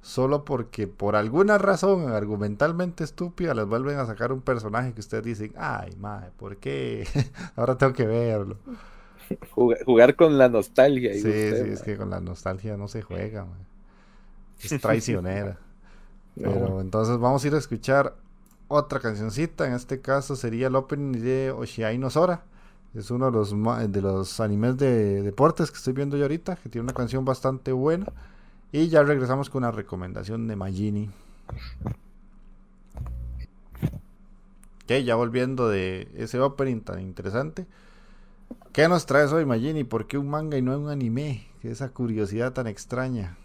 [0.00, 5.24] solo porque por alguna razón argumentalmente estúpida les vuelven a sacar un personaje que ustedes
[5.24, 7.06] dicen, ay, madre, ¿por qué?
[7.56, 8.58] Ahora tengo que verlo.
[9.50, 11.12] Jugar, con la nostalgia.
[11.14, 13.46] sí, sí, es que con la nostalgia no se juega,
[14.62, 15.58] es traicionera.
[16.34, 18.14] Pero entonces vamos a ir a escuchar
[18.68, 19.66] otra cancioncita.
[19.66, 22.44] En este caso sería el opening de Oshiai no Sora.
[22.94, 23.54] Es uno de los,
[23.92, 27.72] de los animes de deportes que estoy viendo yo ahorita, que tiene una canción bastante
[27.72, 28.06] buena.
[28.70, 31.10] Y ya regresamos con una recomendación de Magini.
[34.84, 37.66] Ok, ya volviendo de ese opening tan interesante.
[38.72, 39.84] ¿Qué nos traes hoy, Magini?
[39.84, 41.46] ¿Por qué un manga y no un anime?
[41.62, 43.36] Esa curiosidad tan extraña.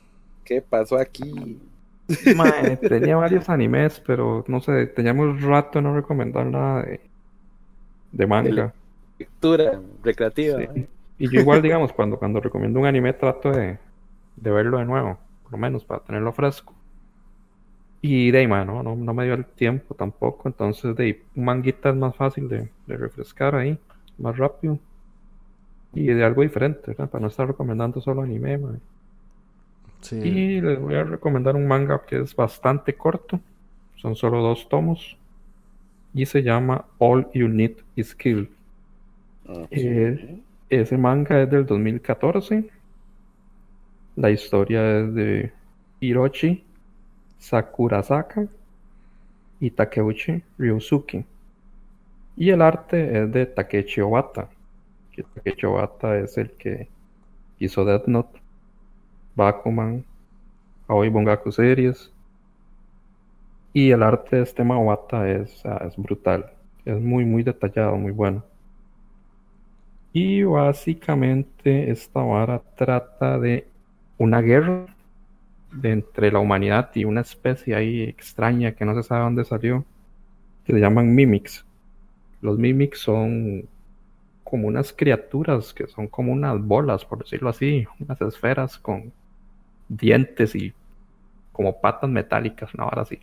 [0.44, 1.60] ¿Qué pasó aquí?
[2.88, 7.02] tenía varios animes, pero no sé, teníamos rato no recomendar nada de,
[8.12, 8.74] de manga.
[9.20, 10.62] lectura recreativa.
[11.20, 13.80] Y yo igual, digamos, cuando, cuando recomiendo un anime trato de,
[14.38, 15.18] de verlo de nuevo.
[15.44, 16.74] por lo menos para tenerlo fresco.
[18.02, 21.96] Y de ahí, no, no, me dio el tiempo tampoco, entonces de un manguita es
[21.96, 23.78] más fácil de, refrescar ahí,
[24.18, 24.80] más rápido.
[25.94, 28.60] Y de algo diferente, Para no estar recomendando solo anime,
[30.12, 33.40] Y les voy a recomendar un manga que es bastante corto,
[33.96, 35.18] son solo dos tomos,
[36.14, 38.50] y se llama All You Need Is Kill.
[39.48, 40.40] Ah, eh,
[40.70, 42.70] ese manga es del 2014.
[44.16, 45.52] La historia es de
[46.00, 46.64] Hiroshi
[47.38, 48.48] Sakurasaka
[49.60, 51.26] y Takeuchi Ryusuke.
[52.36, 54.50] Y el arte es de Takechi Obata.
[55.18, 56.90] Que Takechi Obata es el que
[57.58, 58.40] hizo Death Note,
[59.36, 60.06] Bakuman,
[60.88, 62.14] Aoi Bungaku Series.
[63.74, 66.52] Y el arte de este Obata es, es brutal.
[66.86, 68.44] Es muy, muy detallado, muy bueno.
[70.14, 73.68] Y básicamente esta vara trata de
[74.20, 74.86] una guerra
[75.72, 79.84] de entre la humanidad y una especie ahí extraña que no se sabe dónde salió,
[80.64, 81.66] que se llaman mimics.
[82.42, 83.68] Los mimics son
[84.50, 89.12] como unas criaturas que son como unas bolas, por decirlo así, unas esferas con
[89.90, 90.74] dientes y
[91.52, 93.20] como patas metálicas, una vara así.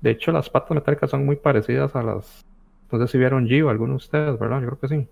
[0.00, 2.44] De hecho, las patas metálicas son muy parecidas a las.
[2.90, 4.60] No sé si vieron Gio, alguno de ustedes, ¿verdad?
[4.60, 5.08] Yo creo que sí.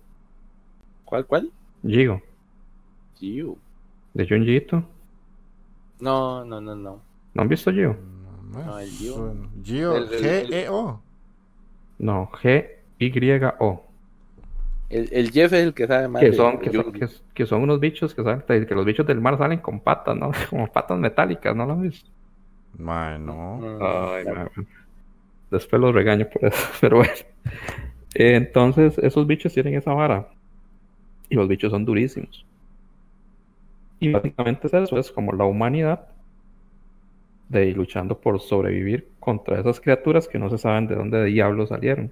[1.05, 1.51] ¿Cuál, cuál?
[1.85, 2.21] Gio.
[3.15, 3.57] Gio.
[4.13, 4.83] ¿De Junjiito?
[5.99, 7.01] No, no, no, no.
[7.33, 7.95] ¿No han visto Gio?
[8.51, 9.35] No, el Gio.
[9.63, 11.01] Gio, G-E-O.
[11.99, 13.92] No, G-Y-O.
[14.93, 16.21] El, el, Jeff es el que sabe más.
[16.21, 19.79] Que son, que son, unos bichos que saben que los bichos del mar salen con
[19.79, 20.31] patas, ¿no?
[20.49, 22.09] Como patas metálicas, ¿no lo visto?
[22.77, 23.59] no.
[23.81, 24.25] Ay,
[25.49, 27.13] Después los regaño por eso, pero bueno.
[28.15, 30.29] Entonces, esos bichos tienen esa vara.
[31.29, 32.45] Y los bichos son durísimos.
[33.99, 36.07] Y básicamente es eso, es como la humanidad
[37.49, 42.11] de luchando por sobrevivir contra esas criaturas que no se saben de dónde diablos salieron.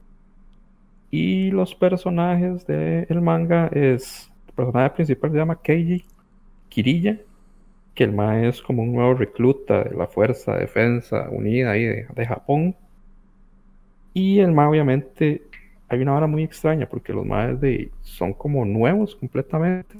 [1.11, 4.31] Y los personajes del manga es.
[4.47, 6.05] El personaje principal se llama Keiji
[6.69, 7.17] Kirilla,
[7.93, 11.85] que el ma es como un nuevo recluta de la Fuerza de Defensa Unida ahí
[11.85, 12.75] de, Japón.
[14.13, 15.43] Y el ma obviamente
[15.89, 19.97] hay una hora muy extraña porque los maes de son como nuevos completamente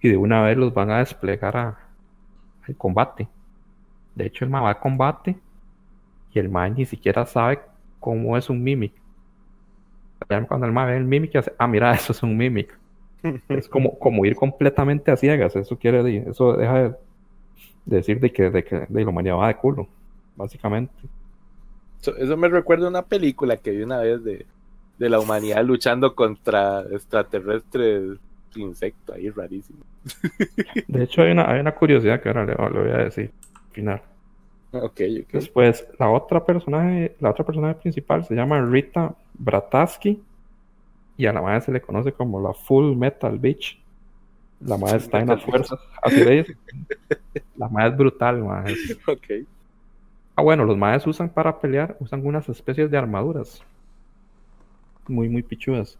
[0.00, 1.78] y de una vez los van a desplegar a,
[2.66, 3.28] al combate.
[4.14, 5.36] De hecho, el ma va a combate
[6.32, 7.60] y el ma ni siquiera sabe
[8.00, 8.92] cómo es un mimic.
[10.46, 12.76] Cuando el ma ve el mimic, hace, ah, mira, eso es un mimic.
[13.48, 15.56] es como, como ir completamente a ciegas.
[15.56, 16.94] Eso quiere decir, eso deja de,
[17.86, 19.88] decir de que, de que de la humanidad va de culo,
[20.36, 20.94] básicamente.
[22.00, 24.46] Eso, me recuerda a una película que vi una vez de,
[24.98, 28.18] de la humanidad luchando contra extraterrestres
[28.58, 29.80] insecto ahí rarísimo.
[30.88, 33.30] De hecho, hay una, hay una curiosidad que ahora le, voy a decir.
[33.72, 34.02] Final.
[34.72, 40.22] Okay, Después, la otra personaje, la otra personaje principal se llama Rita Brataski.
[41.16, 43.80] Y a la madre se le conoce como la Full Metal Bitch.
[44.60, 45.78] La madre está en las fuerzas.
[46.02, 46.46] Así le
[47.56, 48.74] La madre es brutal, madre.
[50.36, 53.62] Ah, bueno, los madres usan para pelear, usan unas especies de armaduras.
[55.08, 55.98] Muy, muy pichudas.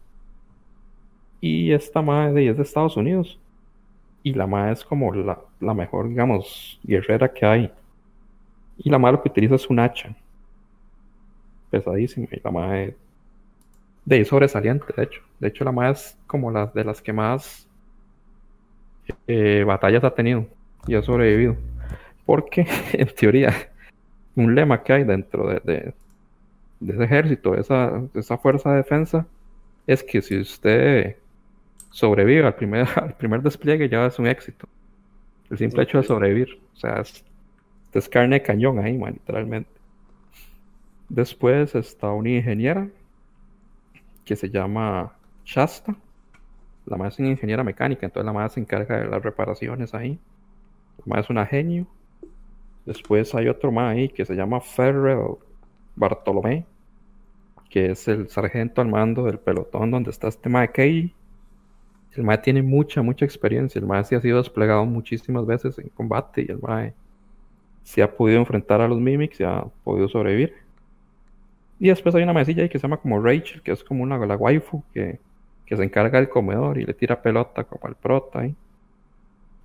[1.41, 3.39] Y esta madre es de Estados Unidos.
[4.23, 7.73] Y la madre es como la, mejor, digamos, guerrera que hay.
[8.83, 10.15] Y la madre lo que utiliza es un hacha.
[11.71, 12.27] Pesadísima.
[12.31, 12.97] Y la madre
[14.05, 15.23] de ahí sobresaliente, de hecho.
[15.39, 17.69] De hecho, la madre es como las de las que más
[19.27, 20.47] eh, batallas ha tenido
[20.87, 21.57] y ha sobrevivido.
[22.25, 23.55] Porque, en teoría,
[24.35, 25.61] un lema que hay dentro de,
[26.81, 29.27] de, ese ejército, esa, de esa fuerza de defensa,
[29.87, 31.17] es que si usted
[31.91, 34.67] sobrevive al primer, al primer despliegue ya es un éxito.
[35.51, 36.61] El simple hecho de sobrevivir.
[36.75, 37.25] O sea, es,
[38.11, 39.71] carne de cañón ahí, man, literalmente.
[41.09, 42.89] Después está una ingeniera
[44.25, 45.97] que se llama Shasta.
[46.87, 50.19] La más es una ingeniera mecánica, entonces la más se encarga de las reparaciones ahí.
[50.99, 51.87] La más es una genio.
[52.87, 55.37] Después hay otro más ahí que se llama Ferrell
[55.97, 56.67] Bartolomé,
[57.69, 61.15] que es el sargento al mando del pelotón donde está este Kei
[62.13, 63.79] el MAE tiene mucha, mucha experiencia.
[63.79, 66.95] El MAE sí ha sido desplegado muchísimas veces en combate y el MAE
[67.83, 70.55] sí ha podido enfrentar a los Mimics y ha podido sobrevivir.
[71.79, 74.19] Y después hay una mesilla ahí que se llama como Rachel, que es como una
[74.19, 75.19] la waifu que,
[75.67, 78.45] se encarga del comedor y le tira pelota como al prota.
[78.45, 78.55] y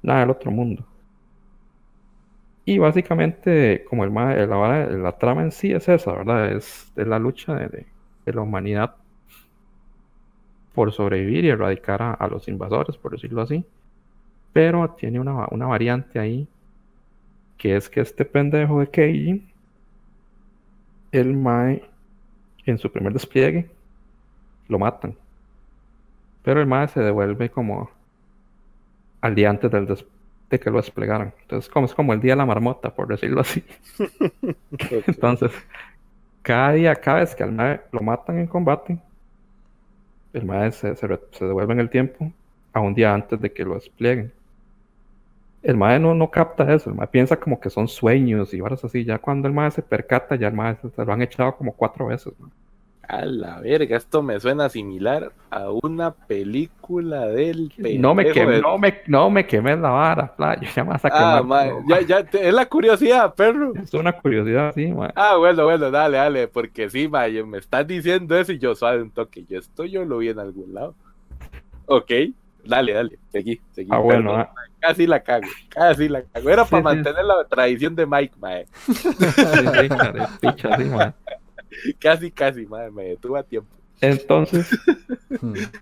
[0.04, 0.86] Nada del otro mundo.
[2.64, 6.52] Y básicamente, como el la, la, trama en sí es esa, ¿verdad?
[6.52, 7.86] Es, la lucha de
[8.26, 8.96] la humanidad
[10.76, 13.66] por sobrevivir y erradicar a, los invasores, por decirlo así.
[14.54, 16.48] Pero tiene una, variante ahí
[17.58, 19.48] Que es que este pendejo de Keiji,
[21.12, 21.84] el Mae,
[22.66, 23.70] en su primer despliegue,
[24.68, 25.16] lo matan.
[26.44, 27.90] Pero el Mae se devuelve como
[29.22, 29.88] al día antes del
[30.50, 31.34] de que lo desplegaran.
[31.42, 33.64] Entonces, como es como el día de la marmota, por decirlo así.
[35.08, 35.52] Entonces,
[36.42, 39.00] cada día, cada vez que al Mae lo matan en combate,
[40.34, 41.08] el Mae se, se,
[41.46, 42.32] devuelve en el tiempo
[42.74, 44.32] a un día antes de que lo desplieguen.
[45.66, 48.86] El Mae no, no capta eso, el Mae piensa como que son sueños y varas
[48.86, 49.04] así.
[49.04, 52.06] Ya cuando el Mae se percata, ya el Mae se lo han echado como cuatro
[52.06, 52.34] veces.
[53.08, 58.78] A la verga, esto me suena similar a una película del No me queme, no
[58.78, 60.70] me, no me quemes la vara, playa.
[60.76, 63.74] Ya me ah, ya, ya, es la curiosidad, perro.
[63.76, 65.12] Es una curiosidad, sí, man.
[65.16, 69.02] Ah, bueno, bueno, dale, dale, porque sí, man, me estás diciendo eso y yo suave
[69.02, 69.44] un toque.
[69.46, 70.94] Yo esto yo lo vi en algún lado.
[71.88, 72.12] Ok,
[72.66, 73.90] dale, dale, seguí, seguí.
[73.92, 74.54] Ah, bueno, ah.
[74.80, 76.50] Casi la cago, casi la cago.
[76.50, 78.66] Era para mantener la tradición de Mike, man.
[78.86, 81.16] sí, sí, sí, man.
[82.00, 83.70] casi, casi, madre, me detuve a tiempo.
[84.02, 84.78] Entonces,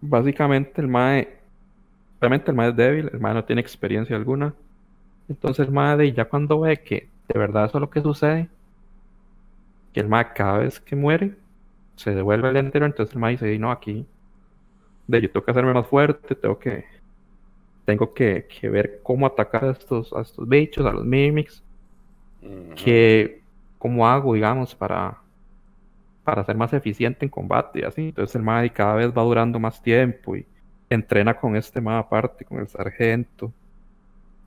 [0.00, 1.38] básicamente el mae,
[2.20, 4.54] realmente el mae es débil, el mae no tiene experiencia alguna.
[5.28, 8.48] Entonces el mae ya cuando ve que de verdad eso es lo que sucede,
[9.92, 11.36] que el mae cada vez que muere,
[11.96, 14.06] se devuelve el entero, entonces el mae dice, no, aquí,
[15.06, 16.84] de yo tengo que hacerme más fuerte, tengo que,
[17.84, 21.62] tengo que, ver cómo atacar a estos, a estos bichos, a los mimics,
[22.76, 23.42] que
[23.78, 25.18] cómo hago, digamos, para,
[26.24, 28.08] para ser más eficiente en combate y así.
[28.08, 30.46] Entonces el MAD cada vez va durando más tiempo y
[30.88, 33.52] entrena con este MAD aparte, con el sargento.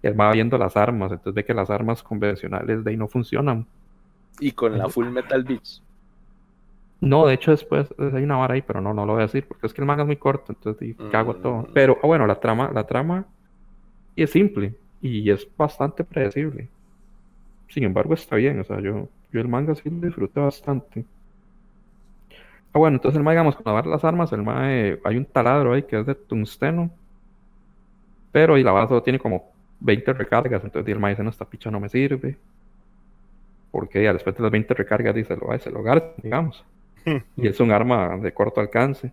[0.01, 3.07] Y él va viendo las armas, entonces ve que las armas convencionales de ahí no
[3.07, 3.65] funcionan.
[4.39, 5.81] ¿Y con la Full Metal Beach?
[7.01, 9.47] No, de hecho después hay una vara ahí, pero no, no lo voy a decir,
[9.47, 11.63] porque es que el manga es muy corto, entonces cago todo.
[11.63, 11.67] Mm.
[11.73, 13.25] Pero ah, bueno, la trama, la trama
[14.15, 16.69] es simple y es bastante predecible.
[17.67, 21.05] Sin embargo, está bien, o sea, yo yo el manga sí lo disfruté bastante.
[22.73, 25.73] Ah, bueno, entonces el manga, digamos, con lavar las armas, el manga, hay un taladro
[25.73, 26.89] ahí que es de tungsteno.
[28.31, 29.51] Pero y la base tiene como
[29.81, 32.37] 20 recargas, entonces el manga dice, no, esta picha no me sirve.
[33.71, 35.83] Porque ya después de las 20 recargas dice, lo, se lo
[36.23, 36.63] digamos.
[37.35, 39.11] y es un arma de corto alcance.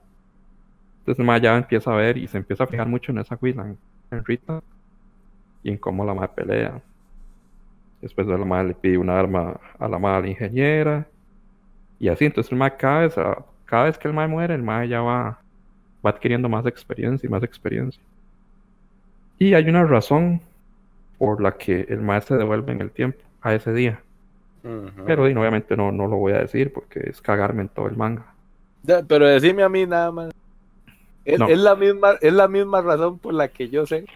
[1.00, 3.74] Entonces manga ya empieza a ver y se empieza a fijar mucho en esa Willa,
[4.10, 4.62] en Rita.
[5.64, 6.82] Y en cómo la madre pelea.
[8.00, 11.06] Después de la madre le pide un arma a la madre ingeniera.
[12.00, 13.14] Y así, entonces el mae cada vez,
[13.64, 15.40] cada vez que el mae muere, el mae ya va,
[16.04, 18.02] va adquiriendo más experiencia y más experiencia.
[19.38, 20.40] Y hay una razón
[21.18, 24.02] por la que el mae se devuelve en el tiempo, a ese día.
[25.06, 28.26] Pero obviamente no, no lo voy a decir porque es cagarme en todo el manga.
[29.08, 30.32] pero decime a mí nada más.
[31.24, 34.06] Es, la misma, es la misma razón por la que yo sé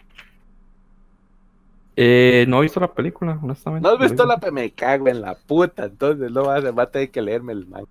[1.98, 3.88] eh, no he visto la película, honestamente.
[3.88, 7.10] No has visto la película, me cago en la puta, entonces no vas, a tener
[7.10, 7.88] que leerme el manga.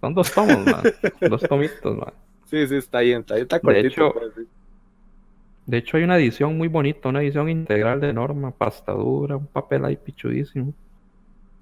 [0.00, 0.82] Son dos tomos, man.
[1.28, 2.12] dos tomitos, man.
[2.46, 3.82] Sí, sí, está bien, está bien, está cortito.
[3.82, 4.14] De hecho,
[5.66, 9.84] de hecho, hay una edición muy bonita, una edición integral de Norma, pastadura, un papel
[9.84, 10.72] ahí pichudísimo.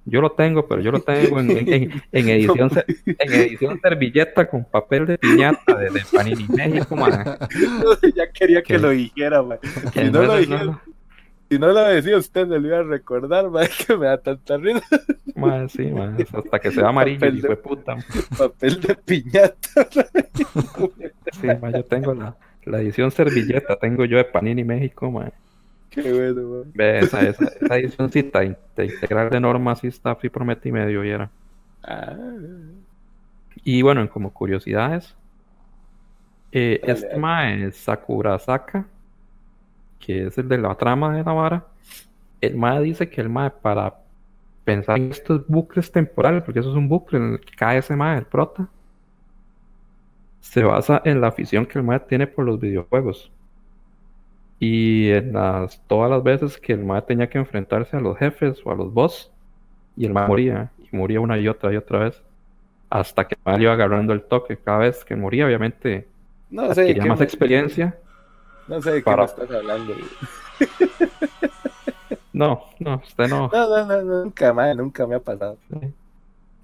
[0.06, 1.50] Yo lo tengo, pero yo lo tengo en,
[2.12, 2.70] edición
[3.06, 7.38] en edición servilleta con papel de piñata de, de Panini México, man.
[8.14, 9.58] ya quería que, lo dijera, man.
[9.92, 10.80] Si no, lo dijera,
[11.50, 14.56] si no lo decía usted, me lo iba a recordar, man, que me da tanta
[14.56, 14.82] risa.
[15.34, 17.96] Man, sí, man, hasta que se va amarillo, y fue puta.
[18.38, 19.86] Papel de piñata.
[21.32, 25.32] sí, man, yo tengo la, la edición servilleta, tengo yo de Panini México, man.
[25.90, 26.72] Qué bueno, man.
[26.74, 31.04] Ve, esa, esa, esa edicióncita de integral de normas sí está fui por y medio
[31.04, 31.30] y era.
[31.82, 32.16] Ah.
[33.64, 35.14] Y bueno, como curiosidades,
[36.52, 38.86] eh, este ma es Sakura Saka
[40.00, 41.66] que es el de la trama de la vara,
[42.40, 44.00] el MAE dice que el MAE para
[44.64, 47.94] pensar en estos bucles temporales, porque eso es un bucle en el que cae ese
[47.94, 48.68] MAE, el prota,
[50.40, 53.30] se basa en la afición que el MAE tiene por los videojuegos.
[54.60, 58.60] Y en las, todas las veces que el MAE tenía que enfrentarse a los jefes
[58.64, 59.32] o a los boss,
[59.96, 62.22] y el MAE moría, y moría una y otra y otra vez,
[62.90, 64.56] hasta que el MAE iba agarrando el toque.
[64.56, 66.06] Cada vez que moría, obviamente,
[66.50, 67.96] no adquiría más experiencia
[68.70, 69.94] no sé de qué me estás hablando.
[72.32, 73.50] No, no, usted no.
[73.52, 75.58] No, no, no, nunca más, nunca me ha pasado.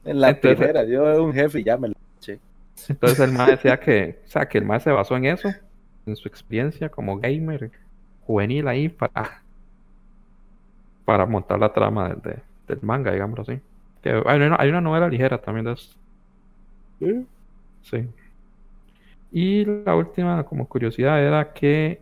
[0.05, 2.39] En la primera, yo era un jefe y ya me lo eché.
[2.89, 5.51] Entonces el más decía que, o sea, que el más se basó en eso,
[6.07, 7.71] en su experiencia como gamer
[8.27, 9.43] juvenil ahí para,
[11.05, 13.61] para montar la trama del, del manga, digámoslo así.
[14.03, 15.97] Que hay, una, hay una novela ligera también de eso.
[16.99, 17.27] ¿Sí?
[17.83, 18.09] Sí.
[19.33, 22.01] Y la última, como curiosidad, era que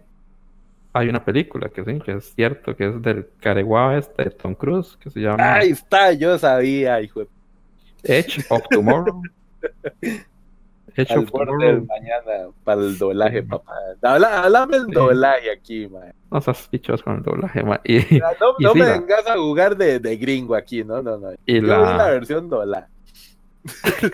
[0.93, 4.55] hay una película que sí, que es cierto, que es del Careguá este de Tom
[4.55, 5.55] Cruise, que se llama...
[5.55, 7.29] Ahí está, yo sabía, hijo de...
[8.05, 9.23] Edge of Tomorrow.
[10.97, 11.87] Edge of Tomorrow.
[11.87, 13.75] mañana para el doblaje, papá.
[14.03, 16.13] Háblame el doblaje aquí, man.
[16.31, 17.81] No seas pichos con el doblaje, man.
[17.85, 18.27] Y, no,
[18.59, 21.33] no me vengas a jugar de, de, gringo aquí, no, no, no.
[21.47, 21.97] Y yo la...
[21.97, 22.89] la versión doblada.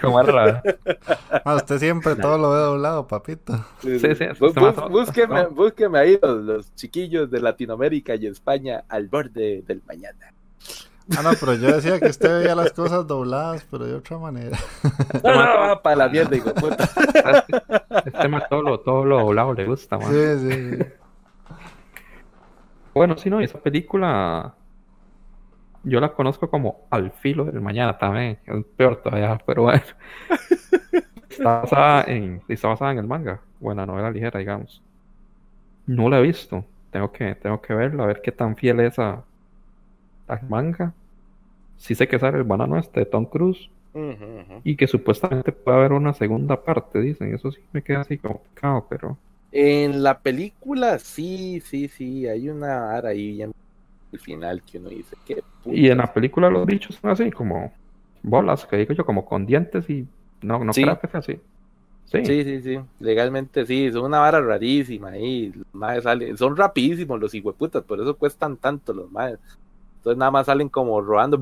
[0.01, 0.63] Como raro.
[1.45, 3.65] Ah, usted siempre todo lo ve doblado, papito.
[3.81, 4.25] Sí, sí.
[4.91, 10.33] búsqueme, búsqueme, ahí los, los, chiquillos de Latinoamérica y España al borde del mañana.
[11.17, 14.57] Ah, no, pero yo decía que usted veía las cosas dobladas, pero de otra manera.
[15.25, 16.89] No, no, no para la mierda, hijo puta.
[18.05, 20.13] Este tema todo lo, todo lo doblado le gusta, man.
[20.13, 20.85] Sí, sí, sí.
[22.95, 24.55] Bueno, sí, no, esa película
[25.83, 29.83] yo la conozco como Al filo del mañana también, es peor todavía, pero bueno.
[31.29, 34.83] está, basada en, está basada en el manga, buena novela ligera, digamos.
[35.87, 38.99] No la he visto, tengo que, tengo que verla, a ver qué tan fiel es
[38.99, 39.25] a,
[40.49, 40.93] manga.
[41.81, 43.71] Sí sé que sale el banano este de Tom Cruise.
[44.63, 47.35] Y que supuestamente puede haber una segunda parte, dicen.
[47.35, 49.17] Eso sí me queda así como picado, pero.
[49.51, 52.29] En la película, sí, sí, sí.
[52.29, 53.53] Hay una ara ahí bien
[54.13, 57.73] el final que uno dice que y en la película los bichos son así como
[58.23, 60.07] bolas que digo yo como con dientes y
[60.43, 61.39] no no creo que sea así
[62.07, 62.25] sí.
[62.25, 67.21] sí sí sí legalmente sí son una vara rarísima ahí los madres salen son rapidísimos
[67.21, 69.39] los hijueputas por eso cuestan tanto los madres
[70.01, 71.39] entonces nada más salen como robando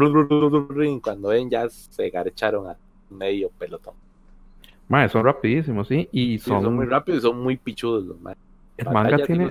[0.85, 2.77] y cuando ven ya se garcharon a
[3.09, 3.95] medio pelotón
[4.89, 6.63] Madre, son rapidísimos, sí, y son...
[6.65, 8.43] son muy rápidos y son muy pichudos los madres.
[8.79, 9.51] El manga tiene,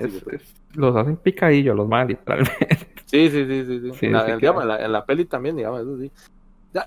[0.74, 2.78] los hacen picadillo los madres, literalmente.
[3.04, 3.92] Sí, sí, sí, sí.
[3.94, 4.06] sí.
[4.06, 6.10] en, la, digamos, en, la, peli también, digamos, eso sí.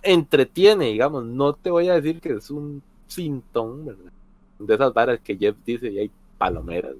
[0.03, 4.11] entretiene, digamos, no te voy a decir que es un sintón, ¿verdad?
[4.59, 6.93] De esas varas que Jeff dice y hay palomeras.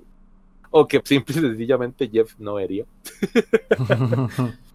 [0.69, 2.85] O que simple y sencillamente Jeff no vería.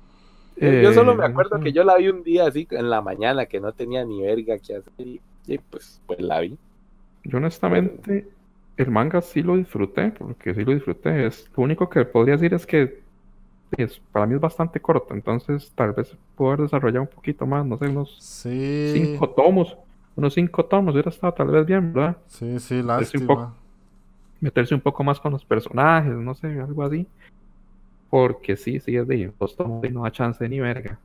[0.57, 3.47] yo solo me eh, acuerdo que yo la vi un día así en la mañana
[3.47, 5.21] que no tenía ni verga que hacer y,
[5.71, 6.57] pues, pues la vi.
[7.25, 8.29] Yo honestamente
[8.77, 11.27] el manga sí lo disfruté, porque sí lo disfruté.
[11.27, 13.01] Es, lo único que podría decir es que
[13.77, 17.77] es, para mí es bastante corto, entonces tal vez poder desarrollar un poquito más, no
[17.79, 19.77] sé, unos cinco tomos,
[20.15, 22.17] unos cinco tomos hubiera estado tal vez bien, ¿verdad?
[22.27, 23.55] Sí, sí, lástima.
[24.41, 27.07] Meterse un poco, más con los personajes, no sé, algo así.
[28.11, 30.99] Porque sí, sí es de tomos y no da chance ni verga.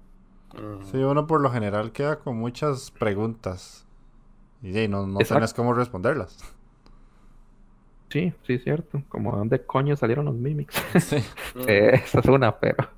[0.91, 3.85] Sí, uno por lo general queda con muchas preguntas
[4.61, 6.37] y no, no sabes cómo responderlas.
[8.09, 9.01] Sí, sí, es cierto.
[9.07, 10.75] Como de dónde coño salieron los mimics.
[10.99, 11.17] Sí.
[11.67, 12.89] eh, esa es una, pero.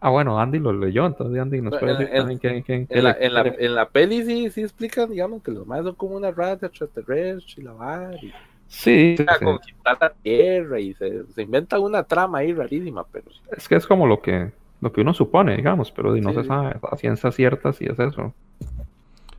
[0.00, 3.32] Ah, bueno, Andy lo leyó, entonces Andy nos puede decir también que, en, la, en,
[3.32, 6.66] la, en, la, peli sí, sí explican, digamos, que los más son como una rata
[6.66, 8.32] extraterrestre y la y...
[8.66, 13.26] Sí, sí, conquistar la tierra y se, se, inventa una trama ahí rarísima, pero...
[13.56, 14.52] Es que es como lo que
[14.84, 18.34] lo que uno supone, digamos, pero no se sabe a ciencia cierta si es eso.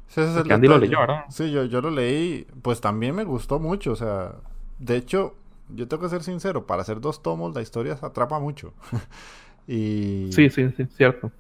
[0.08, 1.26] Sí, ese es el Andy lo leyó, ¿verdad?
[1.30, 4.34] Sí, yo, yo lo leí, pues también me gustó mucho, o sea,
[4.80, 5.36] de hecho,
[5.70, 8.74] yo tengo que ser sincero, para hacer dos tomos la historia se atrapa mucho.
[9.68, 10.30] y...
[10.32, 11.32] Sí, sí, sí, cierto.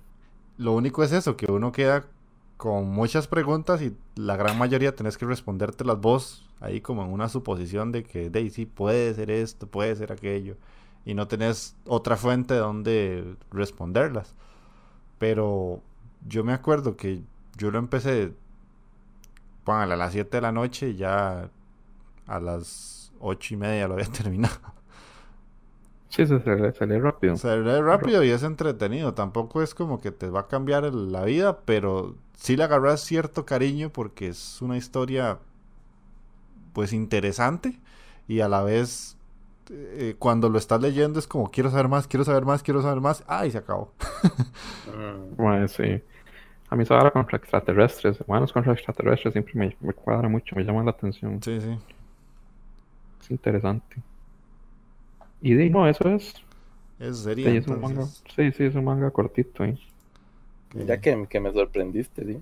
[0.58, 2.06] Lo único es eso, que uno queda
[2.58, 7.30] con muchas preguntas y la gran mayoría tenés que respondértelas vos ahí como en una
[7.30, 10.56] suposición de que Daisy puede ser esto, puede ser aquello
[11.06, 14.34] y no tenés otra fuente donde responderlas.
[15.20, 15.82] Pero
[16.28, 17.22] yo me acuerdo que
[17.58, 18.34] yo lo empecé
[19.66, 21.50] a las 7 de la noche y ya
[22.28, 24.76] a las ocho y media lo había terminado.
[26.10, 27.36] Sí, se sale rápido.
[27.36, 29.14] Sale rápido y es entretenido.
[29.14, 33.46] Tampoco es como que te va a cambiar la vida, pero sí le agarras cierto
[33.46, 35.40] cariño porque es una historia
[36.74, 37.80] pues interesante
[38.28, 39.18] y a la vez
[39.70, 43.02] eh, cuando lo estás leyendo es como quiero saber más, quiero saber más, quiero saber
[43.02, 43.24] más.
[43.28, 43.92] ¡Ay, se acabó!
[45.38, 46.02] Bueno, sí.
[46.70, 50.64] A mí eso ahora contra extraterrestres, humanos contra extraterrestres siempre me, me cuadra mucho, me
[50.64, 51.42] llama la atención.
[51.44, 51.78] Sí, sí
[53.30, 53.98] interesante.
[55.42, 56.34] Y de, no, eso es.
[57.00, 57.46] Es serio.
[57.46, 57.62] Sí,
[58.36, 59.64] sí, sí, es un manga cortito.
[59.64, 59.78] ¿eh?
[60.86, 62.42] Ya que, que, me sorprendiste, sí.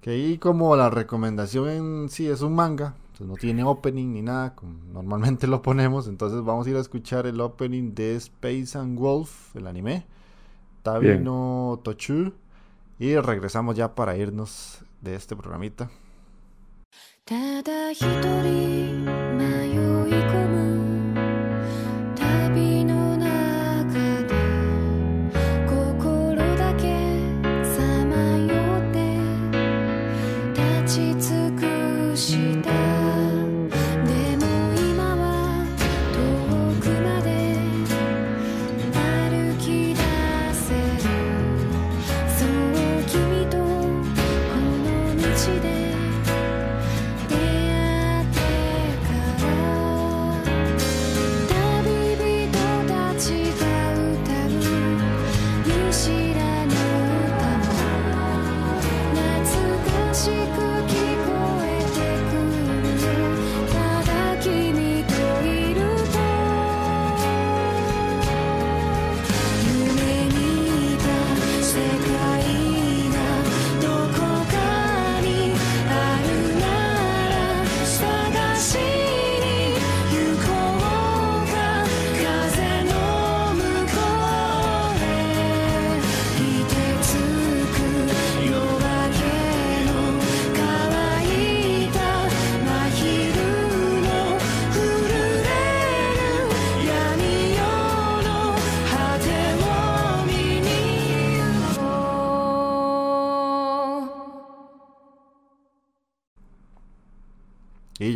[0.00, 4.22] Que ahí como la recomendación en sí es un manga, entonces no tiene opening ni
[4.22, 8.76] nada, como normalmente lo ponemos, entonces vamos a ir a escuchar el opening de Space
[8.78, 10.04] and Wolf, el anime,
[10.82, 12.32] Tabino Tochu,
[12.98, 15.90] y regresamos ya para irnos de este programita.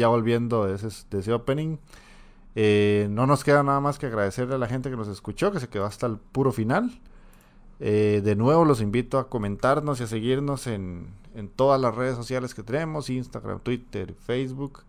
[0.02, 1.76] Ya volviendo de ese, de ese opening,
[2.56, 5.60] eh, no nos queda nada más que agradecerle a la gente que nos escuchó, que
[5.60, 7.00] se quedó hasta el puro final.
[7.78, 11.06] Eh, de nuevo los invito a comentarnos y a seguirnos en,
[11.36, 14.80] en, todas las redes sociales que tenemos, Instagram, Twitter, Facebook.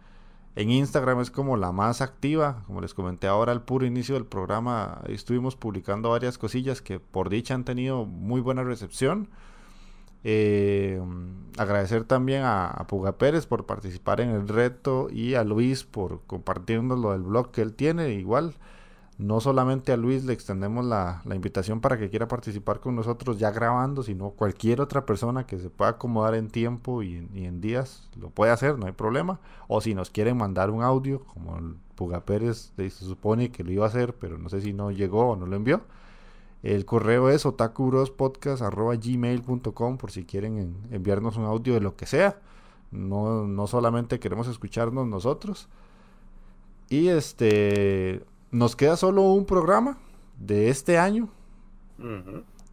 [0.56, 4.26] En Instagram es como la más activa, como les comenté ahora al puro inicio del
[4.26, 9.30] programa, estuvimos publicando varias cosillas que por dicha han tenido muy buena recepción.
[10.24, 11.02] Eh,
[11.58, 17.00] agradecer también a, Puga Pérez por participar en el reto y a Luis por compartirnos
[17.00, 18.14] lo del blog que él tiene.
[18.14, 18.54] Igual,
[19.18, 23.52] no solamente a Luis le extendemos la, invitación para que quiera participar con nosotros ya
[23.52, 28.30] grabando, sino cualquier otra persona que se pueda acomodar en tiempo y en, días lo
[28.30, 29.40] puede hacer, no hay problema.
[29.68, 33.86] O si nos quieren mandar un audio, como Puga Pérez se supone que lo iba
[33.86, 35.82] a hacer, pero no sé si no llegó o no lo envió
[36.64, 42.40] el correo es otakurospodcast.gmail.com por si quieren enviarnos un audio de lo que sea.
[42.90, 45.68] No, no solamente queremos escucharnos nosotros.
[46.90, 49.98] Y este nos queda solo un programa
[50.40, 51.28] de este año.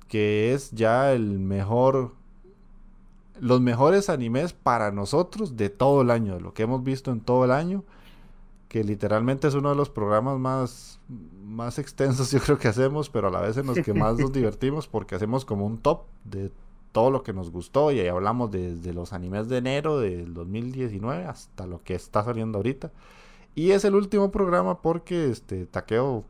[0.07, 2.13] Que es ya el mejor.
[3.41, 6.39] Los mejores animes para nosotros de todo el año.
[6.39, 7.83] lo que hemos visto en todo el año
[8.71, 11.01] que literalmente es uno de los programas más,
[11.45, 14.33] más extensos yo creo que hacemos, pero a la vez en los que más nos
[14.33, 16.53] divertimos porque hacemos como un top de
[16.93, 21.25] todo lo que nos gustó y ahí hablamos desde los animes de enero del 2019
[21.25, 22.93] hasta lo que está saliendo ahorita.
[23.57, 26.25] Y es el último programa porque este Taqueo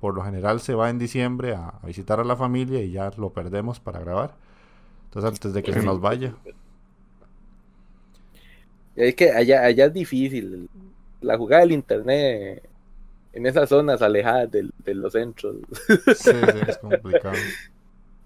[0.00, 3.34] por lo general se va en diciembre a, visitar a la familia y ya lo
[3.34, 4.34] perdemos para grabar.
[5.04, 6.34] Entonces antes de que se nos vaya.
[8.96, 10.70] Es que allá, allá es difícil
[11.20, 12.68] la jugada del internet
[13.32, 15.56] en esas zonas alejadas de, los centros.
[16.16, 16.30] Sí,
[16.66, 17.36] es complicado.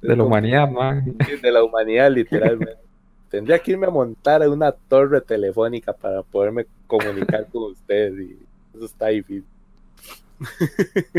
[0.01, 1.17] De la humanidad, man.
[1.43, 2.79] De la humanidad, literalmente.
[3.31, 8.39] Tendría que irme a montar a una torre telefónica para poderme comunicar con ustedes y
[8.75, 9.47] eso está difícil.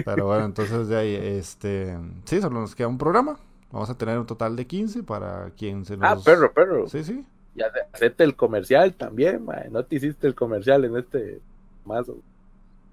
[0.05, 3.39] Pero bueno, entonces de ahí, este, sí, solo nos queda un programa.
[3.71, 6.11] Vamos a tener un total de 15 para quien se nos...
[6.11, 6.87] Ah, perro, perro.
[6.87, 7.25] Sí, sí.
[7.55, 9.63] Ya acepte el comercial también, man.
[9.71, 11.41] No te hiciste el comercial en este
[11.85, 12.07] más.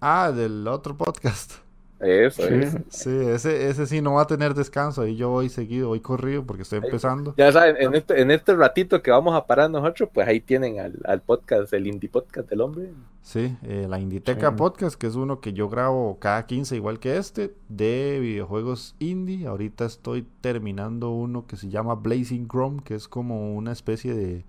[0.01, 1.53] Ah, del otro podcast.
[2.01, 5.03] Eso, sí, Sí, ese, ese sí no va a tener descanso.
[5.03, 7.35] Ahí yo voy seguido, voy corrido porque estoy empezando.
[7.37, 10.79] Ya saben, en este, en este ratito que vamos a parar nosotros, pues ahí tienen
[11.05, 12.91] al, podcast, el Indie Podcast del hombre.
[13.21, 17.19] Sí, eh, la Inditeca Podcast, que es uno que yo grabo cada 15, igual que
[17.19, 19.47] este, de videojuegos indie.
[19.47, 24.47] Ahorita estoy terminando uno que se llama Blazing Chrome, que es como una especie de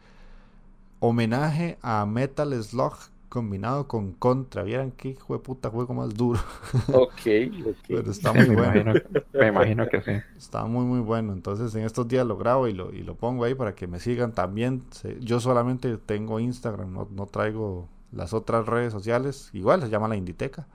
[1.01, 2.93] homenaje a Metal Slug
[3.31, 4.61] combinado con Contra.
[4.63, 6.39] Vieran qué hijo de puta juego más duro.
[6.93, 7.21] Ok,
[7.65, 7.77] ok.
[7.87, 8.93] Pero está muy bueno.
[9.33, 10.11] me imagino que sí.
[10.37, 11.31] Está muy, muy bueno.
[11.31, 13.99] Entonces, en estos días lo grabo y lo, y lo pongo ahí para que me
[13.99, 14.83] sigan también.
[15.21, 19.49] Yo solamente tengo Instagram, no, no traigo las otras redes sociales.
[19.53, 20.67] Igual se llama la Inditeca.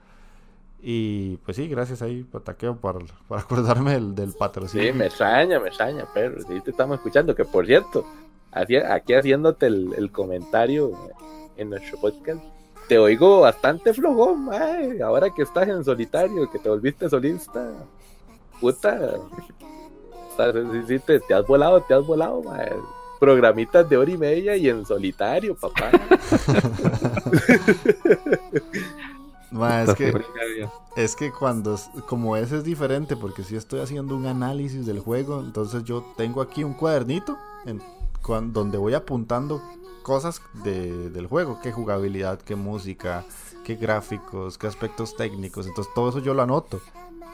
[0.81, 4.91] Y pues sí, gracias ahí, Pataqueo, por, por acordarme del, del, patrocinio.
[4.91, 7.35] Sí, me extraña, me extraña, pero sí te estamos escuchando.
[7.35, 8.05] Que por cierto,
[8.51, 10.91] aquí haciéndote el, el comentario
[11.57, 12.41] en nuestro podcast.
[12.87, 14.49] Te oigo bastante flojón,
[15.03, 17.69] ahora que estás en solitario, que te volviste solista.
[18.61, 19.19] Puta.
[20.37, 22.41] te, has volado, te has volado,
[23.19, 25.91] Programitas de hora y media y en solitario, papá.
[29.83, 30.21] es, que,
[30.95, 35.39] es que cuando, como ese es diferente, porque si estoy haciendo un análisis del juego,
[35.39, 37.81] entonces yo tengo aquí un cuadernito en,
[38.53, 39.61] donde voy apuntando
[40.07, 43.25] cosas del juego, qué jugabilidad, qué música,
[43.65, 45.67] qué gráficos, qué aspectos técnicos.
[45.67, 46.79] Entonces todo eso yo lo anoto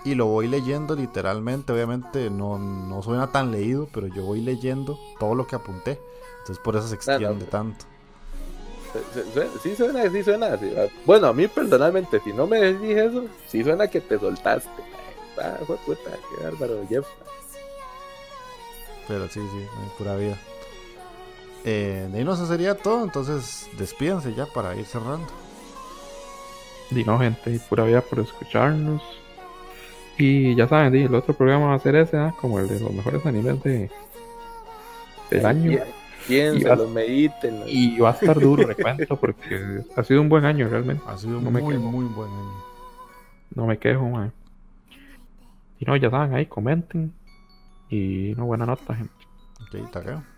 [0.04, 1.72] y lo voy leyendo literalmente.
[1.72, 6.02] Obviamente no, no suena tan leído, pero yo voy leyendo todo lo que apunté.
[6.40, 7.86] Entonces por eso se extiende tanto.
[9.62, 10.60] Sí suena, sí suena.
[11.06, 14.82] Bueno, a mí personalmente, si no me dije eso, sí suena que te soltaste.
[15.40, 17.06] Ah, puta, qué bárbaro, Jeff.
[19.08, 19.68] Pero sí, sí,
[20.00, 20.40] pura vida.
[21.66, 23.04] Eh, y no, eso sería todo.
[23.04, 25.28] Entonces, despídense ya para ir cerrando.
[26.92, 29.02] Y no, gente, pura vida por escucharnos.
[30.18, 32.36] Y ya saben, el otro programa va a ser ese, ¿ah?
[32.40, 33.90] como el de los mejores animes de,
[35.32, 35.80] del año.
[36.28, 37.64] Piénsalo, mediten.
[37.66, 41.04] Y va a estar duro, recuento, porque ha sido un buen año realmente.
[41.08, 42.64] Ha sido no muy, muy buen año.
[43.56, 44.32] No me quejo, man.
[45.80, 47.14] Y no, ya saben, ahí comenten.
[47.90, 49.14] Y una buena nota, gente.
[49.62, 50.33] Ok, taqueo.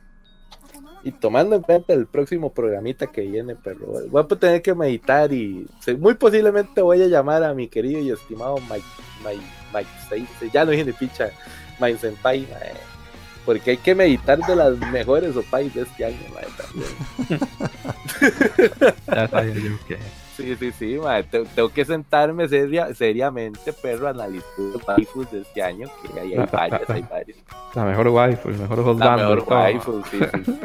[1.05, 5.31] Y tomando en cuenta el próximo programita que viene, pero voy a tener que meditar
[5.31, 5.67] y
[5.99, 8.83] muy posiblemente voy a llamar a mi querido y estimado Mike,
[9.23, 11.29] Mike, Mike ya no dije de picha,
[11.79, 12.47] Mike Senpai,
[13.45, 16.47] porque hay que meditar de las mejores opais de este año, madre,
[19.07, 19.99] ya sabía yo que.
[20.35, 21.23] Sí, sí, sí, madre.
[21.53, 26.49] tengo que sentarme seria, seriamente, pero analizar los waifus de este año, que hay, hay
[26.51, 27.37] varias, hay varias.
[27.75, 28.97] La mejor waifu, el mejor.
[28.97, 30.59] La mejor waifu, sí, sí.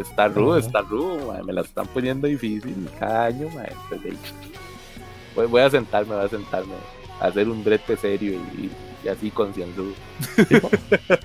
[0.00, 1.44] Está rudo, está rudo, madre.
[1.44, 3.74] me la están poniendo difícil cada año, madre.
[5.34, 6.74] Voy, voy a sentarme, voy a sentarme
[7.20, 8.70] a hacer un brete serio y
[9.02, 9.92] y así concienzudo.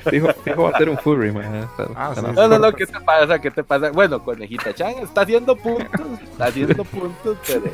[0.10, 1.70] Fijo, fijo va a ser un furry, man.
[1.96, 3.40] Ah, no, no, no, ¿qué te pasa?
[3.40, 3.92] ¿Qué te pasa?
[3.92, 7.72] Bueno, Conejita Chan está haciendo puntos, está haciendo puntos, pero.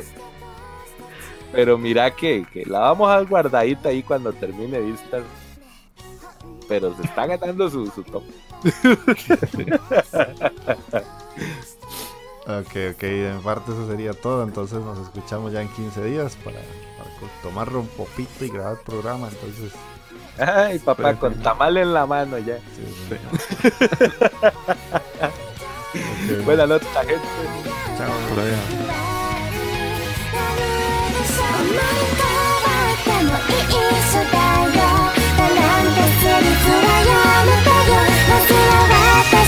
[1.52, 5.20] Pero mira que, que la vamos a guardadita ahí cuando termine vista.
[6.68, 8.24] Pero se está ganando su, su top.
[12.46, 14.44] Ok, ok, en parte eso sería todo.
[14.44, 16.60] Entonces nos escuchamos ya en 15 días para,
[16.98, 17.10] para
[17.42, 19.28] tomar un popito y grabar el programa.
[19.28, 19.72] Entonces.
[20.38, 22.58] Ay, papá, con tamal en la mano ya.
[26.44, 27.20] Buenas noches, gente.
[27.98, 28.56] Chao, por allá.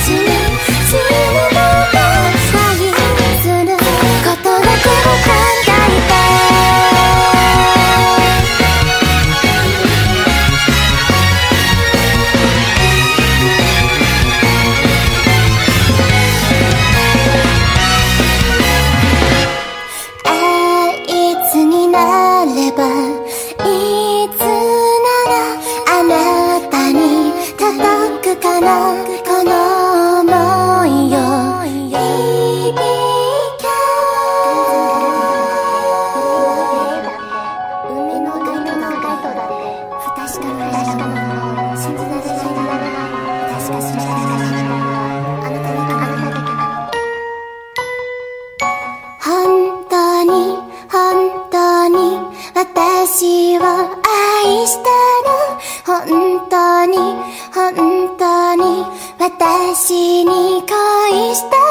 [0.05, 1.73] 寄寄一段
[59.86, 61.64] 私に恋した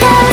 [0.00, 0.25] た